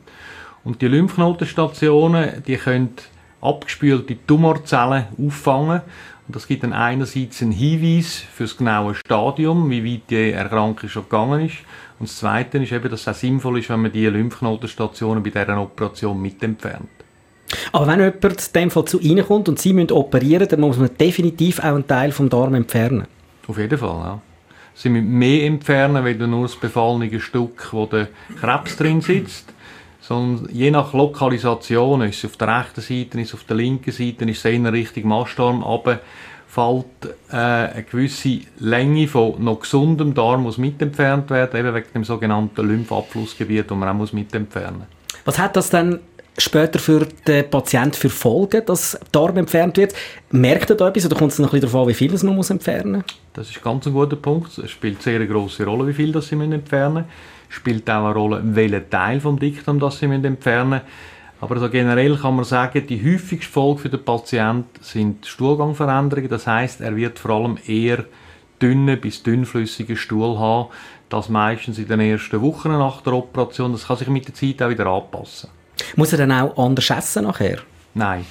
Und 0.65 0.81
die 0.81 0.87
Lymphknotenstationen, 0.87 2.43
die 2.45 2.57
können 2.57 2.93
abgespülte 3.39 4.17
Tumorzellen 4.27 5.05
auffangen. 5.17 5.81
Und 6.27 6.35
das 6.35 6.45
gibt 6.45 6.63
dann 6.63 6.73
einerseits 6.73 7.41
einen 7.41 7.53
Hinweis 7.53 8.17
für 8.17 8.43
das 8.43 8.57
genaue 8.57 8.95
Stadium, 8.95 9.69
wie 9.69 9.93
weit 9.93 10.09
die 10.09 10.31
Erkrankung 10.31 10.89
schon 10.89 11.03
gegangen 11.03 11.45
ist. 11.45 11.55
Und 11.99 12.09
das 12.09 12.17
Zweite 12.17 12.57
ist 12.57 12.71
eben, 12.71 12.89
dass 12.89 13.01
es 13.01 13.07
auch 13.07 13.13
sinnvoll 13.13 13.59
ist, 13.59 13.69
wenn 13.69 13.81
man 13.81 13.91
die 13.93 14.05
Lymphknotenstationen 14.05 15.23
bei 15.23 15.29
dieser 15.29 15.61
Operation 15.61 16.21
mit 16.21 16.43
entfernt. 16.43 16.89
Aber 17.71 17.87
wenn 17.87 17.99
jemand 17.99 18.23
in 18.25 18.53
dem 18.53 18.71
Fall 18.71 18.85
zu 18.85 18.99
Ihnen 18.99 19.25
kommt 19.25 19.47
und 19.47 19.57
Sie 19.57 19.73
müssen 19.73 19.91
operieren, 19.91 20.47
dann 20.49 20.59
muss 20.59 20.77
man 20.77 20.89
definitiv 20.97 21.59
auch 21.59 21.75
einen 21.75 21.87
Teil 21.87 22.11
vom 22.11 22.29
Darm 22.29 22.55
entfernen. 22.55 23.07
Auf 23.47 23.57
jeden 23.57 23.77
Fall, 23.77 23.99
ja. 24.03 24.21
Sie 24.81 24.87
müssen 24.87 25.09
mehr 25.09 25.45
entfernen, 25.45 26.05
als 26.05 26.17
nur 26.19 26.43
das 26.43 26.55
befallene 26.55 27.19
Stück, 27.19 27.67
wo 27.73 27.85
der 27.85 28.07
Krebs 28.39 28.77
drin 28.77 29.01
sitzt. 29.01 29.51
Sondern 29.99 30.47
je 30.55 30.71
nach 30.71 30.93
Lokalisation, 30.93 32.01
ist 32.03 32.23
es 32.23 32.31
auf 32.31 32.37
der 32.37 32.59
rechten 32.59 32.79
Seite, 32.79 33.19
ist 33.19 33.27
es 33.27 33.33
auf 33.33 33.43
der 33.43 33.57
linken 33.57 33.91
Seite, 33.91 34.23
ist 34.23 34.45
es 34.45 34.45
in 34.45 34.65
Richtung 34.65 35.09
Mastarm 35.09 35.63
runter, 35.63 35.99
fällt 36.47 36.85
äh, 37.29 37.35
eine 37.35 37.83
gewisse 37.83 38.39
Länge 38.59 39.09
von 39.09 39.43
noch 39.43 39.59
gesundem 39.59 40.13
Darm 40.13 40.43
muss 40.43 40.57
mitentfernt 40.57 41.29
werden, 41.29 41.59
eben 41.59 41.75
wegen 41.75 41.93
dem 41.93 42.03
sogenannten 42.05 42.65
Lymphabflussgebiet, 42.65 43.69
das 43.69 43.77
man 43.77 43.89
auch 43.89 43.93
muss 43.93 44.13
mitentfernen 44.13 44.79
muss. 44.79 44.87
Was 45.25 45.37
hat 45.37 45.57
das 45.57 45.69
dann 45.69 45.99
später 46.39 46.79
für 46.79 47.07
den 47.27 47.49
Patienten 47.49 47.93
für 47.95 48.09
Folgen, 48.09 48.65
dass 48.65 48.99
Darm 49.11 49.37
entfernt 49.37 49.77
wird? 49.77 49.93
Merkt 50.31 50.69
er 50.69 50.75
da 50.75 50.87
etwas 50.87 51.05
oder 51.05 51.15
kommt 51.15 51.31
es 51.31 51.39
noch 51.39 51.49
ein 51.49 51.59
bisschen 51.59 51.71
darauf 51.71 51.83
an, 51.83 51.89
wie 51.89 51.93
viel 51.93 52.11
man 52.23 52.35
muss 52.35 52.49
entfernen 52.49 52.91
muss? 52.93 53.03
Das 53.33 53.49
ist 53.49 53.61
ganz 53.61 53.85
ein 53.87 53.93
guter 53.93 54.15
Punkt. 54.15 54.57
Es 54.57 54.71
spielt 54.71 55.01
sehr 55.01 55.15
eine 55.15 55.27
grosse 55.27 55.65
Rolle, 55.65 55.87
wie 55.87 55.93
viel 55.93 56.11
das 56.11 56.27
sie 56.27 56.35
entfernen 56.35 56.93
müssen. 56.93 57.09
Es 57.49 57.55
spielt 57.55 57.89
auch 57.89 58.05
eine 58.05 58.13
Rolle, 58.13 58.41
welchen 58.43 58.89
Teil 58.89 59.19
vom 59.19 59.39
Diktum 59.39 59.79
das 59.79 59.99
sie 59.99 60.05
entfernen 60.05 60.69
müssen. 60.69 60.85
Aber 61.41 61.55
also 61.55 61.69
generell 61.69 62.17
kann 62.17 62.35
man 62.35 62.45
sagen, 62.45 62.85
die 62.85 63.01
häufigste 63.03 63.51
Folge 63.51 63.81
für 63.81 63.89
den 63.89 64.03
Patienten 64.03 64.67
sind 64.81 65.25
Stuhlgangveränderungen. 65.25 66.29
Das 66.29 66.47
heißt, 66.47 66.81
er 66.81 66.95
wird 66.95 67.17
vor 67.17 67.31
allem 67.31 67.57
eher 67.65 68.03
dünnen 68.61 68.99
bis 68.99 69.23
dünnflüssigen 69.23 69.95
Stuhl 69.95 70.37
haben. 70.37 70.69
Das 71.07 71.29
meistens 71.29 71.79
in 71.79 71.87
den 71.87 72.01
ersten 72.01 72.41
Wochen 72.41 72.69
nach 72.69 73.01
der 73.01 73.13
Operation. 73.13 73.71
Das 73.71 73.87
kann 73.87 73.97
sich 73.97 74.09
mit 74.09 74.27
der 74.27 74.35
Zeit 74.35 74.61
auch 74.61 74.69
wieder 74.69 74.85
anpassen. 74.87 75.49
Muss 75.95 76.11
er 76.11 76.19
dann 76.19 76.31
auch 76.31 76.57
anders 76.57 76.89
essen 76.89 77.23
nachher? 77.23 77.59
Nein. 77.93 78.25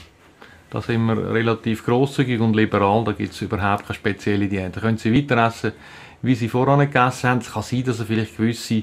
Da 0.70 0.82
sind 0.82 1.06
wir 1.06 1.32
relativ 1.32 1.84
grosszügig 1.84 2.40
und 2.40 2.54
liberal. 2.54 3.02
Da 3.04 3.12
gibt 3.12 3.32
es 3.32 3.40
überhaupt 3.40 3.87
keine 3.87 3.94
spezielle 3.94 4.48
Diät. 4.48 4.76
Da 4.76 4.80
können 4.80 4.98
Sie 4.98 5.14
weiter 5.14 5.46
essen, 5.46 5.72
wie 6.20 6.34
Sie 6.34 6.48
voran 6.48 6.80
gegessen 6.80 7.30
haben. 7.30 7.38
Es 7.38 7.52
kann 7.52 7.62
sein, 7.62 7.84
dass 7.84 8.00
er 8.00 8.06
vielleicht 8.06 8.37
gewisse 8.37 8.82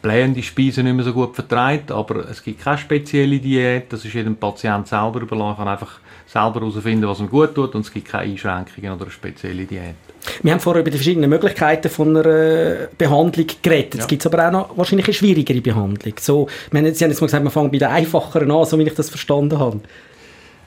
blähende 0.00 0.42
Speisen 0.42 0.84
nicht 0.84 0.94
mehr 0.94 1.04
so 1.04 1.12
gut 1.12 1.34
vertreibt, 1.34 1.90
aber 1.90 2.28
es 2.30 2.42
gibt 2.42 2.60
keine 2.60 2.78
spezielle 2.78 3.38
Diät. 3.38 3.92
Das 3.92 4.04
ist 4.04 4.14
jedem 4.14 4.36
Patient 4.36 4.86
selber 4.88 5.20
überlassen. 5.20 5.50
Er 5.50 5.56
kann 5.56 5.68
einfach 5.68 6.00
selber 6.26 6.60
herausfinden, 6.60 7.06
was 7.06 7.20
ihm 7.20 7.28
gut 7.28 7.54
tut 7.54 7.74
und 7.74 7.82
es 7.82 7.92
gibt 7.92 8.08
keine 8.08 8.30
Einschränkungen 8.30 8.92
oder 8.92 9.02
eine 9.02 9.10
spezielle 9.10 9.64
Diät. 9.64 9.96
Wir 10.42 10.52
haben 10.52 10.60
vorher 10.60 10.80
über 10.82 10.90
die 10.90 10.96
verschiedenen 10.96 11.30
Möglichkeiten 11.30 11.88
von 11.88 12.16
einer 12.16 12.88
Behandlung 12.96 13.46
geredet. 13.62 13.94
Ja. 13.94 14.00
Es 14.00 14.06
gibt 14.06 14.24
aber 14.26 14.46
auch 14.46 14.52
noch 14.52 14.76
wahrscheinlich 14.76 15.06
eine 15.06 15.14
schwierigere 15.14 15.60
Behandlung. 15.60 16.14
So, 16.20 16.48
wir 16.70 16.80
haben, 16.80 16.94
Sie 16.94 17.04
haben 17.04 17.10
jetzt 17.10 17.20
mal 17.20 17.26
gesagt, 17.26 17.44
wir 17.44 17.50
fangen 17.50 17.70
bei 17.70 17.78
der 17.78 17.90
einfacheren 17.90 18.50
an, 18.50 18.64
so 18.64 18.78
wie 18.78 18.82
ich 18.82 18.94
das 18.94 19.10
verstanden 19.10 19.58
habe. 19.58 19.80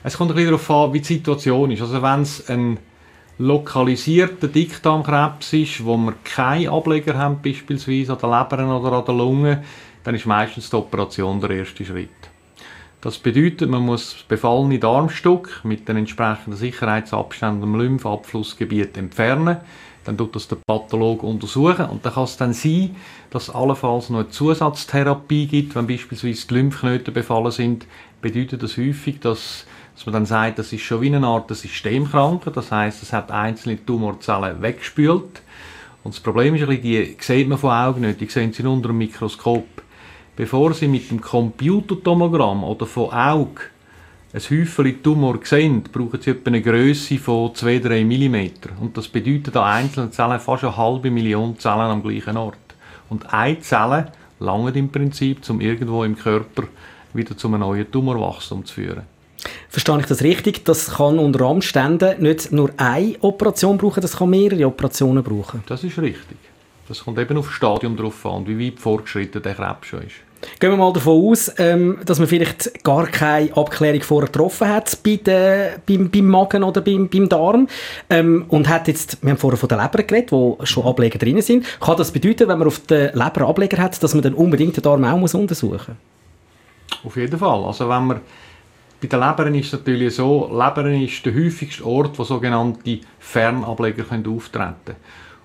Es 0.04 0.16
kommt 0.16 0.30
ein 0.30 0.34
bisschen 0.34 0.50
darauf 0.50 0.70
an, 0.70 0.92
wie 0.92 1.00
die 1.00 1.06
Situation 1.06 1.70
ist. 1.70 1.80
Also 1.80 2.02
wenn 2.02 2.22
es 2.22 2.48
ein 2.48 2.78
lokalisierter 3.38 4.48
Dickdarmkrebs 4.48 5.52
ist, 5.52 5.84
wo 5.84 5.96
wir 5.96 6.14
keine 6.24 6.70
Ableger 6.70 7.16
haben, 7.16 7.40
beispielsweise 7.42 8.12
an 8.12 8.18
der 8.18 8.28
Leber 8.30 8.80
oder 8.80 8.92
an 8.98 9.04
der 9.04 9.14
Lunge, 9.14 9.64
dann 10.04 10.14
ist 10.14 10.26
meistens 10.26 10.70
die 10.70 10.76
Operation 10.76 11.40
der 11.40 11.50
erste 11.50 11.84
Schritt. 11.84 12.10
Das 13.02 13.18
bedeutet, 13.18 13.68
man 13.68 13.82
muss 13.82 14.24
befallene 14.28 14.78
Darmstück 14.78 15.62
mit 15.64 15.88
den 15.88 15.96
entsprechenden 15.96 16.56
Sicherheitsabständen 16.56 17.64
im 17.64 17.74
Lymphabflussgebiet 17.74 18.96
entfernen. 18.96 19.56
Dann 20.04 20.16
tut 20.16 20.36
das 20.36 20.46
der 20.46 20.58
Pathologe 20.64 21.26
untersuchen 21.26 21.86
und 21.86 22.06
dann 22.06 22.14
kann 22.14 22.22
es 22.22 22.36
dann 22.36 22.52
sein, 22.52 22.94
dass 23.30 23.48
es 23.48 23.54
allenfalls 23.54 24.08
noch 24.08 24.20
eine 24.20 24.28
Zusatztherapie 24.28 25.48
gibt, 25.48 25.74
wenn 25.74 25.88
beispielsweise 25.88 26.46
die 26.46 26.54
Lymphknoten 26.54 27.12
befallen 27.12 27.50
sind. 27.50 27.86
Bedeutet 28.20 28.62
das 28.62 28.76
häufig, 28.76 29.18
dass, 29.18 29.66
dass 29.96 30.06
man 30.06 30.12
dann 30.12 30.26
sagt, 30.26 30.60
das 30.60 30.72
ist 30.72 30.82
schon 30.82 31.00
wie 31.00 31.12
eine 31.12 31.26
Art 31.26 31.52
Systemkranke, 31.52 32.52
das 32.52 32.70
heißt, 32.70 33.02
es 33.02 33.12
hat 33.12 33.32
einzelne 33.32 33.84
Tumorzellen 33.84 34.62
weggespült. 34.62 35.42
Und 36.04 36.14
das 36.14 36.20
Problem 36.20 36.54
ist, 36.54 36.68
die 36.84 37.16
sieht 37.18 37.48
man 37.48 37.58
von 37.58 37.70
Augen 37.70 38.02
nicht, 38.02 38.20
die 38.20 38.26
sehen 38.26 38.52
sie 38.52 38.62
unter 38.62 38.90
dem 38.90 38.98
Mikroskop 38.98 39.66
bevor 40.36 40.74
Sie 40.74 40.88
mit 40.88 41.10
dem 41.10 41.20
Computertomogramm 41.20 42.64
oder 42.64 42.86
von 42.86 43.10
Auge 43.10 43.62
ein 44.34 44.40
Häufchen 44.40 45.02
Tumor 45.02 45.38
sehen, 45.42 45.82
brauchen 45.92 46.20
Sie 46.20 46.30
etwa 46.30 46.48
eine 46.48 46.62
Größe 46.62 47.18
von 47.18 47.50
2-3 47.50 48.04
mm. 48.04 48.82
Und 48.82 48.96
das 48.96 49.08
bedeutet 49.08 49.56
an 49.56 49.64
einzelnen 49.64 50.12
Zellen 50.12 50.40
fast 50.40 50.64
eine 50.64 50.76
halbe 50.76 51.10
Million 51.10 51.58
Zellen 51.58 51.80
am 51.80 52.02
gleichen 52.02 52.36
Ort. 52.38 52.56
Und 53.10 53.32
eine 53.32 53.60
Zelle 53.60 54.10
langt 54.40 54.76
im 54.76 54.88
Prinzip, 54.88 55.48
um 55.50 55.60
irgendwo 55.60 56.02
im 56.04 56.16
Körper 56.16 56.64
wieder 57.12 57.36
zu 57.36 57.48
einem 57.48 57.60
neuen 57.60 57.90
Tumorwachstum 57.90 58.64
zu 58.64 58.74
führen. 58.74 59.02
Verstehe 59.68 59.98
ich 60.00 60.06
das 60.06 60.22
richtig? 60.22 60.64
Das 60.64 60.94
kann 60.96 61.18
unter 61.18 61.48
Umständen 61.48 62.22
nicht 62.22 62.52
nur 62.52 62.70
eine 62.76 63.16
Operation 63.20 63.76
brauchen, 63.76 64.00
das 64.00 64.16
kann 64.16 64.30
mehrere 64.30 64.66
Operationen 64.66 65.22
brauchen? 65.22 65.62
Das 65.66 65.84
ist 65.84 65.98
richtig. 65.98 66.38
Das 66.92 67.04
kommt 67.04 67.18
eben 67.18 67.38
auf 67.38 67.46
das 67.46 67.54
Stadium 67.54 67.96
drauf 67.96 68.26
an, 68.26 68.46
wie 68.46 68.66
weit 68.66 68.78
fortgeschritten 68.78 69.40
der 69.40 69.54
Krebs 69.54 69.86
schon 69.86 70.02
ist. 70.02 70.16
Gehen 70.60 70.72
wir 70.72 70.76
mal 70.76 70.92
davon 70.92 71.24
aus, 71.24 71.50
ähm, 71.56 71.96
dass 72.04 72.18
man 72.18 72.28
vielleicht 72.28 72.84
gar 72.84 73.06
keine 73.06 73.56
Abklärung 73.56 74.02
vorher 74.02 74.26
getroffen 74.26 74.68
hat 74.68 75.02
bei 75.02 75.16
de, 75.16 75.70
beim, 75.86 76.10
beim 76.10 76.26
Magen 76.26 76.62
oder 76.62 76.82
beim, 76.82 77.08
beim 77.08 77.30
Darm 77.30 77.66
ähm, 78.10 78.44
und 78.48 78.68
hat 78.68 78.88
jetzt, 78.88 79.22
wir 79.22 79.30
haben 79.30 79.38
vorher 79.38 79.56
von 79.56 79.70
der 79.70 79.78
Leber 79.78 80.02
geredet, 80.02 80.32
wo 80.32 80.58
schon 80.64 80.84
Ableger 80.84 81.18
drin 81.18 81.40
sind. 81.40 81.64
Kann 81.80 81.96
das 81.96 82.12
bedeuten, 82.12 82.46
wenn 82.46 82.58
man 82.58 82.68
auf 82.68 82.80
der 82.80 83.14
Leber 83.14 83.48
Ableger 83.48 83.82
hat, 83.82 84.02
dass 84.02 84.12
man 84.12 84.22
dann 84.22 84.34
unbedingt 84.34 84.76
den 84.76 84.82
Darm 84.82 85.02
auch 85.02 85.16
muss 85.16 85.34
untersuchen 85.34 85.96
Auf 87.04 87.16
jeden 87.16 87.38
Fall. 87.38 87.64
Also 87.64 87.88
wenn 87.88 88.06
man 88.06 88.20
Bei 89.00 89.08
den 89.08 89.18
Lebern 89.18 89.54
ist 89.54 89.68
es 89.68 89.72
natürlich 89.72 90.14
so, 90.14 90.46
Lebern 90.52 91.02
ist 91.02 91.24
der 91.24 91.34
häufigste 91.34 91.86
Ort, 91.86 92.18
wo 92.18 92.24
sogenannte 92.24 93.00
Fernableger 93.18 94.02
können 94.02 94.26
auftreten 94.26 94.74
können. 94.84 94.96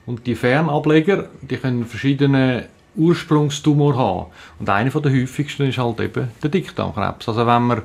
Und 0.07 0.25
die 0.25 0.35
Fernableger, 0.35 1.25
die 1.41 1.57
können 1.57 1.85
verschiedene 1.85 2.69
Ursprungstumor 2.95 3.95
haben. 3.95 4.25
Und 4.57 4.69
einer 4.69 4.89
der 4.89 5.11
häufigsten 5.11 5.67
ist 5.67 5.77
halt 5.77 5.99
eben 5.99 6.29
der 6.41 6.49
Dickdarmkrebs. 6.49 7.27
Also 7.27 7.45
wenn 7.45 7.61
man 7.61 7.81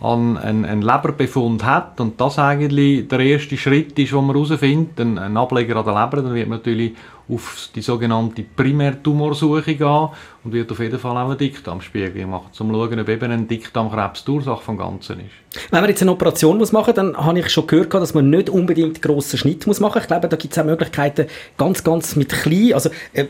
an 0.00 0.38
einen, 0.38 0.64
einen 0.64 0.82
Leberbefund 0.82 1.64
hat 1.64 2.00
und 2.00 2.20
das 2.20 2.38
eigentlich 2.38 3.06
der 3.08 3.20
erste 3.20 3.56
Schritt 3.56 3.98
ist, 3.98 4.12
wo 4.12 4.22
man 4.22 4.34
herausfindet, 4.34 4.98
ein, 4.98 5.18
ein 5.18 5.36
Ableger 5.36 5.76
an 5.76 5.84
der 5.84 5.94
Leber, 5.94 6.22
dann 6.22 6.34
wird 6.34 6.48
man 6.48 6.58
natürlich 6.58 6.94
auf 7.32 7.68
die 7.74 7.82
sogenannte 7.82 8.42
Primärtumorsuche 8.42 9.74
gehen 9.74 10.08
und 10.42 10.52
wird 10.52 10.72
auf 10.72 10.80
jeden 10.80 10.98
Fall 10.98 11.16
auch 11.16 11.26
eine 11.26 11.36
Dickdarmspiegel 11.36 12.26
machen, 12.26 12.46
um 12.46 12.52
zu 12.52 12.64
schauen, 12.64 13.00
ob 13.00 13.08
eben 13.08 13.30
ein 13.30 13.46
Dickdarmkrebs 13.46 14.24
die 14.24 14.30
Ursache 14.32 14.62
vom 14.62 14.78
Ganzen 14.78 15.20
ist. 15.20 15.70
Wenn 15.70 15.80
man 15.80 15.90
jetzt 15.90 16.02
eine 16.02 16.12
Operation 16.12 16.58
muss 16.58 16.72
machen 16.72 16.86
muss, 16.86 16.96
dann 16.96 17.16
habe 17.16 17.38
ich 17.38 17.50
schon 17.50 17.66
gehört, 17.66 17.92
dass 17.94 18.14
man 18.14 18.30
nicht 18.30 18.50
unbedingt 18.50 19.02
grossen 19.02 19.38
Schnitt 19.38 19.66
muss 19.66 19.80
machen 19.80 19.94
muss. 19.94 20.02
Ich 20.04 20.08
glaube, 20.08 20.28
da 20.28 20.36
gibt 20.36 20.52
es 20.52 20.58
auch 20.58 20.64
Möglichkeiten, 20.64 21.26
ganz, 21.56 21.84
ganz 21.84 22.16
mit 22.16 22.30
klein, 22.30 22.72
also 22.72 22.90
äh, 23.12 23.26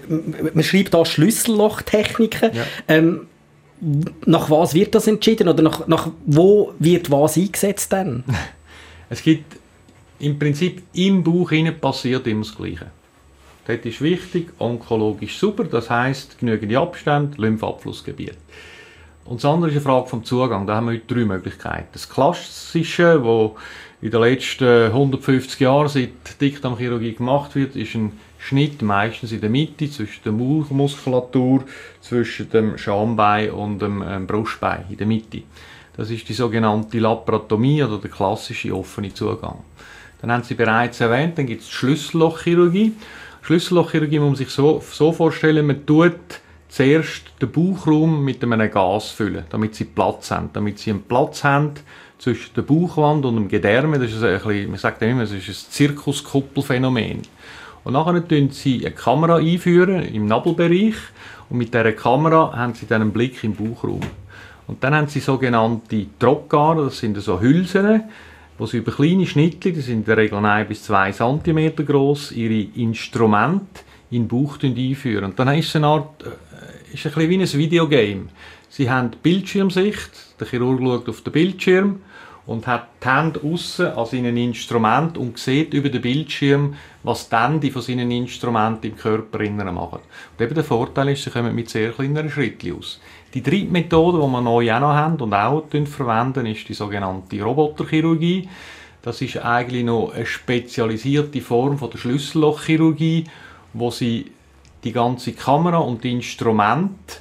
man 0.54 0.64
schreibt 0.64 0.94
da 0.94 1.04
Schlüssellochtechniken. 1.04 2.52
Ja. 2.54 2.62
Ähm, 2.88 3.26
nach 4.27 4.51
was 4.51 4.75
wird 4.75 4.95
das 4.95 5.07
entschieden 5.07 5.49
oder 5.49 5.62
nach, 5.62 5.87
nach 5.87 6.11
wo 6.27 6.73
wird 6.79 7.11
was 7.11 7.37
eingesetzt 7.37 7.93
dann? 7.93 8.25
Es 9.12 9.25
gibt 9.25 9.57
im 10.21 10.38
Prinzip 10.38 10.85
im 10.93 11.25
Bauch 11.25 11.51
passiert 11.81 12.29
immer 12.29 12.45
das 12.45 12.55
Gleiche. 12.55 12.87
Dort 13.66 13.85
ist 13.85 14.01
wichtig, 14.01 14.51
onkologisch 14.59 15.37
super, 15.37 15.64
das 15.64 15.90
heißt 15.90 16.38
genügend 16.38 16.77
Abstände, 16.77 17.40
Lymphabflussgebiet. 17.40 18.37
Und 19.25 19.43
das 19.43 19.45
andere 19.45 19.71
ist 19.71 19.77
eine 19.77 19.85
Frage 19.85 20.09
vom 20.09 20.25
Zugang. 20.25 20.66
Da 20.66 20.77
haben 20.77 20.87
wir 20.87 20.95
heute 20.95 21.12
drei 21.12 21.25
Möglichkeiten. 21.25 21.88
Das 21.93 22.09
Klassische, 22.09 23.23
wo 23.23 23.57
in 24.01 24.11
den 24.11 24.21
letzten 24.21 24.87
150 24.87 25.61
Jahren 25.61 25.88
seit 25.88 26.40
Dickdarmchirurgie 26.40 27.14
gemacht 27.14 27.55
wird, 27.55 27.77
ist 27.77 27.95
ein 27.95 28.12
Schnitt 28.40 28.81
meistens 28.81 29.33
in 29.33 29.40
der 29.40 29.50
Mitte 29.50 29.90
zwischen 29.90 30.22
der 30.24 30.33
Muskulatur, 30.33 31.64
zwischen 32.00 32.48
dem 32.50 32.79
Schambein 32.79 33.50
und 33.50 33.81
dem 33.81 34.03
ähm, 34.03 34.26
Brustbein 34.26 34.87
in 34.88 34.96
der 34.96 35.07
Mitte. 35.07 35.42
Das 35.96 36.11
ist 36.11 36.29
die 36.29 36.33
sogenannte 36.33 36.98
Laparotomie 36.98 37.83
oder 37.83 37.98
der 37.98 38.11
klassische 38.11 38.74
offene 38.74 39.12
Zugang. 39.12 39.59
Dann 40.20 40.33
haben 40.33 40.42
Sie 40.42 40.55
bereits 40.55 41.00
erwähnt, 41.00 41.37
dann 41.37 41.46
gibt 41.46 41.62
es 41.62 41.68
die 41.68 41.74
Schlüssellochchirurgie. 41.74 42.94
Schlüssellochchirurgie 43.42 44.18
muss 44.18 44.29
man 44.29 44.37
sich 44.37 44.50
so, 44.50 44.83
so 44.90 45.12
vorstellen, 45.12 45.66
man 45.66 45.85
tut 45.85 46.14
zuerst 46.68 47.24
den 47.42 47.50
Bauchraum 47.50 48.24
mit 48.24 48.42
einem 48.42 48.70
Gas 48.70 49.11
füllen, 49.11 49.44
damit 49.50 49.74
Sie 49.74 49.85
Platz 49.85 50.31
haben, 50.31 50.50
damit 50.53 50.79
Sie 50.79 50.90
einen 50.90 51.03
Platz 51.03 51.44
haben 51.44 51.72
zwischen 52.18 52.55
der 52.55 52.62
Bauchwand 52.62 53.24
und 53.24 53.37
dem 53.37 53.48
Gedärme. 53.48 53.98
Das 53.98 54.12
ist 54.12 54.22
ein 54.22 54.38
bisschen, 54.38 54.70
man 54.70 54.79
sagt 54.79 55.03
immer, 55.03 55.22
es 55.22 55.33
ist 55.33 55.48
ein 55.48 55.72
Zirkuskuppelphänomen. 55.72 57.22
Und 57.85 57.95
nachher 57.95 58.23
führen 58.23 58.51
sie 58.51 58.85
eine 58.85 58.95
Kamera 58.95 59.37
einführen 59.37 60.03
im 60.03 60.27
Nabelbereich 60.27 60.95
und 61.49 61.59
mit 61.59 61.73
dieser 61.73 61.93
Kamera 61.93 62.57
haben 62.57 62.75
sie 62.75 62.87
dann 62.87 63.03
einen 63.03 63.12
Blick 63.12 63.43
im 63.43 63.55
Bauchraum. 63.55 64.01
Und 64.66 64.85
dann 64.85 64.95
haben 64.95 65.09
sie 65.09 65.21
sogenannte 65.21 66.07
Trockare, 66.19 66.85
das 66.85 66.99
sind 66.99 67.21
so 67.21 67.40
Hülsen, 67.40 68.05
wo 68.59 68.66
sie 68.66 68.79
über 68.79 68.93
kleine 68.93 69.27
Schnittchen, 69.27 69.75
die 69.75 69.81
sind 69.81 70.01
in 70.01 70.05
der 70.05 70.19
Regel 70.19 70.45
1 70.45 70.69
bis 70.69 70.85
2 70.85 71.12
cm 71.12 71.75
groß, 71.75 72.33
ihre 72.33 72.69
Instrumente 72.77 73.81
in 74.11 74.29
den 74.29 74.29
Bauch 74.29 74.59
einführen. 74.62 75.25
Und 75.25 75.38
dann 75.38 75.49
ist 75.57 75.69
es 75.69 75.77
eine 75.77 75.87
Art, 75.87 76.23
äh, 76.23 76.95
ist 76.95 77.07
ein 77.07 77.12
bisschen 77.12 77.31
wie 77.31 77.38
ein 77.40 77.53
Videogame. 77.53 78.29
Sie 78.69 78.88
haben 78.88 79.11
Bildschirmsicht, 79.23 80.11
der 80.38 80.47
Chirurg 80.47 80.81
schaut 80.81 81.09
auf 81.09 81.23
den 81.23 81.33
Bildschirm 81.33 82.01
und 82.46 82.66
hat 82.66 82.88
die 83.03 83.09
Hände 83.09 83.40
außen 83.44 83.87
an 83.88 84.07
seinen 84.07 84.37
Instrument 84.37 85.16
und 85.18 85.38
sieht 85.38 85.74
über 85.74 85.88
den 85.88 86.03
Bildschirm, 86.03 86.74
was 87.03 87.29
die 87.29 87.37
Hände 87.37 87.70
von 87.70 87.83
seinen 87.83 88.11
Instrumenten 88.11 88.90
im 88.90 88.96
Körper 88.96 89.38
machen. 89.72 90.00
Und 90.38 90.44
eben 90.44 90.55
der 90.55 90.64
Vorteil 90.64 91.11
ist, 91.11 91.24
sie 91.24 91.31
kommen 91.31 91.55
mit 91.55 91.70
sehr 91.70 91.92
kleinen 91.92 92.31
Schritten 92.31 92.76
aus. 92.79 93.00
Die 93.35 93.42
dritte 93.42 93.70
Methode, 93.70 94.18
die 94.18 94.33
wir 94.33 94.40
neu 94.40 94.72
auch 94.74 94.81
noch 94.81 94.94
haben 94.94 95.20
und 95.20 95.33
auch 95.33 95.64
verwenden, 95.70 96.46
ist 96.46 96.68
die 96.68 96.74
sogenannte 96.74 97.40
Roboterchirurgie. 97.42 98.48
Das 99.03 99.22
ist 99.22 99.38
eigentlich 99.38 99.85
noch 99.85 100.12
eine 100.12 100.26
spezialisierte 100.26 101.40
Form 101.40 101.79
von 101.79 101.90
der 101.90 101.98
Schlüssellochchirurgie, 101.98 103.24
wo 103.72 103.90
sie 103.90 104.33
die 104.83 104.92
ganze 104.92 105.33
Kamera 105.33 105.79
und 105.79 106.05
die 106.05 106.12
Instrumente 106.12 107.20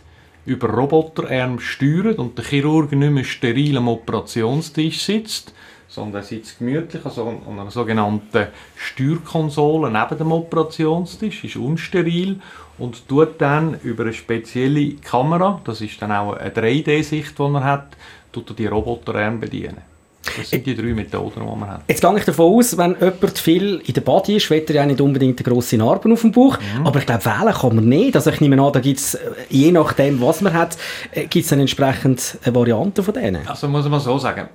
über 0.50 0.70
Roboterarm 0.70 1.60
steuert 1.60 2.18
und 2.18 2.38
der 2.38 2.46
Chirurg 2.46 2.92
nicht 2.92 3.12
mehr 3.12 3.24
steril 3.24 3.78
am 3.78 3.88
Operationstisch 3.88 5.04
sitzt, 5.04 5.54
sondern 5.88 6.22
er 6.22 6.26
sitzt 6.26 6.58
gemütlich 6.58 7.06
also 7.06 7.28
an 7.48 7.60
einer 7.60 7.70
sogenannten 7.70 8.48
Steuerkonsole 8.76 9.92
neben 9.92 10.18
dem 10.18 10.32
Operationstisch, 10.32 11.44
ist 11.44 11.56
unsteril 11.56 12.42
und 12.80 13.08
tut 13.08 13.40
dann 13.40 13.80
über 13.82 14.04
eine 14.04 14.14
spezielle 14.14 14.94
Kamera, 14.96 15.62
das 15.64 15.82
ist 15.82 16.02
dann 16.02 16.12
auch 16.12 16.34
eine 16.34 16.50
3D-Sicht, 16.50 17.38
die 17.38 17.44
er 17.44 17.64
hat, 17.64 17.96
tut 18.32 18.50
er 18.50 18.56
die 18.56 18.68
Roboterarm 18.68 19.40
bedienen. 19.40 19.89
Das 20.38 20.50
sind 20.50 20.66
die 20.66 20.76
drei 20.76 20.94
Methoden, 20.94 21.40
die 21.40 21.60
man 21.60 21.70
hat. 21.70 21.84
Jetzt 21.88 22.02
gehe 22.02 22.18
ich 22.18 22.26
davon 22.26 22.54
aus, 22.54 22.78
wenn 22.78 22.96
jemand 23.00 23.40
viel 23.40 23.82
in 23.86 23.94
der 23.94 24.02
Body 24.02 24.36
ist, 24.36 24.50
will 24.50 24.64
er 24.68 24.76
ja 24.76 24.86
nicht 24.86 25.02
unbedingt 25.02 25.40
eine 25.40 25.54
grosse 25.54 25.78
Narben 25.78 26.12
auf 26.12 26.22
dem 26.22 26.32
Bauch. 26.32 26.58
Mhm. 26.60 26.86
Aber 26.86 27.00
ich 27.00 27.06
glaube, 27.06 27.26
wählen 27.26 27.54
kann 27.54 27.76
man 27.76 27.88
nicht. 27.88 28.16
Also 28.16 28.30
ich 28.30 28.42
nehme 28.42 28.62
an, 28.62 28.74
da 28.74 28.80
gibt 28.80 29.00
es, 29.00 29.16
äh, 29.16 29.20
je 29.50 29.72
nachdem, 29.72 30.22
was 30.22 30.42
man 30.42 30.54
hat, 30.54 30.78
äh, 31.12 31.22
gibt 31.22 31.46
es 31.46 31.50
dann 31.50 31.62
entsprechend 31.62 32.38
eine 32.44 32.54
Variante 32.54 33.02
von 33.02 33.14
denen. 33.14 33.48
Also 33.48 33.70
muss 33.70 33.88
man 33.88 34.02
so 34.02 34.18
sagen, 34.18 34.50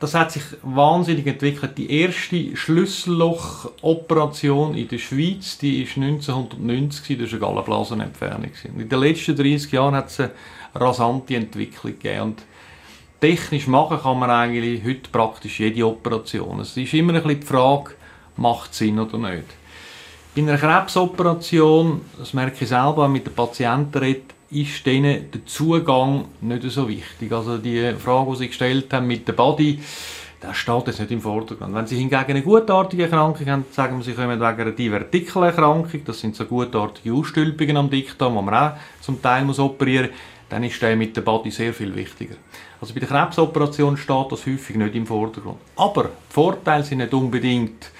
das 0.00 0.14
hat 0.14 0.32
sich 0.32 0.42
wahnsinnig 0.62 1.26
entwickelt. 1.26 1.76
Die 1.76 2.00
erste 2.00 2.56
Schlüsselloch-Operation 2.56 4.74
in 4.74 4.88
der 4.88 4.98
Schweiz, 4.98 5.58
die 5.58 5.82
ist 5.82 5.98
1990, 5.98 7.18
das 7.18 7.32
war 7.32 7.50
eine 7.50 7.54
Gallenblasenentfernung. 7.54 8.50
In 8.78 8.88
den 8.88 8.98
letzten 8.98 9.36
30 9.36 9.70
Jahren 9.70 9.94
hat 9.94 10.08
es 10.08 10.20
eine 10.20 10.30
rasante 10.74 11.36
Entwicklung 11.36 11.92
gegeben. 11.92 12.22
Und 12.22 12.42
technisch 13.20 13.66
machen 13.66 14.00
kann 14.00 14.18
man 14.18 14.30
eigentlich 14.30 14.82
heute 14.84 15.10
praktisch 15.10 15.60
jede 15.60 15.86
Operation. 15.86 16.60
Es 16.60 16.76
ist 16.76 16.94
immer 16.94 17.14
ein 17.14 17.22
bisschen 17.22 17.40
die 17.40 17.46
Frage, 17.46 17.92
macht 18.36 18.72
es 18.72 18.78
Sinn 18.78 18.98
oder 18.98 19.18
nicht. 19.18 19.44
Bei 20.34 20.42
einer 20.42 20.56
Krebsoperation, 20.56 22.02
das 22.18 22.34
merke 22.34 22.62
ich 22.62 22.68
selber, 22.68 23.08
mit 23.08 23.26
den 23.26 23.34
Patienten 23.34 23.98
rede, 23.98 24.22
ist 24.50 24.84
denen 24.86 25.30
der 25.30 25.44
Zugang 25.46 26.26
nicht 26.40 26.62
so 26.70 26.88
wichtig. 26.88 27.30
Also 27.32 27.58
die 27.58 27.92
Frage, 27.94 28.30
die 28.32 28.36
sie 28.36 28.48
gestellt 28.48 28.92
haben 28.92 29.06
mit 29.06 29.26
der 29.28 29.32
Body, 29.32 29.80
das 30.40 30.56
steht 30.56 30.86
jetzt 30.86 31.00
nicht 31.00 31.10
im 31.10 31.20
Vordergrund. 31.20 31.74
Wenn 31.74 31.86
Sie 31.86 31.96
hingegen 31.96 32.24
eine 32.24 32.42
gutartige 32.42 33.02
Erkrankung 33.02 33.46
haben, 33.46 33.64
sagen 33.72 33.98
wir, 33.98 34.04
Sie 34.04 34.14
kommen 34.14 34.40
wegen 34.40 34.42
einer 34.42 34.70
Divertikelerkrankung, 34.70 36.04
das 36.04 36.20
sind 36.20 36.34
so 36.34 36.46
gutartige 36.46 37.14
Ausstülpungen 37.14 37.76
am 37.76 37.90
Dickdarm, 37.90 38.36
die 38.36 38.42
man 38.42 38.54
auch 38.54 38.76
zum 39.00 39.20
Teil 39.20 39.48
operieren 39.50 40.10
muss, 40.10 40.18
dann 40.48 40.64
ist 40.64 40.80
der 40.80 40.96
mit 40.96 41.16
der 41.16 41.22
Body 41.22 41.50
sehr 41.50 41.74
viel 41.74 41.94
wichtiger. 41.94 42.36
Also 42.80 42.94
bei 42.94 43.00
der 43.00 43.08
Krebsoperation 43.08 43.96
steht 43.96 44.32
das 44.32 44.46
häufig 44.46 44.76
nicht 44.76 44.94
im 44.94 45.06
Vordergrund. 45.06 45.58
Aber 45.76 46.04
die 46.04 46.32
Vorteile 46.32 46.82
sind 46.82 46.98
nicht 46.98 47.12
unbedingt 47.12 47.90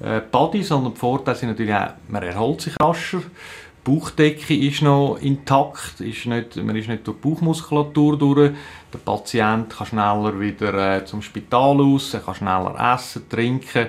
äh, 0.00 0.20
Body, 0.20 0.62
sondern 0.62 0.92
die 0.92 0.98
Vorteile 0.98 1.36
sind 1.36 1.48
natürlich 1.50 1.74
auch, 1.74 1.92
man 2.08 2.22
erholt 2.22 2.60
sich 2.60 2.74
rascher, 2.78 3.20
die 3.20 3.90
Bauchdecke 3.90 4.54
ist 4.54 4.82
noch 4.82 5.16
intakt, 5.20 6.00
ist 6.00 6.26
nicht, 6.26 6.56
man 6.56 6.76
ist 6.76 6.88
nicht 6.88 7.06
durch 7.06 7.16
die 7.16 7.28
Bauchmuskulatur 7.28 8.18
durch, 8.18 8.52
der 8.92 8.98
Patient 8.98 9.70
kann 9.70 9.86
schneller 9.86 10.38
wieder 10.38 10.96
äh, 10.96 11.04
zum 11.04 11.22
Spital 11.22 11.80
aus, 11.80 12.12
er 12.12 12.20
kann 12.20 12.34
schneller 12.34 12.94
essen, 12.94 13.28
trinken, 13.30 13.86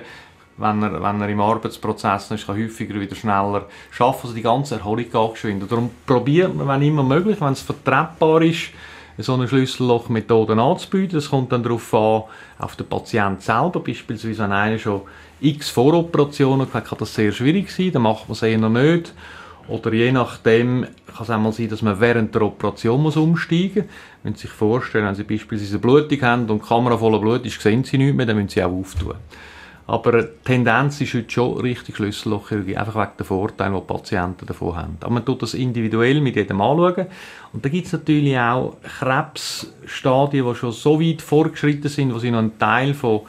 wenn 0.56 0.82
er, 0.82 1.02
wenn 1.02 1.20
er 1.20 1.28
im 1.28 1.40
Arbeitsprozess 1.40 2.30
ist, 2.30 2.46
kann 2.46 2.56
häufiger 2.56 2.98
wieder 2.98 3.14
schneller 3.14 3.66
arbeiten. 3.98 4.22
Also 4.22 4.32
die 4.34 4.42
ganze 4.42 4.76
Erholung 4.76 5.04
geht 5.04 5.32
geschwind. 5.32 5.70
Darum 5.70 5.90
probiert 6.06 6.54
man, 6.54 6.66
wenn 6.68 6.82
immer 6.82 7.02
möglich, 7.02 7.40
wenn 7.40 7.52
es 7.52 7.60
vertretbar 7.60 8.42
ist, 8.42 8.70
so 9.22 9.34
eine 9.34 9.48
Schlüssellochmethode 9.48 10.52
anzubieten. 10.52 11.16
Das 11.16 11.30
kommt 11.30 11.52
dann 11.52 11.62
darauf 11.62 11.92
an, 11.94 12.22
auf 12.58 12.76
den 12.76 12.86
Patienten 12.86 13.40
selber. 13.40 13.80
Beispielsweise, 13.80 14.44
wenn 14.44 14.52
einer 14.52 14.78
schon 14.78 15.02
x 15.40 15.70
Voroperationen 15.70 16.72
hat, 16.72 16.84
kann 16.84 16.98
das 16.98 17.14
sehr 17.14 17.32
schwierig 17.32 17.70
sein, 17.70 17.92
dann 17.92 18.02
macht 18.02 18.28
man 18.28 18.32
es 18.32 18.42
eher 18.42 18.58
nicht. 18.58 19.12
Oder 19.68 19.92
je 19.92 20.12
nachdem 20.12 20.86
kann 21.06 21.24
es 21.24 21.30
einmal 21.30 21.52
sein, 21.52 21.68
dass 21.68 21.82
man 21.82 22.00
während 22.00 22.34
der 22.34 22.42
Operation 22.42 23.02
muss 23.02 23.16
umsteigen 23.16 23.84
muss. 23.84 23.94
Wenn 24.22 24.34
Sie 24.34 24.42
sich 24.42 24.50
vorstellen, 24.50 25.06
wenn 25.06 25.14
Sie 25.14 25.24
beispielsweise 25.24 25.72
eine 25.72 25.80
Blutung 25.80 26.22
haben 26.22 26.48
und 26.48 26.62
die 26.62 26.68
Kamera 26.68 26.96
voller 26.96 27.18
Blut 27.18 27.44
ist, 27.44 27.60
sehen 27.60 27.84
Sie 27.84 27.98
nichts 27.98 28.16
mehr, 28.16 28.24
dann 28.24 28.36
müssen 28.36 28.48
Sie 28.48 28.62
auch 28.62 28.72
auftun. 28.72 29.14
Aber 29.88 30.20
die 30.20 30.28
Tendenz 30.44 31.00
ist 31.00 31.14
heute 31.14 31.30
schon 31.30 31.60
richtig 31.60 31.96
Schlüssellochchirurgie, 31.96 32.76
einfach 32.76 32.94
wegen 32.94 33.16
der 33.18 33.24
Vorteile, 33.24 33.72
die 33.72 33.80
die 33.80 33.86
Patienten 33.86 34.44
davon 34.44 34.76
haben. 34.76 34.98
Aber 35.00 35.14
man 35.14 35.24
tut 35.24 35.40
das 35.40 35.54
individuell 35.54 36.20
mit 36.20 36.36
jedem 36.36 36.60
anschauen. 36.60 37.06
Und 37.54 37.64
da 37.64 37.70
gibt 37.70 37.86
es 37.86 37.94
natürlich 37.94 38.38
auch 38.38 38.76
Krebsstadien, 38.82 40.46
die 40.46 40.54
schon 40.54 40.72
so 40.72 41.00
weit 41.00 41.22
fortgeschritten 41.22 41.88
sind, 41.88 42.14
wo 42.14 42.18
sie 42.18 42.30
noch 42.30 42.40
einen 42.40 42.58
Teil 42.58 42.92
von 42.92 43.22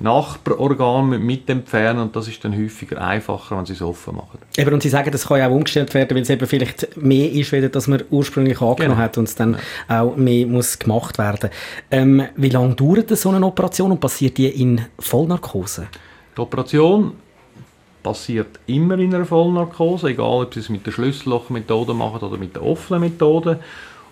Nachbarorgan 0.00 1.22
mit 1.24 1.48
entfernen 1.50 2.00
und 2.00 2.16
das 2.16 2.26
ist 2.26 2.42
dann 2.42 2.56
häufiger 2.56 3.00
einfacher, 3.00 3.56
wenn 3.56 3.66
sie 3.66 3.74
es 3.74 3.82
offen 3.82 4.16
machen. 4.16 4.38
Eben, 4.56 4.72
und 4.72 4.82
Sie 4.82 4.88
sagen, 4.88 5.10
das 5.10 5.26
kann 5.26 5.38
ja 5.38 5.48
auch 5.48 5.52
umgestellt 5.52 5.92
werden, 5.92 6.16
weil 6.16 6.22
es 6.22 6.30
eben 6.30 6.46
vielleicht 6.46 6.96
mehr 6.96 7.30
ist, 7.30 7.52
als 7.52 7.86
man 7.86 8.02
ursprünglich 8.10 8.60
angenommen 8.62 8.94
genau. 8.94 8.96
hat 8.96 9.18
und 9.18 9.24
es 9.24 9.34
dann 9.34 9.58
ja. 9.88 10.02
auch 10.02 10.16
mehr 10.16 10.46
muss 10.46 10.78
gemacht 10.78 11.18
werden. 11.18 11.50
Ähm, 11.90 12.22
wie 12.36 12.48
lange 12.48 12.74
dauert 12.74 13.16
so 13.16 13.28
eine 13.28 13.44
Operation 13.44 13.92
und 13.92 14.00
passiert 14.00 14.38
die 14.38 14.48
in 14.48 14.80
Vollnarkose? 14.98 15.88
Die 16.36 16.40
Operation 16.40 17.12
passiert 18.02 18.58
immer 18.66 18.98
in 18.98 19.14
einer 19.14 19.26
Vollnarkose, 19.26 20.08
egal 20.08 20.44
ob 20.44 20.54
sie 20.54 20.60
es 20.60 20.70
mit 20.70 20.86
der 20.86 20.92
Schlüssellochmethode 20.92 21.92
machen 21.92 22.20
oder 22.26 22.38
mit 22.38 22.56
der 22.56 22.64
offenen 22.64 23.02
Methode. 23.02 23.60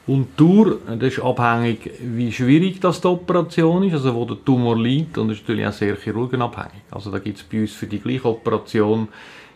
Und 0.08 0.36
Tour, 0.36 0.78
das 0.86 1.12
ist 1.12 1.20
abhängig, 1.20 1.90
wie 2.00 2.32
schwierig 2.32 2.80
das 2.80 3.00
die 3.00 3.06
Operation 3.06 3.84
ist, 3.84 3.92
also 3.92 4.14
wo 4.14 4.24
der 4.24 4.42
Tumor 4.42 4.76
liegt 4.76 5.18
und 5.18 5.30
ist 5.30 5.42
natürlich 5.42 5.66
auch 5.66 5.72
sehr 5.72 5.96
chirurgenabhängig. 5.96 6.82
Also 6.90 7.10
da 7.10 7.18
gibt 7.18 7.36
es 7.36 7.44
bei 7.44 7.60
uns 7.60 7.72
für 7.72 7.86
die 7.86 8.00
gleiche 8.00 8.24
Operation 8.24 9.08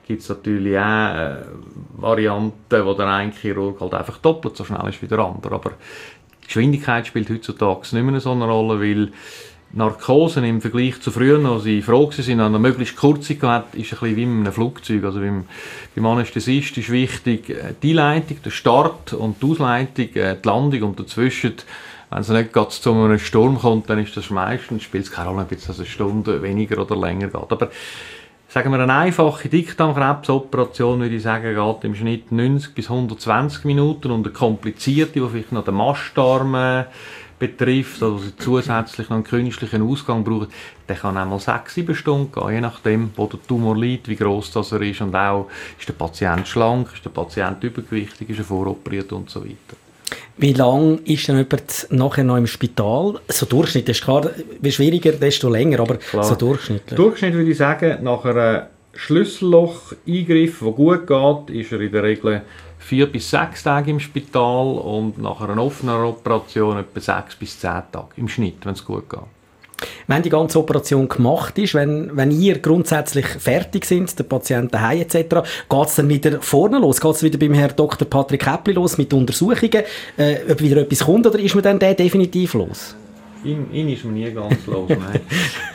gibt 0.07 0.29
natürlich 0.29 0.77
auch 0.79 1.15
äh, 1.15 1.37
Varianten, 1.97 2.85
wo 2.85 2.95
der 2.95 3.07
eine 3.07 3.33
Chirurg 3.33 3.81
halt 3.81 3.95
einfach 3.95 4.19
doppelt 4.19 4.57
so 4.57 4.65
schnell 4.65 4.87
ist 4.88 5.01
wie 5.01 5.07
der 5.07 5.21
andere. 5.21 5.55
Aber 5.55 5.71
die 6.43 6.47
Geschwindigkeit 6.47 7.07
spielt 7.07 7.31
heutzutage 7.31 7.81
nicht 7.97 8.05
mehr 8.05 8.21
so 8.21 8.33
eine 8.33 8.45
Rolle, 8.45 8.81
weil 8.81 9.12
Narkosen 9.75 10.45
im 10.45 10.61
Vergleich 10.61 11.01
zu 11.01 11.11
früher, 11.11 11.45
als 11.49 11.63
sie 11.63 11.81
froh 11.81 12.11
waren, 12.11 12.41
eine 12.41 12.59
möglichst 12.59 12.97
kurze 12.97 13.37
gehabt, 13.37 13.75
ist 13.75 13.93
ein 13.93 13.99
bisschen 13.99 14.17
wie 14.17 14.23
in 14.23 14.41
einem 14.41 14.53
Flugzeug. 14.53 15.05
Also 15.05 15.21
beim, 15.21 15.45
beim 15.95 16.07
Anästhesist 16.07 16.77
ist 16.77 16.91
wichtig 16.91 17.51
äh, 17.51 17.75
die 17.83 17.95
Leitung, 17.95 18.39
der 18.45 18.51
Start 18.51 19.13
und 19.15 19.43
die 19.43 19.47
Ausleitung, 19.47 20.15
äh, 20.15 20.37
die 20.37 20.49
Landung 20.49 20.83
und 20.83 21.01
dazwischen 21.01 21.55
wenn 22.13 22.21
es 22.21 22.29
nicht 22.29 22.53
gerade 22.53 22.69
zu 22.69 22.93
einem 22.93 23.19
Sturm 23.19 23.59
kommt, 23.59 23.89
dann 23.89 23.99
ist 23.99 24.15
das 24.15 24.29
meistens, 24.29 24.83
spielt 24.83 25.05
es 25.05 25.11
keine 25.11 25.31
Rolle, 25.31 25.43
ob 25.45 25.53
es 25.53 25.71
eine 25.71 25.87
Stunde 25.87 26.43
weniger 26.43 26.79
oder 26.79 26.95
länger 26.95 27.29
geht. 27.29 27.35
Aber 27.35 27.71
sagen 28.49 28.71
wir 28.71 28.81
eine 28.81 28.93
einfache 28.93 29.49
Dickdarmkrebsoperation, 29.49 31.01
würde 31.01 31.15
ich 31.15 31.23
sagen, 31.23 31.55
geht 31.55 31.85
im 31.85 31.95
Schnitt 31.95 32.31
90 32.31 32.75
bis 32.75 32.91
120 32.91 33.65
Minuten 33.65 34.11
und 34.11 34.27
eine 34.27 34.35
komplizierte, 34.35 35.21
die 35.21 35.27
vielleicht 35.27 35.53
noch 35.53 35.65
den 35.65 35.75
Mastdarm 35.75 36.55
äh, 36.55 36.85
betrifft, 37.42 38.00
also 38.05 38.20
zusätzlich 38.38 39.09
noch 39.09 39.16
einen 39.16 39.24
künstlichen 39.24 39.83
Ausgang 39.83 40.22
braucht, 40.22 40.50
der 40.88 40.94
kann 40.94 41.18
auch 41.18 41.26
mal 41.26 41.40
sechs, 41.40 41.74
sieben 41.74 41.96
Stunden 41.96 42.31
gehen, 42.31 42.55
je 42.55 42.61
nachdem, 42.61 43.11
wo 43.16 43.26
der 43.26 43.40
Tumor 43.48 43.76
liegt, 43.76 44.07
wie 44.07 44.14
groß 44.14 44.52
das 44.52 44.70
er 44.70 44.81
ist 44.83 45.00
und 45.00 45.12
auch, 45.16 45.48
ist 45.76 45.88
der 45.88 45.94
Patient 45.94 46.46
schlank, 46.46 46.90
ist 46.94 47.05
der 47.05 47.11
Patient 47.11 47.64
übergewichtig, 47.64 48.31
ist 48.31 48.38
er 48.38 48.44
voroperiert 48.44 49.12
und 49.12 49.28
so 49.28 49.40
weiter. 49.40 49.76
Wie 50.37 50.52
lange 50.52 51.00
ist 51.05 51.26
denn 51.26 51.38
jemand 51.38 51.88
nachher 51.90 52.22
noch 52.22 52.37
im 52.37 52.46
Spital? 52.46 53.18
So 53.26 53.46
Durchschnitt 53.46 53.88
ist 53.88 54.05
klar, 54.05 54.31
wie 54.61 54.70
schwieriger, 54.70 55.11
desto 55.11 55.48
länger, 55.48 55.81
aber 55.81 55.96
klar. 55.96 56.22
so 56.22 56.37
durchschnittlich. 56.37 56.96
Durchschnitt 56.96 57.35
würde 57.35 57.50
ich 57.50 57.59
sagen, 57.59 58.05
nach 58.05 58.24
einem 58.24 58.62
Schlüsselloch-Eingriff, 58.94 60.61
der 60.61 60.70
gut 60.70 61.07
geht, 61.09 61.61
ist 61.61 61.72
er 61.72 61.81
in 61.81 61.90
der 61.90 62.02
Regel 62.05 62.42
vier 62.83 63.07
bis 63.07 63.31
sechs 63.31 63.62
Tage 63.62 63.90
im 63.90 64.01
Spital 64.01 64.79
und 64.79 65.18
nach 65.18 65.40
einer 65.40 65.62
offenen 65.62 65.97
Operation 66.05 66.79
etwa 66.79 67.01
sechs 67.01 67.37
bis 67.37 67.59
zehn 67.59 67.83
Tage 67.90 68.09
im 68.16 68.29
Schnitt, 68.29 68.64
wenn 68.64 68.75
es 68.75 68.85
gut 68.85 69.09
geht. 69.09 69.21
Wenn 70.07 70.23
die 70.23 70.31
ganze 70.31 70.59
Operation 70.59 71.09
gemacht 71.09 71.59
ist, 71.59 71.75
wenn, 71.75 72.16
wenn 72.16 72.31
ihr 72.31 72.59
grundsätzlich 72.59 73.27
fertig 73.27 73.85
sind, 73.85 74.16
der 74.18 74.25
Patient 74.25 74.73
daheim 74.73 75.01
etc., 75.01 75.16
geht 75.68 75.87
es 75.87 75.95
dann 75.97 76.09
wieder 76.09 76.40
vorne 76.40 76.79
los? 76.79 77.01
Geht 77.01 77.14
es 77.14 77.23
wieder 77.23 77.38
beim 77.38 77.55
Herrn 77.55 77.75
Dr. 77.75 78.09
Patrick 78.09 78.47
Häppli 78.47 78.75
los 78.75 78.99
mit 78.99 79.12
Untersuchungen, 79.12 79.83
äh, 80.16 80.37
ob 80.51 80.61
wieder 80.61 80.83
etwas 80.83 81.01
kommt 81.01 81.27
oder 81.27 81.38
ist 81.38 81.55
man 81.55 81.64
dann 81.64 81.79
der 81.79 81.95
definitiv 81.95 82.55
los? 82.55 82.95
Ihn, 83.45 83.66
ihn 83.73 83.88
ist 83.88 84.05
man 84.05 84.14
nie 84.14 84.31
ganz 84.31 84.66
los, 84.66 84.88
nein. 84.88 85.21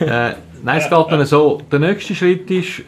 äh, 0.08 0.34
nein, 0.62 0.78
es 0.78 0.88
geht 0.88 1.06
dann 1.10 1.26
so, 1.26 1.60
der 1.70 1.78
nächste 1.78 2.14
Schritt 2.14 2.50
ist, 2.50 2.82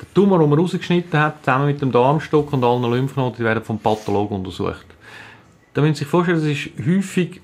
der 0.00 0.14
Tumor, 0.14 0.38
den 0.38 0.50
man 0.50 0.58
rausgeschnitten 0.58 1.18
hat, 1.18 1.44
zusammen 1.44 1.66
mit 1.66 1.80
dem 1.80 1.92
Darmstock 1.92 2.52
und 2.52 2.64
allen 2.64 2.90
Lymphknoten, 2.90 3.44
werden 3.44 3.62
vom 3.62 3.78
Pathologen 3.78 4.38
untersucht. 4.38 4.86
Da 5.74 5.80
müssen 5.80 5.94
Sie 5.94 5.98
sich 6.00 6.08
vorstellen, 6.08 6.38
es 6.38 6.44
ist 6.44 6.70
häufig 6.84 7.40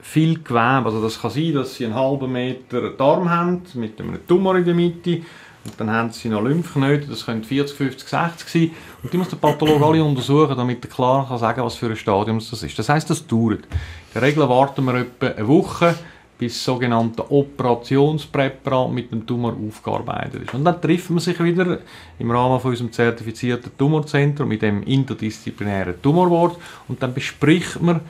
viel 0.00 0.38
Gewebe. 0.42 0.86
Also 0.86 1.02
das 1.02 1.20
kann 1.20 1.30
sein, 1.30 1.54
dass 1.54 1.74
Sie 1.74 1.84
einen 1.84 1.94
halben 1.94 2.32
Meter 2.32 2.90
Darm 2.90 3.28
haben, 3.30 3.62
mit 3.74 4.00
einem 4.00 4.26
Tumor 4.26 4.56
in 4.56 4.64
der 4.64 4.74
Mitte. 4.74 5.22
Und 5.64 5.74
dann 5.78 5.90
haben 5.90 6.10
Sie 6.10 6.28
noch 6.28 6.42
Lymphknoten, 6.42 7.10
das 7.10 7.26
können 7.26 7.44
40, 7.44 7.76
50, 7.76 8.08
60 8.08 8.48
sein. 8.48 8.70
Und 9.02 9.12
die 9.12 9.18
muss 9.18 9.28
der 9.28 9.36
Pathologe 9.36 9.84
alle 9.84 10.02
untersuchen, 10.02 10.56
damit 10.56 10.84
er 10.84 10.90
klar 10.90 11.28
kann 11.28 11.38
sagen 11.38 11.62
was 11.62 11.74
für 11.74 11.88
ein 11.88 11.96
Stadium 11.96 12.38
das 12.38 12.62
ist. 12.62 12.78
Das 12.78 12.88
heißt, 12.88 13.10
das 13.10 13.26
dauert. 13.26 13.64
In 13.64 14.14
der 14.14 14.22
Regel 14.22 14.48
warten 14.48 14.84
wir 14.84 14.94
etwa 14.94 15.26
eine 15.26 15.46
Woche, 15.46 15.94
bis 16.38 16.64
sogenannte 16.64 17.30
Operationspräparat 17.30 18.92
mit 18.92 19.10
dem 19.10 19.26
Tumor 19.26 19.56
aufgearbeitet 19.66 20.44
ist. 20.44 20.54
Und 20.54 20.64
dann 20.64 20.80
trifft 20.80 21.10
man 21.10 21.18
sich 21.18 21.42
wieder 21.42 21.80
im 22.18 22.30
Rahmen 22.30 22.60
von 22.60 22.70
unserem 22.70 22.92
zertifizierten 22.92 23.76
Tumorzentrum 23.76 24.48
mit 24.48 24.62
dem 24.62 24.84
interdisziplinären 24.84 26.00
Tumorwort 26.00 26.56
und 26.86 27.02
dann 27.02 27.12
bespricht 27.12 27.82
man 27.82 28.00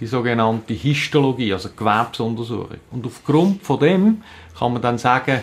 die 0.00 0.06
sogenannte 0.06 0.74
Histologie, 0.74 1.52
also 1.52 1.70
Gewebsuntersuchung. 1.76 2.78
Und 2.90 3.06
aufgrund 3.06 3.62
von 3.62 3.78
dem 3.78 4.22
kann 4.58 4.72
man 4.72 4.82
dann 4.82 4.98
sagen, 4.98 5.40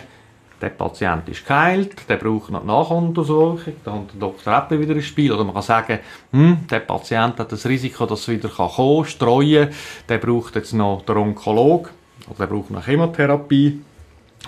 der 0.60 0.70
Patient 0.70 1.28
ist 1.28 1.46
geheilt, 1.46 2.08
der 2.08 2.16
braucht 2.16 2.50
noch 2.50 2.64
Nachuntersuchung, 2.64 3.74
da 3.84 3.90
kommt 3.90 4.12
der 4.12 4.20
Dr. 4.20 4.56
Eppel 4.56 4.80
wieder 4.80 4.94
ins 4.94 5.04
Spiel. 5.04 5.32
Oder 5.32 5.44
man 5.44 5.52
kann 5.52 5.62
sagen, 5.62 5.98
hm, 6.32 6.66
der 6.70 6.80
Patient 6.80 7.38
hat 7.38 7.52
das 7.52 7.66
Risiko, 7.66 8.06
dass 8.06 8.20
es 8.20 8.28
wieder 8.28 8.48
kommen 8.48 9.02
kann, 9.02 9.10
streuen, 9.10 9.68
der 10.08 10.18
braucht 10.18 10.56
jetzt 10.56 10.72
noch 10.72 11.02
den 11.02 11.16
Onkolog 11.16 11.90
oder 12.28 12.40
er 12.40 12.46
braucht 12.46 12.70
noch 12.70 12.84
Chemotherapie. 12.84 13.80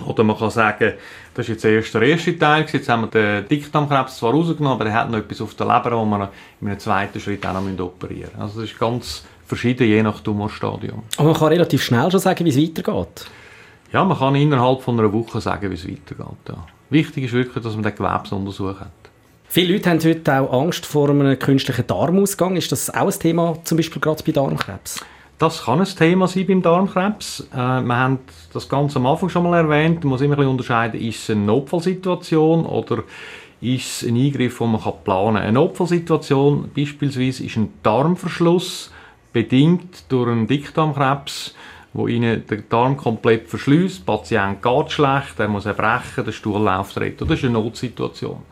Oder 0.06 0.22
man 0.22 0.38
kann 0.38 0.50
sagen, 0.50 0.92
das 1.34 1.48
ist 1.48 1.48
jetzt 1.48 1.64
erst 1.64 1.94
der 1.94 2.02
erste 2.02 2.38
Teil, 2.38 2.66
jetzt 2.70 2.88
haben 2.88 3.02
wir 3.02 3.08
den 3.08 3.48
Dickdarmkrebs 3.48 4.18
zwar 4.18 4.32
rausgenommen, 4.32 4.80
aber 4.80 4.86
er 4.86 4.94
hat 4.94 5.10
noch 5.10 5.18
etwas 5.18 5.40
auf 5.40 5.54
der 5.54 5.66
Leber, 5.66 5.96
wo 5.96 6.04
wir 6.04 6.30
in 6.60 6.68
einem 6.68 6.78
zweiten 6.78 7.18
Schritt 7.18 7.44
auch 7.44 7.54
noch 7.54 7.84
operieren 7.84 8.30
müssen. 8.30 8.40
Also 8.40 8.60
das 8.60 8.70
ist 8.70 8.78
ganz 8.78 9.24
verschieden, 9.44 9.88
je 9.88 10.02
nach 10.02 10.20
Tumorstadium. 10.20 11.02
Aber 11.16 11.30
man 11.30 11.36
kann 11.36 11.48
relativ 11.48 11.82
schnell 11.82 12.10
schon 12.10 12.20
sagen, 12.20 12.44
wie 12.44 12.50
es 12.50 12.56
weitergeht? 12.56 13.26
Ja, 13.92 14.04
man 14.04 14.18
kann 14.18 14.34
innerhalb 14.34 14.82
von 14.82 15.00
einer 15.00 15.12
Woche 15.12 15.40
sagen, 15.40 15.70
wie 15.70 15.74
es 15.74 15.84
weitergeht. 15.88 16.36
Ja. 16.48 16.66
Wichtig 16.90 17.24
ist 17.24 17.32
wirklich, 17.32 17.64
dass 17.64 17.74
man 17.74 17.82
den 17.82 17.94
Gewebsuntersuch 17.94 18.80
hat. 18.80 18.92
Viele 19.48 19.72
Leute 19.72 19.88
haben 19.90 20.00
heute 20.04 20.40
auch 20.40 20.62
Angst 20.62 20.84
vor 20.84 21.08
einem 21.08 21.38
künstlichen 21.38 21.86
Darmausgang. 21.86 22.56
Ist 22.56 22.70
das 22.70 22.90
auch 22.90 23.06
ein 23.06 23.18
Thema, 23.18 23.56
zum 23.64 23.78
Beispiel 23.78 24.00
gerade 24.00 24.22
bei 24.22 24.32
Darmkrebs? 24.32 25.02
Das 25.38 25.64
kann 25.64 25.78
ein 25.78 25.86
Thema 25.86 26.26
sein 26.26 26.48
beim 26.48 26.62
Darmkrebs. 26.62 27.46
Äh, 27.52 27.56
wir 27.56 27.96
haben 27.96 28.18
das 28.52 28.68
Ganze 28.68 28.98
am 28.98 29.06
Anfang 29.06 29.28
schon 29.28 29.44
mal 29.44 29.56
erwähnt. 29.56 30.02
Man 30.02 30.10
muss 30.10 30.20
immer 30.20 30.36
ein 30.36 30.48
unterscheiden, 30.48 31.00
ist 31.00 31.22
es 31.22 31.30
eine 31.30 31.42
Notfallsituation 31.42 32.66
oder 32.66 33.04
ist 33.60 34.02
es 34.02 34.08
ein 34.08 34.16
Eingriff, 34.16 34.58
den 34.58 34.72
man 34.72 34.80
planen 34.80 35.04
kann. 35.04 35.36
Eine 35.36 35.52
Notfallsituation 35.52 36.70
beispielsweise 36.74 37.44
ist 37.44 37.56
ein 37.56 37.72
Darmverschluss, 37.84 38.90
bedingt 39.32 40.10
durch 40.10 40.28
einen 40.28 40.48
Dickdarmkrebs, 40.48 41.54
wo 41.92 42.08
ihnen 42.08 42.44
der 42.48 42.62
Darm 42.62 42.96
komplett 42.96 43.48
verschließt. 43.48 44.00
Der 44.00 44.12
Patient 44.12 44.60
geht 44.60 44.90
schlecht, 44.90 45.38
er 45.38 45.46
muss 45.46 45.66
erbrechen, 45.66 46.24
der 46.24 46.32
Stuhl 46.32 46.60
läuft 46.60 46.98
retten. 46.98 47.28
Das 47.28 47.38
ist 47.38 47.44
eine 47.44 47.54
Notsituation. 47.54 48.42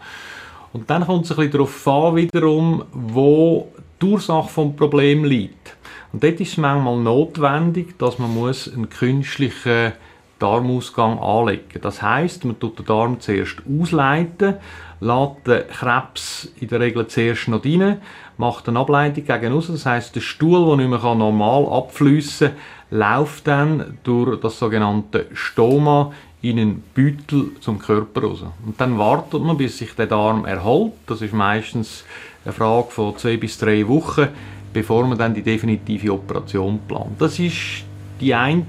Und 0.72 0.88
dann 0.88 1.04
kommt 1.04 1.24
es 1.24 1.32
ein 1.32 1.36
bisschen 1.36 1.52
darauf 1.52 1.88
an, 1.88 2.14
wiederum, 2.14 2.84
wo 2.92 3.72
die 4.00 4.06
Ursache 4.06 4.64
des 4.64 4.76
Problems 4.76 5.28
liegt. 5.28 5.75
Und 6.12 6.22
dort 6.22 6.40
ist 6.40 6.52
es 6.52 6.56
manchmal 6.56 6.96
notwendig, 6.98 7.98
dass 7.98 8.18
man 8.18 8.34
muss 8.34 8.72
einen 8.72 8.88
künstlichen 8.88 9.92
Darmausgang 10.38 11.18
anlegen 11.18 11.80
Das 11.80 12.02
heißt, 12.02 12.44
man 12.44 12.58
tut 12.58 12.78
den 12.78 12.86
Darm 12.86 13.20
zuerst 13.20 13.56
ausleiten, 13.66 14.56
lässt 15.00 15.46
den 15.46 15.68
Krebs 15.68 16.52
in 16.60 16.68
der 16.68 16.80
Regel 16.80 17.06
zuerst 17.06 17.48
noch 17.48 17.64
rein, 17.64 17.98
macht 18.36 18.68
eine 18.68 18.78
Ableitung 18.78 19.24
gegen 19.24 19.52
raus. 19.52 19.68
Das 19.68 19.86
heißt, 19.86 20.14
der 20.14 20.20
Stuhl, 20.20 20.66
der 20.66 20.76
nicht 20.76 21.02
mehr 21.02 21.14
normal 21.14 21.66
abfließen 21.66 22.48
kann, 22.48 22.56
läuft 22.90 23.46
dann 23.46 23.98
durch 24.04 24.38
das 24.40 24.58
sogenannte 24.58 25.26
Stoma 25.32 26.12
in 26.42 26.58
einen 26.58 26.82
Beutel 26.94 27.52
zum 27.60 27.78
Körper 27.78 28.22
raus. 28.22 28.44
Und 28.64 28.80
dann 28.80 28.98
wartet 28.98 29.42
man, 29.42 29.56
bis 29.56 29.78
sich 29.78 29.94
der 29.94 30.06
Darm 30.06 30.44
erholt. 30.44 30.92
Das 31.06 31.22
ist 31.22 31.32
meistens 31.32 32.04
eine 32.44 32.52
Frage 32.52 32.90
von 32.90 33.16
zwei 33.16 33.36
bis 33.36 33.58
drei 33.58 33.88
Wochen 33.88 34.28
bevor 34.76 35.06
man 35.06 35.16
dann 35.16 35.32
die 35.32 35.40
definitive 35.40 36.12
Operation 36.12 36.80
plant. 36.86 37.18
Das 37.18 37.38
ist 37.38 37.86
die 38.20 38.34
eine 38.34 38.62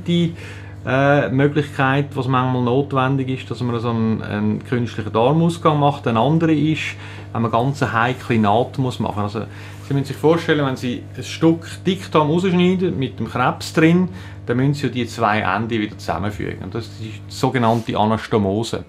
äh, 0.85 1.29
Möglichkeit, 1.29 2.15
was 2.15 2.29
manchmal 2.29 2.63
notwendig 2.63 3.27
ist, 3.27 3.51
dass 3.51 3.59
man 3.59 3.77
so 3.81 3.89
einen, 3.89 4.21
einen 4.21 4.63
künstlichen 4.63 5.11
Darmausgang 5.11 5.77
macht. 5.77 6.07
Eine 6.07 6.21
andere 6.21 6.53
ist, 6.53 6.95
wenn 7.33 7.41
man 7.41 7.51
ganz 7.51 7.83
eine 7.83 7.91
heikle 7.91 8.39
Naht 8.39 8.77
muss 8.77 9.01
machen. 9.01 9.23
Also 9.23 9.41
Sie 9.85 9.93
müssen 9.93 10.05
sich 10.05 10.15
vorstellen, 10.15 10.65
wenn 10.65 10.77
Sie 10.77 11.03
ein 11.17 11.23
Stück 11.23 11.67
Dickdarm 11.85 12.29
rausschneiden 12.29 12.97
mit 12.97 13.19
dem 13.19 13.27
Krebs 13.27 13.73
drin, 13.73 14.07
dann 14.45 14.55
müssen 14.55 14.75
Sie 14.75 14.89
die 14.89 15.07
zwei 15.07 15.41
Enden 15.41 15.71
wieder 15.71 15.97
zusammenfügen. 15.97 16.71
Das 16.71 16.85
ist 16.85 17.01
die 17.01 17.13
sogenannte 17.27 17.97
Anastomose. 17.97 18.85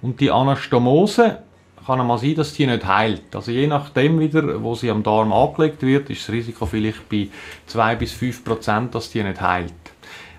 Und 0.00 0.20
die 0.20 0.30
Anastomose 0.30 1.36
kann 1.86 2.00
einmal 2.00 2.18
sein, 2.18 2.34
dass 2.34 2.54
die 2.54 2.66
nicht 2.66 2.86
heilt. 2.86 3.34
Also 3.34 3.50
je 3.50 3.66
nachdem 3.66 4.20
wieder, 4.20 4.62
wo 4.62 4.74
sie 4.74 4.90
am 4.90 5.02
Darm 5.02 5.32
angelegt 5.32 5.82
wird, 5.82 6.10
ist 6.10 6.28
das 6.28 6.34
Risiko 6.34 6.66
vielleicht 6.66 7.08
bei 7.08 7.28
2 7.66 7.96
bis 7.96 8.12
5 8.12 8.44
Prozent, 8.44 8.94
dass 8.94 9.10
die 9.10 9.22
nicht 9.22 9.40
heilt. 9.40 9.72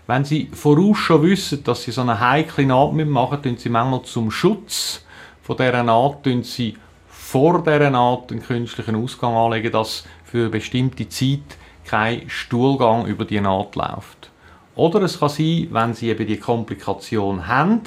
Wenn 0.06 0.25
Sie 0.25 0.49
voraus 0.51 0.97
schon 0.97 1.23
wissen, 1.23 1.63
dass 1.63 1.84
Sie 1.84 1.91
so 1.91 2.01
eine 2.01 2.19
heikle 2.19 2.65
Naht 2.65 2.93
machen, 2.93 3.41
tun 3.41 3.58
Sie 3.58 3.69
manchmal 3.69 4.03
zum 4.03 4.32
Schutz 4.32 5.06
von 5.41 5.56
dieser 5.56 5.82
Naht, 5.82 6.23
tun 6.23 6.43
Sie 6.43 6.75
vor 7.08 7.63
dieser 7.63 7.89
Naht 7.89 8.32
einen 8.32 8.43
künstlichen 8.43 9.01
Ausgang 9.01 9.34
anlegen, 9.34 9.71
dass 9.71 10.03
für 10.25 10.39
eine 10.39 10.49
bestimmte 10.49 11.08
Zeit 11.08 11.58
kein 11.86 12.29
Stuhlgang 12.29 13.06
über 13.06 13.23
die 13.23 13.39
Naht 13.39 13.77
läuft. 13.77 14.29
Oder 14.75 15.03
es 15.03 15.19
kann 15.19 15.29
sein, 15.29 15.67
wenn 15.71 15.93
Sie 15.93 16.10
eben 16.10 16.27
die 16.27 16.38
Komplikation 16.38 17.47
haben, 17.47 17.82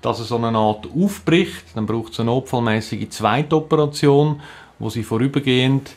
dass 0.00 0.18
so 0.18 0.36
eine 0.36 0.52
Naht 0.52 0.86
aufbricht, 0.94 1.64
dann 1.74 1.86
braucht 1.86 2.12
es 2.12 2.20
eine 2.20 2.30
notfallmäßige 2.30 3.08
zweite 3.08 3.56
Operation, 3.56 4.40
wo 4.78 4.90
Sie 4.90 5.02
vorübergehend 5.02 5.90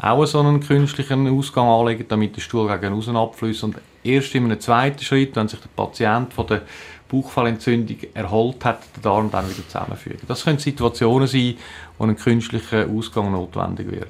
auch 0.00 0.26
so 0.26 0.40
einen 0.40 0.60
künstlichen 0.60 1.26
Ausgang 1.26 1.66
anlegen, 1.66 2.04
damit 2.08 2.36
der 2.36 2.42
Stuhl 2.42 2.68
gegen 2.78 2.92
außen 2.92 3.16
abfließt 3.16 3.64
und 3.64 3.76
erst 4.04 4.34
in 4.34 4.44
einem 4.44 4.60
zweiten 4.60 5.02
Schritt, 5.02 5.34
wenn 5.36 5.48
sich 5.48 5.60
der 5.60 5.68
Patient 5.74 6.34
von 6.34 6.46
der 6.46 6.62
Bauchfellentzündung 7.08 7.96
erholt 8.12 8.64
hat, 8.64 8.80
den 8.96 9.02
Darm 9.02 9.30
dann 9.30 9.48
wieder 9.48 9.66
zusammenfügen. 9.66 10.20
Das 10.28 10.44
können 10.44 10.58
Situationen 10.58 11.26
sein, 11.26 11.54
wo 11.98 12.04
ein 12.04 12.16
künstlicher 12.16 12.86
Ausgang 12.88 13.32
notwendig 13.32 13.90
wird. 13.90 14.08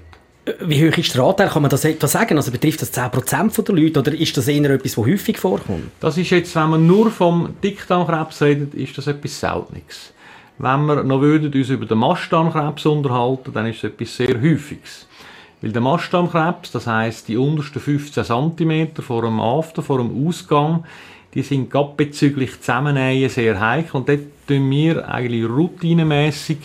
Wie 0.61 0.89
hoch 0.89 0.97
ist 0.97 1.13
der 1.13 1.25
Anteil? 1.25 1.49
Kann 1.49 1.63
man 1.63 1.71
das 1.71 1.85
etwa 1.85 2.07
sagen? 2.07 2.37
Also 2.37 2.53
betrifft 2.53 2.81
das 2.81 2.95
10% 2.95 3.63
der 3.65 3.75
Leute 3.75 3.99
oder 3.99 4.15
ist 4.15 4.37
das 4.37 4.47
eher 4.47 4.71
etwas, 4.71 4.95
das 4.95 5.05
häufig 5.05 5.39
vorkommt? 5.39 5.91
Das 5.99 6.17
ist 6.19 6.31
jetzt, 6.31 6.55
wenn 6.55 6.71
man 6.71 6.87
nur 6.87 7.11
vom 7.11 7.57
Dickdarmkrebs 7.65 8.43
redet, 8.43 8.75
ist 8.75 8.97
das 8.97 9.09
etwas 9.09 9.41
Seltenes. 9.41 10.13
Wenn 10.59 10.87
wir 10.87 11.03
noch 11.03 11.21
würden 11.21 11.53
uns 11.53 11.69
über 11.69 11.85
den 11.85 11.99
Mastdarmkrebs 11.99 12.87
unterhalten, 12.87 13.53
dann 13.53 13.67
ist 13.67 13.79
es 13.79 13.85
etwas 13.85 14.17
sehr 14.17 14.41
Häufiges. 14.41 15.09
Weil 15.61 15.73
der 15.73 15.83
Mastdarmkrebs, 15.83 16.71
das 16.71 16.87
heißt 16.87 17.27
die 17.27 17.37
untersten 17.37 17.81
15 17.81 18.25
cm 18.25 19.03
vor 19.03 19.23
dem 19.23 19.41
After, 19.41 19.83
vor 19.83 19.99
dem 19.99 20.29
Ausgang, 20.29 20.85
die 21.35 21.43
sind 21.43 21.71
gerade 21.71 21.93
bezüglich 21.97 22.61
Zusammennähen 22.61 23.29
sehr 23.29 23.61
heikel 23.61 23.97
und 23.97 24.09
dort 24.09 24.21
tun 24.47 24.71
wir 24.71 25.09
eigentlich 25.09 25.45
routinemäßig 25.45 26.59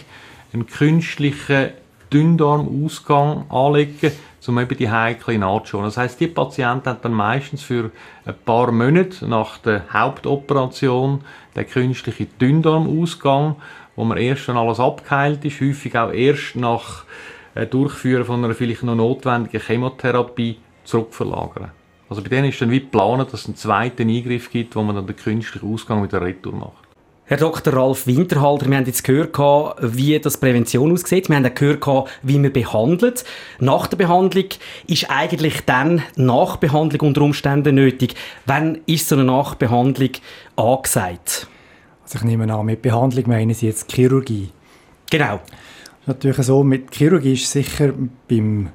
einen 0.53 0.67
künstlichen 0.67 1.71
Dünndarmausgang 2.11 3.49
anlegen, 3.49 4.11
um 4.47 4.59
eben 4.59 4.77
die 4.77 4.89
heikle 4.89 5.37
Naht 5.37 5.67
zu 5.67 5.81
Das 5.81 5.97
heißt, 5.97 6.19
die 6.19 6.27
Patienten 6.27 6.89
haben 6.89 7.01
dann 7.01 7.13
meistens 7.13 7.63
für 7.63 7.91
ein 8.25 8.35
paar 8.45 8.71
Monate 8.71 9.27
nach 9.27 9.57
der 9.59 9.83
Hauptoperation 9.93 11.21
den 11.55 11.67
künstlichen 11.67 12.27
Dünndarmausgang, 12.39 13.55
wo 13.95 14.03
man 14.03 14.17
erst, 14.17 14.47
wenn 14.47 14.57
alles 14.57 14.79
abgeheilt 14.79 15.43
ist, 15.45 15.61
häufig 15.61 15.97
auch 15.97 16.11
erst 16.11 16.55
nach 16.55 17.05
äh, 17.55 17.65
Durchführen 17.65 18.25
von 18.25 18.43
einer 18.43 18.53
vielleicht 18.53 18.83
noch 18.83 18.95
notwendigen 18.95 19.61
Chemotherapie 19.61 20.57
zurückverlagern. 20.83 21.71
Also 22.09 22.21
bei 22.21 22.29
denen 22.29 22.49
ist 22.49 22.61
dann 22.61 22.71
wie 22.71 22.81
geplant, 22.81 23.31
dass 23.31 23.41
es 23.41 23.45
einen 23.45 23.55
zweiten 23.55 24.09
Eingriff 24.09 24.51
gibt, 24.51 24.75
wo 24.75 24.83
man 24.83 24.95
dann 24.95 25.07
den 25.07 25.15
künstlichen 25.15 25.73
Ausgang 25.73 26.01
mit 26.01 26.11
der 26.11 26.21
Retour 26.21 26.53
macht. 26.53 26.90
Herr 27.31 27.37
Dr. 27.37 27.71
Ralf 27.71 28.07
Winterhalter, 28.07 28.69
wir 28.69 28.75
haben 28.75 28.85
jetzt 28.85 29.05
gehört, 29.05 29.37
wie 29.79 30.19
das 30.19 30.35
Prävention 30.35 30.91
aussieht. 30.91 31.29
Wir 31.29 31.37
haben 31.37 31.55
gehört, 31.55 32.09
wie 32.23 32.37
man 32.37 32.51
behandelt. 32.51 33.23
Nach 33.61 33.87
der 33.87 33.95
Behandlung 33.95 34.47
ist 34.85 35.09
eigentlich 35.09 35.61
dann 35.61 36.01
Nachbehandlung 36.17 37.07
unter 37.07 37.21
Umständen 37.21 37.75
nötig. 37.75 38.15
Wann 38.47 38.81
ist 38.85 39.07
so 39.07 39.15
eine 39.15 39.23
Nachbehandlung 39.23 40.09
angesagt? 40.57 41.47
Also 42.03 42.17
ich 42.17 42.23
nehme 42.25 42.53
an, 42.53 42.65
mit 42.65 42.81
Behandlung 42.81 43.23
meinen 43.29 43.53
Sie 43.53 43.67
jetzt 43.67 43.89
Chirurgie? 43.89 44.49
Genau. 45.09 45.39
Natürlich 46.07 46.35
so, 46.35 46.65
mit 46.65 46.93
Chirurgie 46.93 47.35
ist 47.35 47.49
sicher 47.49 47.93
beim 48.27 48.71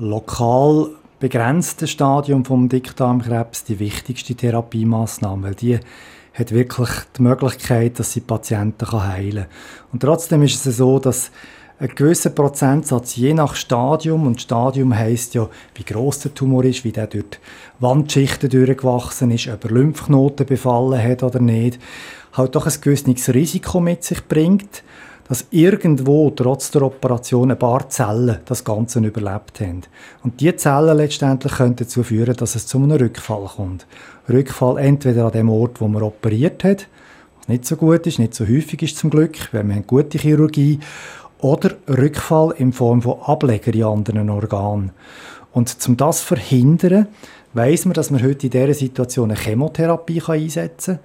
lokal 0.00 0.88
begrenzten 1.20 1.86
Stadium 1.86 2.44
vom 2.44 2.68
Dickdarmkrebs 2.68 3.62
die 3.62 3.78
wichtigste 3.78 4.34
Therapiemaßnahme, 4.34 5.46
weil 5.46 5.54
die 5.54 5.78
hat 6.38 6.52
wirklich 6.52 6.88
die 7.16 7.22
Möglichkeit, 7.22 7.98
dass 7.98 8.12
sie 8.12 8.20
Patienten 8.20 8.90
heilen 8.92 9.44
kann. 9.44 9.46
Und 9.92 10.00
trotzdem 10.00 10.42
ist 10.42 10.64
es 10.64 10.76
so, 10.76 10.98
dass 10.98 11.30
ein 11.80 11.94
gewisser 11.94 12.30
Prozentsatz 12.30 13.16
je 13.16 13.34
nach 13.34 13.54
Stadium, 13.54 14.26
und 14.26 14.40
Stadium 14.40 14.96
heißt 14.96 15.34
ja, 15.34 15.48
wie 15.74 15.84
groß 15.84 16.20
der 16.20 16.34
Tumor 16.34 16.64
ist, 16.64 16.84
wie 16.84 16.92
der 16.92 17.06
durch 17.06 17.38
Wandschichten 17.78 18.50
durchgewachsen 18.50 19.30
ist, 19.30 19.48
ob 19.48 19.64
er 19.64 19.70
Lymphknoten 19.70 20.46
befallen 20.46 21.00
hat 21.00 21.22
oder 21.22 21.40
nicht, 21.40 21.78
halt 22.32 22.54
doch 22.56 22.66
ein 22.66 22.80
gewisses 22.80 23.32
Risiko 23.32 23.78
mit 23.78 24.02
sich 24.02 24.26
bringt, 24.26 24.82
dass 25.28 25.46
irgendwo 25.50 26.30
trotz 26.30 26.70
der 26.70 26.82
Operation 26.82 27.50
ein 27.50 27.58
paar 27.58 27.88
Zellen 27.90 28.38
das 28.46 28.64
Ganze 28.64 28.98
überlebt 28.98 29.60
haben. 29.60 29.82
Und 30.24 30.40
diese 30.40 30.56
Zellen 30.56 30.96
letztendlich 30.96 31.52
können 31.52 31.76
dazu 31.76 32.02
führen, 32.02 32.34
dass 32.34 32.54
es 32.54 32.66
zu 32.66 32.78
einem 32.78 32.92
Rückfall 32.92 33.46
kommt. 33.56 33.86
Rückfall 34.28 34.78
entweder 34.78 35.26
an 35.26 35.32
dem 35.32 35.48
Ort, 35.48 35.80
wo 35.80 35.88
man 35.88 36.02
operiert 36.02 36.64
hat, 36.64 36.88
was 37.38 37.48
nicht 37.48 37.64
so 37.64 37.76
gut 37.76 38.06
ist, 38.06 38.18
nicht 38.18 38.34
so 38.34 38.46
häufig 38.46 38.82
ist 38.82 38.98
zum 38.98 39.10
Glück, 39.10 39.52
weil 39.52 39.66
wir 39.66 39.74
haben 39.74 39.86
gute 39.86 40.18
Chirurgie, 40.18 40.80
oder 41.40 41.76
Rückfall 41.88 42.52
in 42.58 42.72
Form 42.72 43.02
von 43.02 43.20
Ableger 43.22 43.72
in 43.72 43.84
anderen 43.84 44.30
Organen. 44.30 44.90
Und 45.52 45.76
um 45.86 45.96
das 45.96 46.20
zu 46.20 46.26
verhindern, 46.26 47.06
weiss 47.52 47.84
man, 47.84 47.94
dass 47.94 48.10
man 48.10 48.22
heute 48.22 48.46
in 48.46 48.50
dieser 48.50 48.74
Situation 48.74 49.30
eine 49.30 49.40
Chemotherapie 49.40 50.22
einsetzen 50.26 50.96
kann, 50.96 51.04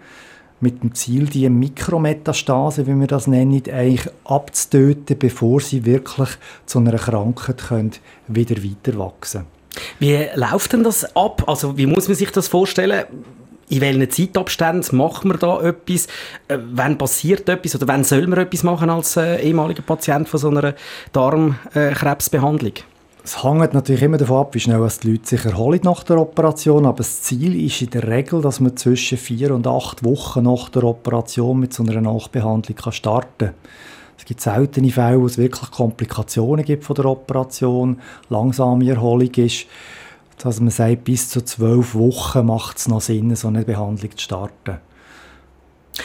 mit 0.59 0.81
dem 0.81 0.95
Ziel, 0.95 1.25
die 1.25 1.49
Mikrometastase, 1.49 2.87
wie 2.87 2.97
wir 2.97 3.07
das 3.07 3.27
nennen, 3.27 3.61
eigentlich 3.71 4.09
abzutöten, 4.23 5.19
bevor 5.19 5.59
sie 5.59 5.85
wirklich 5.85 6.29
zu 6.65 6.79
einer 6.79 6.97
Krankheit 6.97 7.65
können, 7.67 7.91
wieder 8.27 8.55
weiter 8.63 8.97
wachsen 8.97 9.45
Wie 9.99 10.27
läuft 10.35 10.73
denn 10.73 10.83
das 10.83 11.15
ab? 11.15 11.43
Also 11.47 11.77
wie 11.77 11.85
muss 11.85 12.07
man 12.07 12.15
sich 12.15 12.31
das 12.31 12.47
vorstellen? 12.47 13.05
In 13.69 13.81
welchen 13.81 14.09
Zeitabständen 14.09 14.97
macht 14.97 15.25
man 15.25 15.39
da 15.39 15.61
etwas? 15.61 16.07
Äh, 16.47 16.57
wann 16.73 16.97
passiert 16.97 17.47
etwas? 17.49 17.75
Oder 17.75 17.87
wann 17.87 18.03
soll 18.03 18.27
man 18.27 18.39
etwas 18.39 18.63
machen 18.63 18.89
als 18.89 19.17
äh, 19.17 19.41
ehemaliger 19.41 19.81
Patient 19.81 20.27
von 20.29 20.39
so 20.39 20.49
einer 20.49 20.75
Darmkrebsbehandlung? 21.11 22.73
Es 23.25 23.41
hängt 23.41 23.73
natürlich 23.73 24.01
immer 24.01 24.17
davon 24.17 24.41
ab, 24.41 24.53
wie 24.53 24.59
schnell 24.59 24.85
die 25.01 25.11
Leute 25.11 25.25
sich 25.27 25.45
erholen 25.45 25.79
nach 25.83 26.03
der 26.03 26.19
Operation, 26.19 26.85
aber 26.85 26.97
das 26.97 27.21
Ziel 27.21 27.65
ist 27.65 27.81
in 27.81 27.89
der 27.89 28.05
Regel, 28.05 28.41
dass 28.41 28.59
man 28.59 28.75
zwischen 28.75 29.17
vier 29.17 29.55
und 29.55 29.65
acht 29.65 30.03
Wochen 30.03 30.43
nach 30.43 30.67
der 30.67 30.83
Operation 30.83 31.57
mit 31.57 31.73
so 31.73 31.83
einer 31.83 32.01
Nachbehandlung 32.01 32.91
starten 32.91 33.45
kann. 33.45 33.53
Es 34.23 34.27
gibt 34.27 34.39
seltene 34.39 34.89
Fälle, 34.89 35.19
wo 35.19 35.25
es 35.25 35.37
wirklich 35.37 35.69
Komplikationen 35.69 36.63
gibt 36.63 36.85
von 36.85 36.95
der 36.95 37.07
Operation, 37.07 37.99
langsame 38.29 38.89
Erholung 38.89 39.33
ist, 39.35 39.65
dass 40.37 40.61
man 40.61 40.69
sagt, 40.69 41.03
bis 41.03 41.27
zu 41.27 41.43
zwölf 41.43 41.93
Wochen 41.93 42.45
macht 42.45 42.77
es 42.77 42.87
noch 42.87 43.01
Sinn, 43.01 43.35
so 43.35 43.49
eine 43.49 43.65
Behandlung 43.65 44.11
zu 44.11 44.23
starten. 44.23 44.77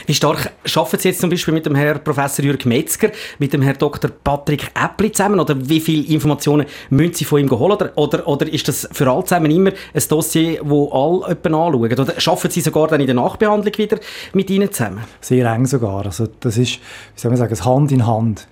Wie 0.07 0.14
stark 0.14 0.53
arbeiten 0.77 0.98
Sie 0.98 1.09
jetzt 1.09 1.20
zum 1.20 1.31
Beispiel 1.31 1.55
mit 1.55 1.64
dem 1.64 1.74
Herrn 1.74 2.03
Professor 2.05 2.44
Jürg 2.44 2.66
Metzger, 2.66 3.11
mit 3.38 3.53
dem 3.53 3.62
Herrn 3.62 3.79
Dr. 3.79 4.11
Patrick 4.11 4.70
Äppli 4.74 5.12
zusammen? 5.12 5.40
Oder 5.40 5.57
wie 5.68 5.81
viele 5.81 6.07
Informationen 6.07 6.66
müssen 6.90 7.14
Sie 7.14 7.24
von 7.24 7.40
ihm 7.40 7.51
holen? 7.51 7.72
Oder, 7.72 7.92
oder, 7.96 8.27
oder 8.27 8.53
ist 8.53 8.68
das 8.68 8.88
für 8.92 9.11
alle 9.11 9.24
zusammen 9.24 9.51
immer 9.51 9.70
ein 9.70 10.03
Dossier, 10.09 10.62
das 10.62 10.70
alle 10.70 11.37
anschauen? 11.37 11.92
Oder 11.92 12.14
arbeiten 12.27 12.51
Sie 12.51 12.61
sogar 12.61 12.88
dann 12.88 13.01
in 13.01 13.07
der 13.07 13.16
Nachbehandlung 13.16 13.79
wieder 13.79 13.98
mit 14.35 14.51
Ihnen 14.51 14.70
zusammen? 14.70 15.05
Sehr 15.20 15.46
eng 15.46 15.66
sogar. 15.66 16.05
Also 16.05 16.29
das 16.40 16.59
ist, 16.59 16.74
wie 17.14 17.20
soll 17.20 17.31
man 17.31 17.38
sagen, 17.38 17.64
Hand 17.64 17.92
in 17.92 18.07
Hand. 18.07 18.46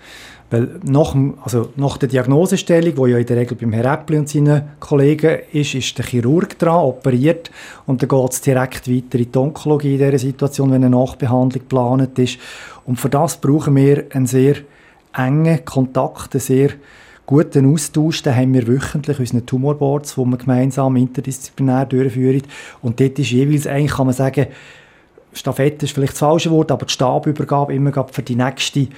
Weil 0.51 0.81
nach, 0.85 1.15
also 1.43 1.71
nach 1.77 1.99
der 1.99 2.09
Diagnosestellung, 2.09 2.95
die 2.95 3.11
ja 3.11 3.19
in 3.19 3.27
der 3.27 3.37
Regel 3.37 3.57
beim 3.57 3.73
Herrn 3.73 4.01
Äppli 4.01 4.19
und 4.19 4.29
seinen 4.29 4.63
Kollegen 4.79 5.41
ist, 5.53 5.75
ist 5.75 5.99
der 5.99 6.05
Chirurg 6.05 6.57
dran, 6.59 6.85
operiert 6.85 7.51
und 7.87 8.01
dann 8.01 8.09
geht 8.09 8.33
es 8.33 8.41
direkt 8.43 8.89
weiter 8.89 9.19
in 9.19 9.33
die 9.33 9.39
Onkologie 9.39 9.95
in 9.95 9.99
dieser 9.99 10.19
Situation, 10.19 10.71
wenn 10.71 10.85
eine 10.85 10.97
Nachbehandlung 10.97 11.63
geplant 11.63 12.19
ist. 12.19 12.39
Und 12.85 13.01
für 13.01 13.09
das 13.09 13.41
brauchen 13.41 13.75
wir 13.75 14.05
einen 14.13 14.27
sehr 14.27 14.57
engen 15.13 15.65
Kontakt, 15.65 16.35
einen 16.35 16.41
sehr 16.41 16.71
guten 17.27 17.73
Austausch. 17.73 18.23
Den 18.23 18.37
haben 18.37 18.55
wir 18.55 18.69
wöchentlich 18.69 19.19
unsere 19.19 19.45
Tumorboards, 19.45 20.15
die 20.15 20.25
wir 20.25 20.37
gemeinsam 20.37 20.95
interdisziplinär 20.95 21.87
durchführen. 21.87 22.43
Und 22.83 23.01
dort 23.01 23.19
ist 23.19 23.33
jeweils 23.33 23.67
eigentlich, 23.67 23.93
kann 23.93 24.07
man 24.07 24.15
sagen, 24.15 24.47
Stafette 25.33 25.85
ist 25.85 25.93
vielleicht 25.93 26.13
das 26.13 26.21
falsche 26.21 26.51
Wort, 26.51 26.71
aber 26.71 26.87
die 26.87 26.93
Stabübergabe 26.93 27.75
immer 27.75 27.93
für 28.11 28.23
die 28.23 28.37
nächste 28.37 28.89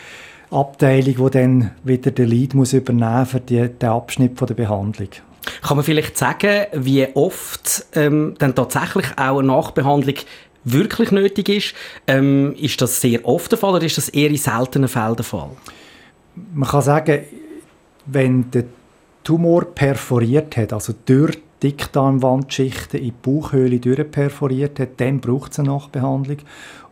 Abteilung, 0.51 1.27
die 1.27 1.31
dann 1.31 1.71
wieder 1.85 2.11
den 2.11 2.29
Lead 2.29 2.55
muss 2.55 2.73
übernehmen 2.73 3.27
für 3.27 3.41
die, 3.41 3.69
den 3.69 3.89
Abschnitt 3.89 4.39
von 4.39 4.47
der 4.47 4.55
Behandlung. 4.55 5.09
Kann 5.63 5.77
man 5.77 5.85
vielleicht 5.85 6.17
sagen, 6.17 6.67
wie 6.73 7.07
oft 7.15 7.87
ähm, 7.95 8.35
dann 8.39 8.55
tatsächlich 8.55 9.07
auch 9.17 9.39
eine 9.39 9.49
Nachbehandlung 9.49 10.17
wirklich 10.65 11.11
nötig 11.11 11.49
ist? 11.49 11.75
Ähm, 12.07 12.55
ist 12.59 12.81
das 12.81 13.01
sehr 13.01 13.27
oft 13.27 13.51
der 13.51 13.59
Fall 13.59 13.75
oder 13.75 13.85
ist 13.85 13.99
das 13.99 14.09
eher 14.09 14.31
in 14.31 14.37
seltenen 14.37 14.89
Fällen 14.89 15.17
der 15.17 15.25
Fall? 15.25 15.51
Man 16.55 16.69
kann 16.69 16.83
sagen, 16.83 17.21
wenn 18.07 18.51
der 18.51 18.65
Tumor 19.25 19.65
perforiert 19.65 20.57
hat, 20.57 20.73
also 20.73 20.95
durch 21.05 21.39
Dickdarmwandschichten 21.62 23.01
in 23.01 23.07
die 23.07 23.11
Bauchhöhle 23.11 23.81
durchperforiert 23.81 24.79
hat, 24.79 24.89
dann 24.99 25.20
braucht 25.20 25.53
es 25.53 25.59
eine 25.59 25.68
Nachbehandlung. 25.68 26.39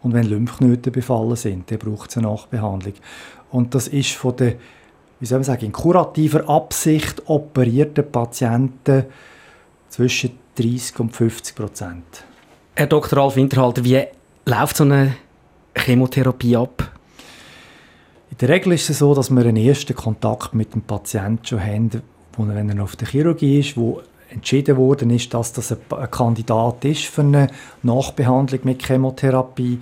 Und 0.03 0.12
wenn 0.12 0.26
Lymphknoten 0.26 0.93
befallen 0.93 1.37
sind, 1.37 1.70
dann 1.70 1.78
braucht 1.78 2.11
es 2.11 2.16
eine 2.16 2.26
Nachbehandlung. 2.26 2.95
Und 3.57 3.74
das 3.74 3.88
ist 3.88 4.12
von 4.12 4.36
der, 4.36 4.57
wie 5.18 5.24
soll 5.24 5.38
man 5.38 5.44
sagen, 5.44 5.64
in 5.64 5.72
kurativer 5.72 6.46
Absicht 6.46 7.22
operierten 7.24 8.12
Patienten 8.12 9.07
zwischen 9.88 10.32
30 10.57 11.00
und 11.00 11.16
50 11.16 11.57
Prozent. 11.57 12.04
Herr 12.74 12.86
Dr. 12.86 13.18
Ralf 13.18 13.36
Winterhalter, 13.36 13.82
wie 13.82 14.02
läuft 14.44 14.76
so 14.76 14.84
eine 14.84 15.16
Chemotherapie 15.74 16.54
ab? 16.54 16.92
In 18.30 18.36
der 18.36 18.50
Regel 18.50 18.74
ist 18.74 18.90
es 18.90 18.98
so, 18.98 19.14
dass 19.14 19.30
wir 19.30 19.46
einen 19.46 19.57
ersten 19.57 19.94
Kontakt 19.94 20.52
mit 20.52 20.74
dem 20.74 20.82
Patienten 20.82 21.46
schon 21.46 21.64
haben, 21.64 22.02
wo, 22.34 22.46
wenn 22.46 22.68
er 22.68 22.84
auf 22.84 22.96
der 22.96 23.09
Chirurgie 23.09 23.61
ist, 23.61 23.78
wo 23.78 24.02
entschieden 24.28 24.76
worden 24.76 25.09
ist, 25.09 25.32
dass 25.32 25.54
das 25.54 25.72
ein 25.72 26.11
Kandidat 26.11 26.84
ist 26.84 27.07
für 27.07 27.22
eine 27.22 27.46
Nachbehandlung 27.82 28.61
mit 28.64 28.84
Chemotherapie. 28.84 29.78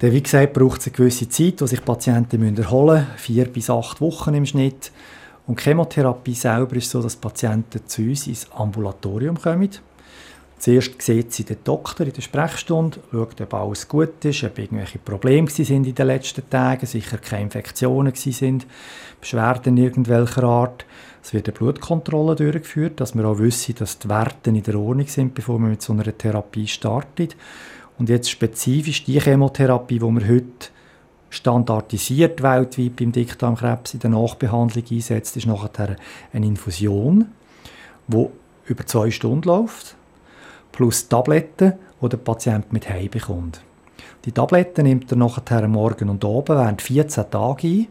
Denn 0.00 0.12
wie 0.12 0.22
gesagt, 0.22 0.52
braucht 0.52 0.80
es 0.80 0.86
eine 0.86 0.96
gewisse 0.96 1.28
Zeit, 1.28 1.60
die 1.60 1.66
sich 1.66 1.84
Patienten 1.84 2.56
erholen 2.56 3.00
müssen, 3.00 3.18
vier 3.18 3.46
bis 3.46 3.68
acht 3.68 4.00
Wochen 4.00 4.34
im 4.34 4.46
Schnitt. 4.46 4.92
Und 5.46 5.60
Chemotherapie 5.60 6.34
selber 6.34 6.76
ist 6.76 6.90
so, 6.90 7.02
dass 7.02 7.16
Patienten 7.16 7.80
zu 7.86 8.02
uns 8.02 8.26
ins 8.26 8.46
Ambulatorium 8.52 9.40
kommen. 9.40 9.70
Zuerst 10.58 11.00
sieht 11.00 11.32
sie 11.32 11.44
den 11.44 11.58
Doktor 11.62 12.06
in 12.06 12.12
der 12.12 12.22
Sprechstunde, 12.22 12.98
schaut, 13.12 13.40
ob 13.40 13.54
alles 13.54 13.86
gut 13.86 14.24
ist, 14.24 14.42
ob 14.42 14.58
irgendwelche 14.58 14.98
Probleme 14.98 15.48
in 15.56 15.94
den 15.94 16.06
letzten 16.06 16.48
Tagen, 16.50 16.84
sicher 16.84 17.18
keine 17.18 17.44
Infektionen 17.44 18.12
sind, 18.14 18.66
Beschwerden 19.20 19.76
irgendwelcher 19.76 20.42
Art. 20.42 20.84
Es 21.22 21.32
wird 21.32 21.48
eine 21.48 21.56
Blutkontrolle 21.56 22.34
durchgeführt, 22.34 23.00
dass 23.00 23.14
wir 23.14 23.24
auch 23.24 23.38
wissen, 23.38 23.76
dass 23.76 24.00
die 24.00 24.08
Werte 24.08 24.50
in 24.50 24.62
der 24.62 24.74
Ordnung 24.74 25.06
sind, 25.06 25.34
bevor 25.34 25.60
man 25.60 25.70
mit 25.70 25.82
so 25.82 25.92
einer 25.92 26.16
Therapie 26.16 26.66
startet. 26.66 27.36
Und 27.98 28.08
jetzt 28.08 28.30
spezifisch 28.30 29.04
die 29.04 29.20
Chemotherapie, 29.20 29.98
die 29.98 30.04
wir 30.04 30.28
heute 30.28 30.68
standardisiert 31.30 32.42
weltweit 32.42 32.96
beim 32.96 33.12
Dickdarmkrebs 33.12 33.94
in 33.94 34.00
der 34.00 34.10
Nachbehandlung 34.10 34.84
einsetzt, 34.90 35.36
ist 35.36 35.46
nachher 35.46 35.96
eine 36.32 36.46
Infusion, 36.46 37.26
die 38.06 38.26
über 38.66 38.86
zwei 38.86 39.10
Stunden 39.10 39.48
läuft, 39.48 39.96
plus 40.72 41.08
Tabletten, 41.08 41.74
die 42.00 42.08
der 42.08 42.16
Patient 42.18 42.72
mit 42.72 42.88
heim 42.88 43.10
bekommt. 43.10 43.62
Die 44.24 44.32
Tabletten 44.32 44.84
nimmt 44.84 45.10
er 45.10 45.18
nachher 45.18 45.66
morgen 45.68 46.08
und 46.08 46.24
oben 46.24 46.56
während 46.56 46.82
14 46.82 47.30
Tage 47.30 47.68
ein. 47.68 47.86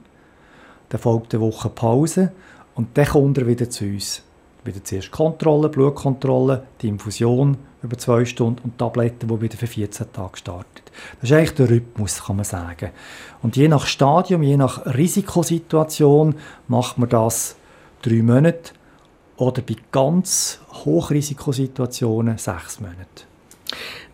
Dann 0.90 1.02
folgt 1.02 1.34
eine 1.34 1.44
Woche 1.44 1.70
Pause 1.70 2.32
und 2.76 2.98
dann 2.98 3.08
kommt 3.08 3.38
er 3.38 3.48
wieder 3.48 3.70
zu 3.70 3.86
uns. 3.86 4.24
Wieder 4.64 4.84
zuerst 4.84 5.12
Kontrolle, 5.12 5.70
Blutkontrolle, 5.70 6.64
die 6.82 6.88
Infusion 6.90 7.58
über 7.88 7.98
zwei 7.98 8.26
Stunden 8.26 8.62
und 8.64 8.78
Tabletten, 8.78 9.28
die 9.28 9.42
wieder 9.42 9.58
für 9.58 9.68
14 9.68 10.12
Tage 10.14 10.38
startet. 10.38 10.92
Das 11.22 11.30
ist 11.30 11.36
eigentlich 11.36 11.54
der 11.56 11.70
Rhythmus, 11.70 12.24
kann 12.24 12.36
man 12.36 12.46
sagen. 12.46 12.92
Und 13.42 13.56
je 13.56 13.68
nach 13.68 13.86
Stadium, 13.86 14.44
je 14.44 14.58
nach 14.58 14.86
Risikosituation 14.86 16.36
macht 16.68 16.98
man 16.98 17.10
das 17.10 17.56
drei 18.02 18.22
Monate 18.22 18.72
oder 19.38 19.62
bei 19.62 19.76
ganz 19.92 20.60
Hochrisikosituationen 20.86 22.38
sechs 22.38 22.80
Monate. 22.80 23.26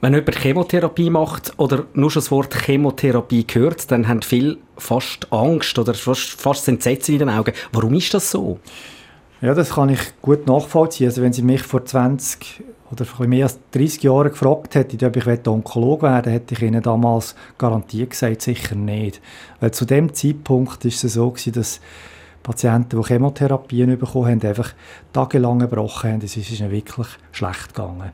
Wenn 0.02 0.14
jemand 0.14 0.36
Chemotherapie 0.36 1.10
macht 1.10 1.54
oder 1.58 1.86
nur 1.94 2.12
schon 2.12 2.22
das 2.22 2.32
Wort 2.32 2.54
Chemotherapie 2.54 3.46
hört, 3.54 3.90
dann 3.90 4.08
haben 4.08 4.22
viele 4.22 4.58
fast 4.78 5.32
Angst 5.32 5.80
oder 5.80 5.94
fast, 5.94 6.42
fast 6.42 6.68
Entsetzen 6.68 7.14
in 7.14 7.20
den 7.20 7.30
Augen. 7.30 7.54
Warum 7.72 7.94
ist 7.94 8.14
das 8.14 8.30
so? 8.30 8.60
Ja, 9.42 9.54
das 9.54 9.72
kann 9.72 9.90
ich 9.90 10.00
gut 10.22 10.48
nachvollziehen. 10.48 11.08
Also 11.08 11.22
wenn 11.22 11.34
Sie 11.34 11.42
mich 11.42 11.62
vor 11.62 11.86
20 11.86 12.64
oder 12.94 13.06
vor 13.06 13.28
mehr 13.28 13.46
als 13.46 13.60
30 13.72 14.04
Jahren 14.04 14.30
gefragt 14.30 14.76
hätten, 14.76 15.04
ob 15.04 15.16
ich 15.18 15.48
Onkologe 15.48 16.04
werden 16.04 16.32
hätte 16.32 16.54
ich 16.54 16.62
Ihnen 16.62 16.82
damals 16.82 17.36
garantiert 17.58 18.12
gesagt, 18.12 18.44
sicher 18.44 18.76
nicht. 18.76 19.20
Weil 19.60 19.72
zu 19.72 19.86
dem 19.86 20.14
Zeitpunkt 20.14 20.86
ist 20.86 21.04
es 21.04 21.14
so 21.14 21.32
gewesen, 21.32 21.54
dass 21.54 21.82
Patienten, 22.44 23.02
die 23.02 23.08
Chemotherapien 23.08 23.98
bekommen 23.98 24.28
haben, 24.28 24.48
einfach 24.48 24.74
tagelang 25.12 25.60
gebrochen 25.60 26.12
haben. 26.12 26.22
Es 26.24 26.38
ist 26.38 26.52
ihnen 26.52 26.72
wirklich 26.72 27.08
schlecht 27.32 27.74
gegangen. 27.74 28.12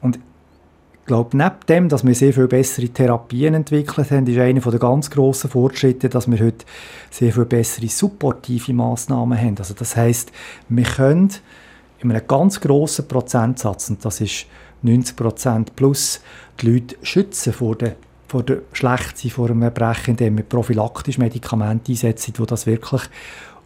Und 0.00 0.16
ich 0.16 1.06
glaube, 1.06 1.36
neben 1.36 1.56
dem, 1.68 1.88
dass 1.88 2.06
wir 2.06 2.14
sehr 2.14 2.32
viel 2.32 2.46
bessere 2.46 2.88
Therapien 2.88 3.54
entwickelt 3.54 4.10
haben, 4.12 4.26
ist 4.26 4.38
einer 4.38 4.60
der 4.60 4.78
ganz 4.78 5.10
grossen 5.10 5.50
Fortschritte, 5.50 6.08
dass 6.08 6.30
wir 6.30 6.38
heute 6.38 6.64
sehr 7.10 7.32
viel 7.32 7.44
bessere 7.44 7.88
supportive 7.88 8.72
Massnahmen 8.72 9.36
haben. 9.36 9.56
Also 9.58 9.74
das 9.74 9.96
heißt, 9.96 10.30
wir 10.68 10.84
können 10.84 11.30
in 12.04 12.10
einem 12.10 12.26
ganz 12.26 12.60
grossen 12.60 13.08
Prozentsatz, 13.08 13.90
und 13.90 14.04
das 14.04 14.20
ist 14.20 14.46
90 14.82 15.16
Prozent 15.16 15.76
plus, 15.76 16.20
die 16.60 16.70
Leute 16.70 16.96
schützen 17.02 17.52
vor 17.52 17.76
der 17.76 17.96
vor 18.32 18.42
der 18.42 18.62
Schlechtsein, 18.72 19.30
vor 19.30 19.50
einem 19.50 19.60
Erbrechen, 19.60 20.12
indem 20.12 20.38
wir 20.38 20.44
prophylaktisch 20.44 21.18
Medikamente 21.18 21.92
einsetzen, 21.92 22.32
die 22.32 22.46
das 22.46 22.66
wirklich 22.66 23.02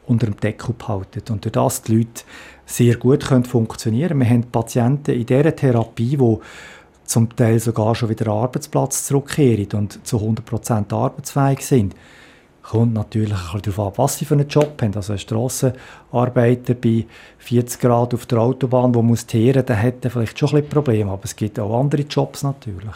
unter 0.08 0.26
dem 0.26 0.40
Deckel 0.40 0.74
behalten. 0.76 1.22
Und 1.30 1.44
durch 1.44 1.52
das 1.52 1.82
die 1.82 1.98
Leute 1.98 2.24
sehr 2.64 2.96
gut 2.96 3.24
können 3.26 3.44
funktionieren 3.44 4.18
Wir 4.18 4.28
haben 4.28 4.42
Patienten 4.42 5.12
in 5.12 5.24
dieser 5.24 5.54
Therapie, 5.54 6.16
die 6.16 6.38
zum 7.04 7.34
Teil 7.36 7.60
sogar 7.60 7.94
schon 7.94 8.08
wieder 8.08 8.26
Arbeitsplatz 8.26 9.06
zurückkehren 9.06 9.68
und 9.74 10.04
zu 10.04 10.16
100% 10.16 10.92
arbeitsfähig 10.92 11.60
sind. 11.60 11.94
Kommt 12.68 12.94
natürlich 12.94 13.32
ein 13.32 13.60
bisschen 13.60 13.76
darauf 13.76 13.98
an, 13.98 14.04
was 14.04 14.18
sie 14.18 14.24
für 14.24 14.34
einen 14.34 14.48
Job 14.48 14.80
haben. 14.82 14.96
Also 14.96 15.12
ein 15.12 15.20
Strassenarbeiter 15.20 16.74
bei 16.74 17.06
40 17.38 17.80
Grad 17.80 18.12
auf 18.12 18.26
der 18.26 18.38
Autobahn, 18.38 18.92
der 18.92 19.02
muss 19.02 19.24
teeren, 19.24 19.64
der 19.64 19.80
hat 19.80 19.94
vielleicht 20.00 20.36
schon 20.36 20.48
ein 20.48 20.54
bisschen 20.56 20.70
Probleme, 20.70 21.12
aber 21.12 21.24
es 21.24 21.36
gibt 21.36 21.60
auch 21.60 21.78
andere 21.78 22.02
Jobs 22.02 22.42
natürlich. 22.42 22.94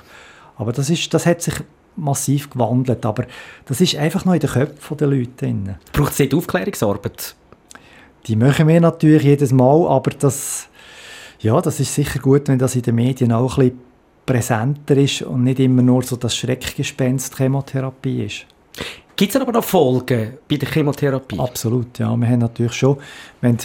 Aber 0.57 0.73
das, 0.73 0.91
ist, 0.91 1.15
das 1.15 1.25
hat 1.25 1.41
sich 1.41 1.55
massiv 1.95 2.51
gewandelt, 2.51 3.07
aber 3.07 3.27
das 3.67 3.81
ist 3.81 3.95
einfach 3.95 4.25
noch 4.25 4.35
in 4.35 4.41
den 4.41 4.51
Köpfen 4.51 4.97
der 4.97 5.07
Leute. 5.07 5.79
Braucht 5.93 6.13
es 6.13 6.19
nicht 6.19 6.35
Aufklärungsarbeit? 6.35 7.37
Die 8.27 8.35
machen 8.37 8.67
wir 8.67 8.81
natürlich 8.81 9.23
jedes 9.23 9.53
Mal, 9.53 9.87
aber 9.87 10.11
das, 10.11 10.69
ja, 11.39 11.61
das 11.61 11.79
ist 11.79 11.95
sicher 11.95 12.19
gut, 12.19 12.49
wenn 12.49 12.59
das 12.59 12.75
in 12.75 12.83
den 12.83 12.97
Medien 12.97 13.33
auch 13.33 13.57
ein 13.59 13.71
bisschen 13.71 13.81
präsenter 14.27 14.97
ist 14.97 15.23
und 15.23 15.45
nicht 15.45 15.61
immer 15.61 15.83
nur 15.83 16.03
so 16.03 16.17
das 16.17 16.35
Schreckgespenst 16.35 17.37
Chemotherapie 17.37 18.25
ist. 18.25 18.47
Gibt 19.21 19.35
es 19.35 19.41
aber 19.43 19.53
noch 19.53 19.65
Folgen 19.65 20.39
bei 20.49 20.57
der 20.57 20.71
Chemotherapie? 20.71 21.39
Absolut, 21.39 21.99
ja. 21.99 22.17
Wir 22.17 22.27
haben 22.27 22.39
natürlich 22.39 22.73
schon, 22.73 22.97
wir 23.43 23.51
haben 23.51 23.59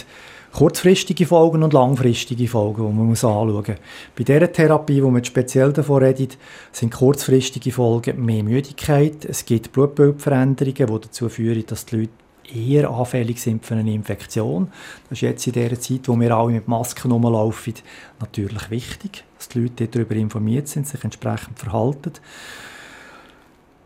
kurzfristige 0.52 1.24
Folgen 1.24 1.62
und 1.62 1.72
langfristige 1.72 2.46
Folgen, 2.46 2.86
die 2.86 2.92
man 2.92 3.08
anschauen 3.08 3.54
muss. 3.54 3.64
Bei 3.64 4.22
dieser 4.22 4.52
Therapie, 4.52 5.02
wo 5.02 5.08
man 5.08 5.24
speziell 5.24 5.72
davon 5.72 6.02
redet, 6.02 6.36
sind 6.72 6.92
kurzfristige 6.92 7.72
Folgen 7.72 8.22
mehr 8.22 8.42
Müdigkeit, 8.42 9.24
es 9.24 9.46
gibt 9.46 9.72
Blutbildveränderungen, 9.72 10.74
die 10.76 11.00
dazu 11.00 11.30
führen, 11.30 11.64
dass 11.64 11.86
die 11.86 12.00
Leute 12.00 12.12
eher 12.54 12.90
anfällig 12.90 13.40
sind 13.40 13.64
für 13.64 13.76
eine 13.76 13.94
Infektion. 13.94 14.70
Das 15.08 15.16
ist 15.16 15.22
jetzt 15.22 15.46
in 15.46 15.54
der 15.54 15.80
Zeit, 15.80 16.06
wo 16.06 16.20
wir 16.20 16.36
alle 16.36 16.52
mit 16.52 16.68
Masken 16.68 17.12
rumlaufen, 17.12 17.72
natürlich 18.20 18.68
wichtig, 18.68 19.24
dass 19.38 19.48
die 19.48 19.62
Leute 19.62 19.88
darüber 19.88 20.16
informiert 20.16 20.68
sind, 20.68 20.86
sich 20.86 21.02
entsprechend 21.02 21.58
verhalten. 21.58 22.12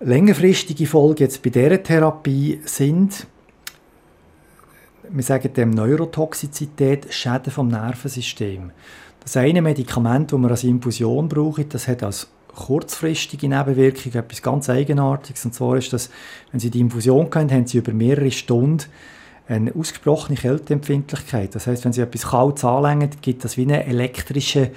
Längerfristige 0.02 0.86
Folgen 0.86 1.24
jetzt 1.24 1.42
bei 1.42 1.50
dieser 1.50 1.82
Therapie 1.82 2.62
sind, 2.64 3.26
wir 5.06 5.22
sagen 5.22 5.52
dem 5.52 5.70
Neurotoxizität, 5.72 7.12
Schäden 7.12 7.52
vom 7.52 7.68
Nervensystem. 7.68 8.70
Das 9.22 9.36
eine 9.36 9.60
Medikament, 9.60 10.32
das 10.32 10.38
man 10.38 10.50
als 10.50 10.64
Infusion 10.64 11.28
braucht, 11.28 11.74
das 11.74 11.86
hat 11.86 12.02
als 12.02 12.30
kurzfristige 12.48 13.46
Nebenwirkung 13.46 14.14
etwas 14.14 14.40
ganz 14.40 14.70
Eigenartiges. 14.70 15.44
Und 15.44 15.54
zwar 15.54 15.76
ist 15.76 15.92
das, 15.92 16.08
wenn 16.50 16.60
Sie 16.60 16.70
die 16.70 16.80
Infusion 16.80 17.28
kennen, 17.28 17.50
haben 17.50 17.66
Sie 17.66 17.76
über 17.76 17.92
mehrere 17.92 18.30
Stunden 18.30 18.86
eine 19.48 19.74
ausgesprochene 19.74 20.38
Kälteempfindlichkeit. 20.38 21.54
Das 21.54 21.66
heißt, 21.66 21.84
wenn 21.84 21.92
Sie 21.92 22.00
etwas 22.00 22.22
Kaltes 22.30 22.64
anlängen, 22.64 23.10
gibt 23.20 23.44
das 23.44 23.58
wie 23.58 23.64
einen 23.64 23.82
elektrischen 23.82 24.68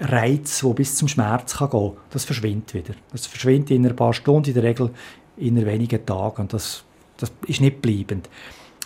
Reiz, 0.00 0.60
der 0.60 0.70
bis 0.70 0.96
zum 0.96 1.08
Schmerz 1.08 1.56
kann 1.56 1.70
gehen. 1.70 1.92
Das 2.10 2.24
verschwindet 2.24 2.74
wieder. 2.74 2.94
Das 3.12 3.26
verschwindet 3.26 3.70
in 3.70 3.86
ein 3.86 3.94
paar 3.94 4.12
Stunden, 4.12 4.48
in 4.48 4.54
der 4.54 4.62
Regel 4.62 4.90
in 5.36 5.64
wenigen 5.64 6.04
Tagen. 6.04 6.42
Und 6.42 6.52
das, 6.52 6.84
das 7.16 7.30
ist 7.46 7.60
nicht 7.60 7.82
bleibend. 7.82 8.28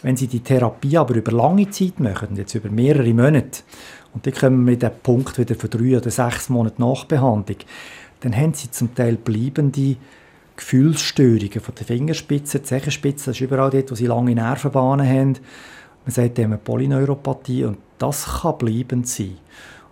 Wenn 0.03 0.17
Sie 0.17 0.27
die 0.27 0.41
Therapie 0.41 0.99
aber 0.99 1.15
über 1.15 1.33
lange 1.33 1.71
Zeit 1.71 1.99
machen, 1.99 2.37
jetzt 2.37 2.55
über 2.55 2.69
mehrere 2.69 3.15
Monate, 3.15 3.63
und 4.13 4.27
dann 4.27 4.35
kommen 4.35 4.65
wir 4.65 4.73
mit 4.73 4.83
dem 4.83 4.91
Punkt 5.03 5.39
wieder 5.39 5.55
für 5.55 5.69
drei 5.69 5.97
oder 5.97 6.11
sechs 6.11 6.49
Monate 6.49 6.81
Nachbehandlung, 6.81 7.59
dann 8.21 8.37
haben 8.37 8.55
sie 8.55 8.71
zum 8.71 8.95
Teil 8.95 9.17
bleibende 9.17 9.97
Gefühlsstörungen 10.57 11.61
von 11.61 11.75
der 11.75 11.87
Fingerspitze, 11.87 12.61
die 12.61 12.65
Zechenspitze, 12.65 13.31
das 13.31 13.37
ist 13.37 13.41
überall 13.41 13.71
dort, 13.71 13.91
wo 13.91 13.95
sie 13.95 14.07
lange 14.07 14.35
Nervenbahnen 14.35 15.07
haben. 15.07 15.39
Man 16.05 16.13
sagt 16.13 16.39
dem 16.39 16.57
Polyneuropathie 16.59 17.65
und 17.65 17.79
das 17.99 18.43
kann 18.43 18.59
bleibend 18.59 19.09
sein. 19.09 19.37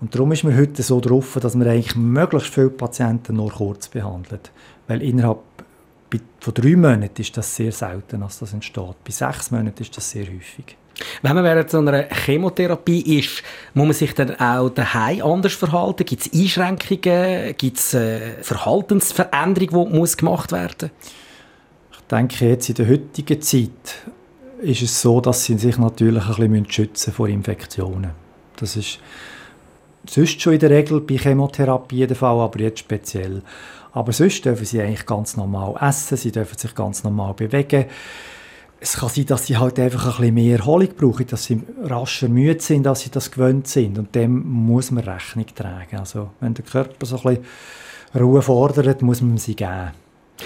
Und 0.02 0.12
darum 0.12 0.32
ist 0.32 0.42
man 0.42 0.56
heute 0.56 0.82
so 0.82 1.00
drauf, 1.00 1.38
dass 1.40 1.54
man 1.54 1.68
eigentlich 1.68 1.94
möglichst 1.94 2.52
viele 2.52 2.70
Patienten 2.70 3.36
nur 3.36 3.52
kurz 3.52 3.86
behandelt. 3.86 4.50
Weil 4.88 5.00
innerhalb 5.00 5.38
von 6.40 6.54
drei 6.54 6.74
Monaten 6.74 7.20
ist 7.22 7.36
das 7.36 7.54
sehr 7.54 7.70
selten, 7.70 8.20
dass 8.20 8.40
das 8.40 8.52
entsteht. 8.52 8.96
Bei 9.04 9.12
sechs 9.12 9.52
Monaten 9.52 9.80
ist 9.80 9.96
das 9.96 10.10
sehr 10.10 10.24
häufig. 10.26 10.76
Wenn 11.22 11.36
man 11.36 11.44
während 11.44 11.70
so 11.70 11.78
einer 11.78 12.08
Chemotherapie 12.10 13.18
ist, 13.18 13.44
muss 13.74 13.86
man 13.86 13.94
sich 13.94 14.12
dann 14.12 14.34
auch 14.40 14.70
daheim 14.70 15.22
anders 15.22 15.52
verhalten? 15.52 16.04
Gibt 16.04 16.26
es 16.26 16.32
Einschränkungen? 16.32 17.54
Gibt 17.56 17.78
es 17.78 17.94
äh, 17.94 18.42
Verhaltensveränderungen, 18.42 19.92
die 19.92 19.98
muss 19.98 20.16
gemacht 20.16 20.50
werden 20.50 20.90
Ich 21.92 22.00
denke, 22.10 22.48
jetzt 22.48 22.68
in 22.68 22.74
der 22.74 22.88
heutigen 22.88 23.40
Zeit 23.40 23.70
ist 24.62 24.82
es 24.82 25.00
so, 25.00 25.20
dass 25.20 25.44
sie 25.44 25.56
sich 25.58 25.78
natürlich 25.78 26.26
ein 26.26 26.50
bisschen 26.50 26.70
schützen 26.70 27.12
vor 27.12 27.28
Infektionen. 27.28 28.10
Das 28.56 28.74
ist 28.74 28.98
sonst 30.06 30.40
schon 30.40 30.54
in 30.54 30.58
der 30.58 30.70
Regel 30.70 31.00
bei 31.00 31.16
Chemotherapie 31.16 32.06
der 32.06 32.16
Fall, 32.16 32.40
aber 32.40 32.60
jetzt 32.60 32.80
speziell. 32.80 33.42
Aber 33.92 34.12
sonst 34.12 34.44
dürfen 34.44 34.64
sie 34.64 34.80
eigentlich 34.80 35.06
ganz 35.06 35.36
normal 35.36 35.74
essen, 35.80 36.16
sie 36.16 36.32
dürfen 36.32 36.58
sich 36.58 36.74
ganz 36.74 37.04
normal 37.04 37.34
bewegen. 37.34 37.86
Es 38.80 38.94
kann 38.96 39.10
sein, 39.10 39.26
dass 39.26 39.46
sie 39.46 39.56
halt 39.56 39.78
einfach 39.78 40.06
ein 40.06 40.16
bisschen 40.18 40.34
mehr 40.34 40.58
Erholung 40.58 40.88
brauchen, 40.96 41.26
dass 41.26 41.44
sie 41.44 41.62
rascher 41.84 42.28
müde 42.28 42.60
sind, 42.60 42.86
als 42.86 43.00
sie 43.00 43.10
das 43.10 43.30
gewöhnt 43.30 43.68
sind. 43.68 43.96
Und 43.98 44.14
dem 44.14 44.44
muss 44.44 44.90
man 44.90 45.04
Rechnung 45.04 45.46
tragen. 45.54 45.98
Also, 45.98 46.30
wenn 46.40 46.54
der 46.54 46.64
Körper 46.64 47.06
so 47.06 47.16
ein 47.16 47.22
bisschen 47.22 47.44
Ruhe 48.20 48.42
fordert, 48.42 49.02
muss 49.02 49.20
man 49.20 49.38
sie 49.38 49.54
geben. 49.54 49.92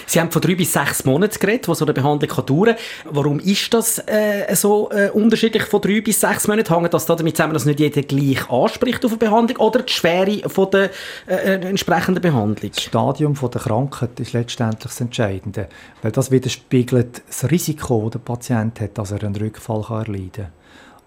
Sie 0.07 0.21
haben 0.21 0.31
von 0.31 0.43
drei 0.43 0.55
bis 0.55 0.73
sechs 0.73 1.05
Monaten 1.05 1.39
geredet, 1.39 1.69
wo 1.69 1.75
so 1.75 1.85
eine 1.85 1.95
Behandlung 1.95 2.31
kann 2.31 2.47
dauern 2.47 2.77
kann. 2.77 3.15
Warum 3.15 3.41
ist 3.41 3.73
das 3.73 3.99
äh, 4.07 4.55
so 4.55 4.91
äh, 4.91 5.11
unterschiedlich 5.11 5.65
von 5.65 5.81
drei 5.81 6.01
bis 6.01 6.21
sechs 6.21 6.49
Monaten? 6.49 6.75
Hängt 6.75 6.95
das 6.95 7.07
damit 7.07 7.37
zusammen, 7.37 7.55
dass 7.55 7.65
nicht 7.65 7.81
jeder 7.81 8.03
gleich 8.03 8.49
anspricht 8.51 9.05
auf 9.05 9.13
eine 9.13 9.19
Behandlung 9.19 9.59
oder 9.59 9.83
die 9.83 9.93
Schwere 9.93 10.49
von 10.49 10.71
der 10.71 10.91
äh, 11.27 11.35
äh, 11.35 11.69
entsprechenden 11.69 12.21
Behandlung? 12.21 12.71
Das 12.75 12.83
Stadium 12.83 13.35
von 13.37 13.51
der 13.51 13.61
Krankheit 13.61 14.19
ist 14.21 14.33
letztendlich 14.33 14.83
das 14.85 15.01
Entscheidende, 15.01 15.69
weil 16.03 16.13
das 16.13 16.31
widerspiegelt 16.31 17.23
das 17.27 17.51
Risiko, 17.51 18.05
das 18.05 18.13
der 18.13 18.19
Patient 18.19 18.81
hat, 18.81 18.99
dass 18.99 19.11
er 19.11 19.23
einen 19.23 19.37
Rückfall 19.37 19.83
kann 19.83 20.03
erleiden 20.03 20.33
kann. 20.33 20.53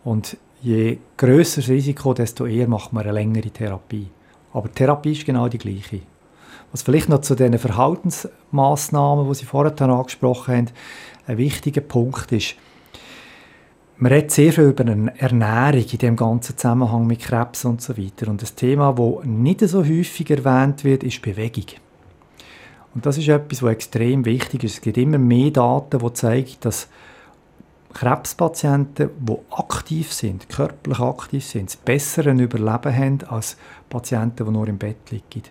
Und 0.04 0.38
je 0.62 0.98
grösser 1.18 1.62
das 1.62 1.70
Risiko, 1.70 2.14
desto 2.14 2.46
eher 2.46 2.68
macht 2.68 2.94
man 2.94 3.04
eine 3.04 3.14
längere 3.14 3.50
Therapie. 3.50 4.08
Aber 4.54 4.68
die 4.68 4.74
Therapie 4.74 5.12
ist 5.12 5.26
genau 5.26 5.48
die 5.48 5.58
gleiche. 5.58 6.02
Was 6.72 6.84
vielleicht 6.84 7.09
noch 7.09 7.22
zu 7.22 7.36
den 7.36 7.57
Verhaltensmaßnahmen, 7.57 9.28
die 9.28 9.36
Sie 9.36 9.45
vorher 9.45 9.80
angesprochen 9.82 10.55
haben, 10.55 10.67
ein 11.28 11.38
wichtiger 11.38 11.82
Punkt 11.82 12.32
ist, 12.32 12.55
man 13.97 14.13
redet 14.13 14.32
sehr 14.32 14.53
viel 14.53 14.70
über 14.70 14.86
eine 14.86 15.20
Ernährung 15.20 15.84
in 15.91 15.97
dem 15.97 16.15
ganzen 16.15 16.55
Zusammenhang 16.55 17.05
mit 17.05 17.20
Krebs 17.20 17.65
und 17.65 17.82
so 17.82 17.97
weiter. 17.97 18.30
Und 18.30 18.41
das 18.41 18.55
Thema, 18.55 18.93
das 18.93 19.26
nicht 19.26 19.59
so 19.61 19.84
häufig 19.84 20.30
erwähnt 20.30 20.86
wird, 20.86 21.03
ist 21.03 21.22
Bewegung. 21.22 21.65
Und 22.95 23.05
das 23.05 23.17
ist 23.17 23.28
etwas, 23.28 23.61
was 23.61 23.72
extrem 23.72 24.24
wichtig 24.24 24.63
ist. 24.63 24.76
Es 24.76 24.82
gibt 24.82 24.97
immer 24.97 25.17
mehr 25.17 25.51
Daten, 25.51 25.99
die 25.99 26.13
zeigen, 26.13 26.55
dass 26.61 26.88
Krebspatienten, 27.93 29.09
die 29.20 29.38
aktiv 29.51 30.13
sind, 30.13 30.47
körperlich 30.47 30.99
aktiv 30.99 31.45
sind, 31.45 31.70
das 31.70 31.76
bessere 31.76 32.32
Überleben 32.32 32.95
haben 32.95 33.20
als 33.28 33.57
Patienten, 33.89 34.45
die 34.45 34.51
nur 34.51 34.67
im 34.67 34.78
Bett 34.78 35.11
liegen 35.11 35.43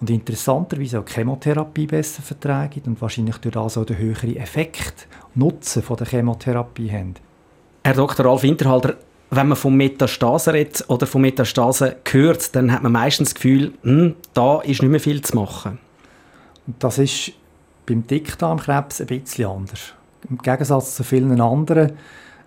und 0.00 0.10
interessanterweise 0.10 1.00
auch 1.00 1.04
die 1.04 1.12
Chemotherapie 1.12 1.86
besser 1.86 2.22
vertragen 2.22 2.82
und 2.86 3.00
wahrscheinlich 3.00 3.36
durch 3.38 3.54
das 3.54 3.76
auch 3.76 3.84
den 3.84 3.98
höheren 3.98 4.36
Effekt, 4.36 5.08
Nutzen 5.34 5.82
von 5.82 5.96
der 5.96 6.06
Chemotherapie 6.06 6.90
haben. 6.90 7.14
Herr 7.84 7.94
Dr. 7.94 8.26
Ralf 8.26 8.42
Winterhalter, 8.42 8.96
wenn 9.30 9.48
man 9.48 9.56
von 9.56 9.74
Metastasen 9.76 10.52
redet 10.52 10.84
oder 10.88 11.06
von 11.06 11.22
Metastasen 11.22 11.94
hört, 12.10 12.54
dann 12.54 12.72
hat 12.72 12.82
man 12.82 12.92
meistens 12.92 13.30
das 13.30 13.34
Gefühl, 13.34 13.72
hm, 13.82 14.14
da 14.34 14.60
ist 14.60 14.82
nicht 14.82 14.90
mehr 14.90 15.00
viel 15.00 15.20
zu 15.20 15.36
machen. 15.36 15.78
Das 16.78 16.98
ist 16.98 17.32
beim 17.86 18.06
Dickdarmkrebs 18.06 19.00
ein 19.00 19.06
bisschen 19.06 19.50
anders. 19.50 19.94
Im 20.28 20.38
Gegensatz 20.38 20.94
zu 20.94 21.04
vielen 21.04 21.40
anderen 21.40 21.92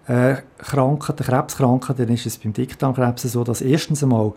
äh, 0.08 0.36
Krankheiten, 0.58 1.26
Krebskrankheiten, 1.26 2.10
ist 2.10 2.26
es 2.26 2.38
beim 2.38 2.54
Dickdarmkrebs 2.54 3.24
so, 3.24 3.44
dass 3.44 3.62
erstens 3.62 4.04
einmal 4.04 4.34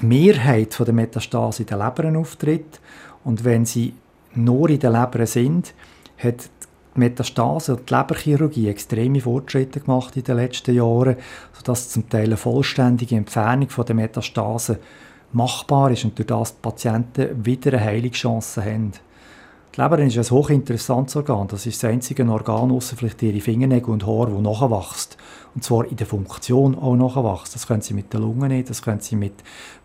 die 0.00 0.06
Mehrheit 0.06 0.78
der 0.78 0.92
Metastase 0.92 1.62
in 1.62 1.68
den 1.68 1.78
Lebern 1.78 2.16
auftritt. 2.16 2.80
Und 3.24 3.44
wenn 3.44 3.64
sie 3.64 3.94
nur 4.34 4.68
in 4.70 4.78
den 4.78 4.92
Lebern 4.92 5.26
sind, 5.26 5.74
hat 6.18 6.48
die 6.94 7.00
Metastase 7.00 7.76
und 7.76 7.88
die 7.88 7.94
Leberchirurgie 7.94 8.68
extreme 8.68 9.20
Fortschritte 9.20 9.80
gemacht 9.80 10.16
in 10.16 10.24
den 10.24 10.36
letzten 10.36 10.74
Jahren, 10.74 11.16
sodass 11.52 11.90
zum 11.90 12.08
Teil 12.08 12.26
eine 12.26 12.36
vollständige 12.36 13.16
Entfernung 13.16 13.68
der 13.86 13.94
Metastase 13.94 14.78
machbar 15.32 15.90
ist 15.90 16.04
und 16.04 16.18
durch 16.18 16.26
das 16.26 16.54
die 16.54 16.62
Patienten 16.62 17.44
wieder 17.44 17.72
eine 17.72 17.84
Heilungschance 17.84 18.64
haben. 18.64 18.92
Die 19.76 19.82
Leber 19.82 19.98
ist 19.98 20.16
ein 20.16 20.30
hochinteressantes 20.30 21.16
Organ. 21.16 21.48
Das 21.48 21.66
ist 21.66 21.82
das 21.82 21.90
einzige 21.90 22.26
Organ, 22.26 22.70
außer 22.70 22.96
vielleicht 22.96 23.22
ihre 23.22 23.42
Fingernägel 23.42 23.90
und 23.90 24.06
Haare, 24.06 24.32
wo 24.34 24.40
nachwächst. 24.40 25.18
Und 25.54 25.64
zwar 25.64 25.84
in 25.84 25.96
der 25.96 26.06
Funktion 26.06 26.78
auch 26.78 26.96
nachwächst. 26.96 27.54
Das 27.54 27.66
können 27.66 27.82
sie 27.82 27.92
mit 27.92 28.10
der 28.10 28.20
Lunge 28.20 28.48
nicht, 28.48 28.70
das 28.70 28.80
können 28.80 29.00
sie 29.00 29.16
mit 29.16 29.34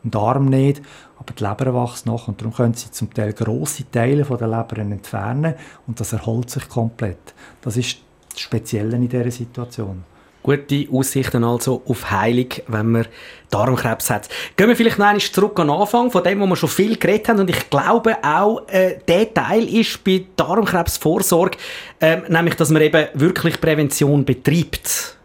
dem 0.02 0.12
Darm 0.12 0.46
nicht, 0.46 0.82
aber 1.20 1.34
die 1.34 1.44
Leber 1.44 1.84
wächst 1.84 2.06
nach 2.06 2.30
und 2.30 2.40
darum 2.40 2.54
können 2.54 2.74
sie 2.74 2.90
zum 2.90 3.14
Teil 3.14 3.34
grosse 3.34 3.84
Teile 3.92 4.24
von 4.24 4.38
der 4.38 4.48
Leber 4.48 4.78
entfernen 4.78 5.56
und 5.88 6.00
das 6.00 6.14
erholt 6.14 6.50
sich 6.50 6.70
komplett. 6.70 7.34
Das 7.62 7.76
ist 7.76 7.98
das 8.30 8.40
Spezielle 8.40 8.96
in 8.96 9.10
dieser 9.10 9.30
Situation. 9.30 10.06
Gute 10.44 10.88
Aussichten 10.92 11.44
also 11.44 11.84
auf 11.86 12.10
Heilung, 12.10 12.48
wenn 12.68 12.92
man 12.92 13.06
Darmkrebs 13.52 14.10
hat. 14.10 14.30
Gehen 14.56 14.70
wir 14.70 14.76
vielleicht 14.76 14.98
noch 14.98 15.16
zurück 15.18 15.60
an 15.60 15.68
den 15.68 15.76
Anfang 15.76 16.10
von 16.10 16.24
dem, 16.24 16.40
wo 16.40 16.48
wir 16.48 16.56
schon 16.56 16.70
viel 16.70 16.98
geredet 16.98 17.30
haben. 17.30 17.40
Und 17.40 17.50
ich 17.50 17.70
glaube 17.70 18.18
auch, 18.24 18.68
äh, 18.68 18.98
der 19.08 19.34
Teil 19.34 19.68
ist 19.68 20.04
bei 20.04 20.26
Darmkrebsvorsorge, 20.36 21.58
äh, 22.00 22.18
nämlich, 22.28 22.56
dass 22.56 22.72
man 22.72 22.82
eben 22.82 23.08
wirklich 23.14 23.62
Prävention 23.62 24.26
betreibt. 24.26 25.18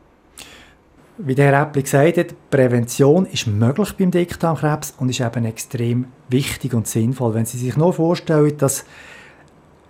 Wie 1.19 1.35
der 1.35 1.47
Herr 1.47 1.63
Äppli 1.63 1.83
gesagt 1.83 2.19
hat, 2.19 2.51
Prävention 2.51 3.25
ist 3.25 3.47
möglich 3.47 3.93
beim 3.93 4.11
Dickdarmkrebs 4.11 4.95
und 4.99 5.09
ist 5.09 5.21
eben 5.21 5.47
extrem 5.47 6.07
wichtig 6.29 6.75
und 6.75 6.87
sinnvoll. 6.87 7.33
Wenn 7.33 7.47
Sie 7.47 7.57
sich 7.57 7.75
nur 7.77 7.95
vorstellen, 7.95 8.55
dass 8.59 8.85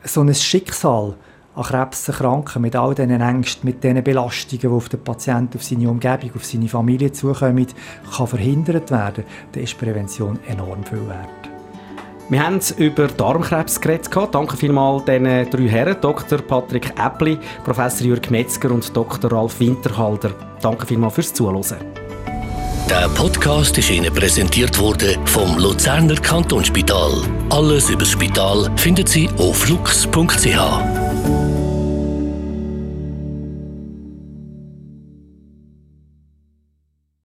so 0.05 0.21
ein 0.21 0.33
Schicksal 0.33 1.17
an 1.57 1.63
Krebs 1.65 2.07
erkranken, 2.09 2.63
mit 2.63 2.77
all 2.77 2.95
diesen 2.95 3.21
Ängsten, 3.21 3.67
mit 3.67 3.83
diesen 3.83 4.05
Belastungen, 4.05 4.61
die 4.61 4.69
auf 4.69 4.89
den 4.89 5.03
Patienten, 5.03 5.57
auf 5.57 5.65
seine 5.65 5.91
Umgebung, 5.91 6.31
auf 6.37 6.45
seine 6.45 6.69
Familie 6.69 7.13
zukommen, 7.13 7.67
kann 8.15 8.27
verhindert 8.27 8.91
werden, 8.91 9.25
dann 9.53 9.63
ist 9.63 9.79
Prävention 9.79 10.39
enorm 10.47 10.85
viel 10.85 11.07
wert. 11.09 11.51
Wir 12.29 12.45
haben 12.45 12.61
über 12.77 13.07
Darmkrebs 13.07 13.81
geredet. 13.81 14.11
Danke 14.33 14.57
vielmals 14.57 15.05
diesen 15.05 15.49
drei 15.49 15.69
Herren, 15.69 15.97
Dr. 16.01 16.39
Patrick 16.39 16.93
Äppli, 16.99 17.39
Professor 17.65 18.05
Jürg 18.07 18.31
Metzger 18.31 18.73
und 18.73 18.95
Dr. 18.97 19.31
Ralf 19.31 19.61
Winterhalder. 19.61 20.33
Danke 20.61 20.87
vielmals 20.87 21.15
fürs 21.15 21.33
Zuhören. 21.33 21.63
Der 22.91 23.09
Podcast 23.11 23.79
ist 23.79 23.91
Ihnen 23.91 24.13
präsentiert 24.13 24.79
worden 24.79 25.19
vom 25.27 25.57
Luzerner 25.59 26.17
Kantonsspital. 26.17 27.13
Alles 27.51 27.91
über 27.91 28.01
das 28.01 28.11
Spital 28.11 28.71
finden 28.77 29.07
Sie 29.07 29.29
auf 29.39 29.69
lux.ch. 29.69 31.06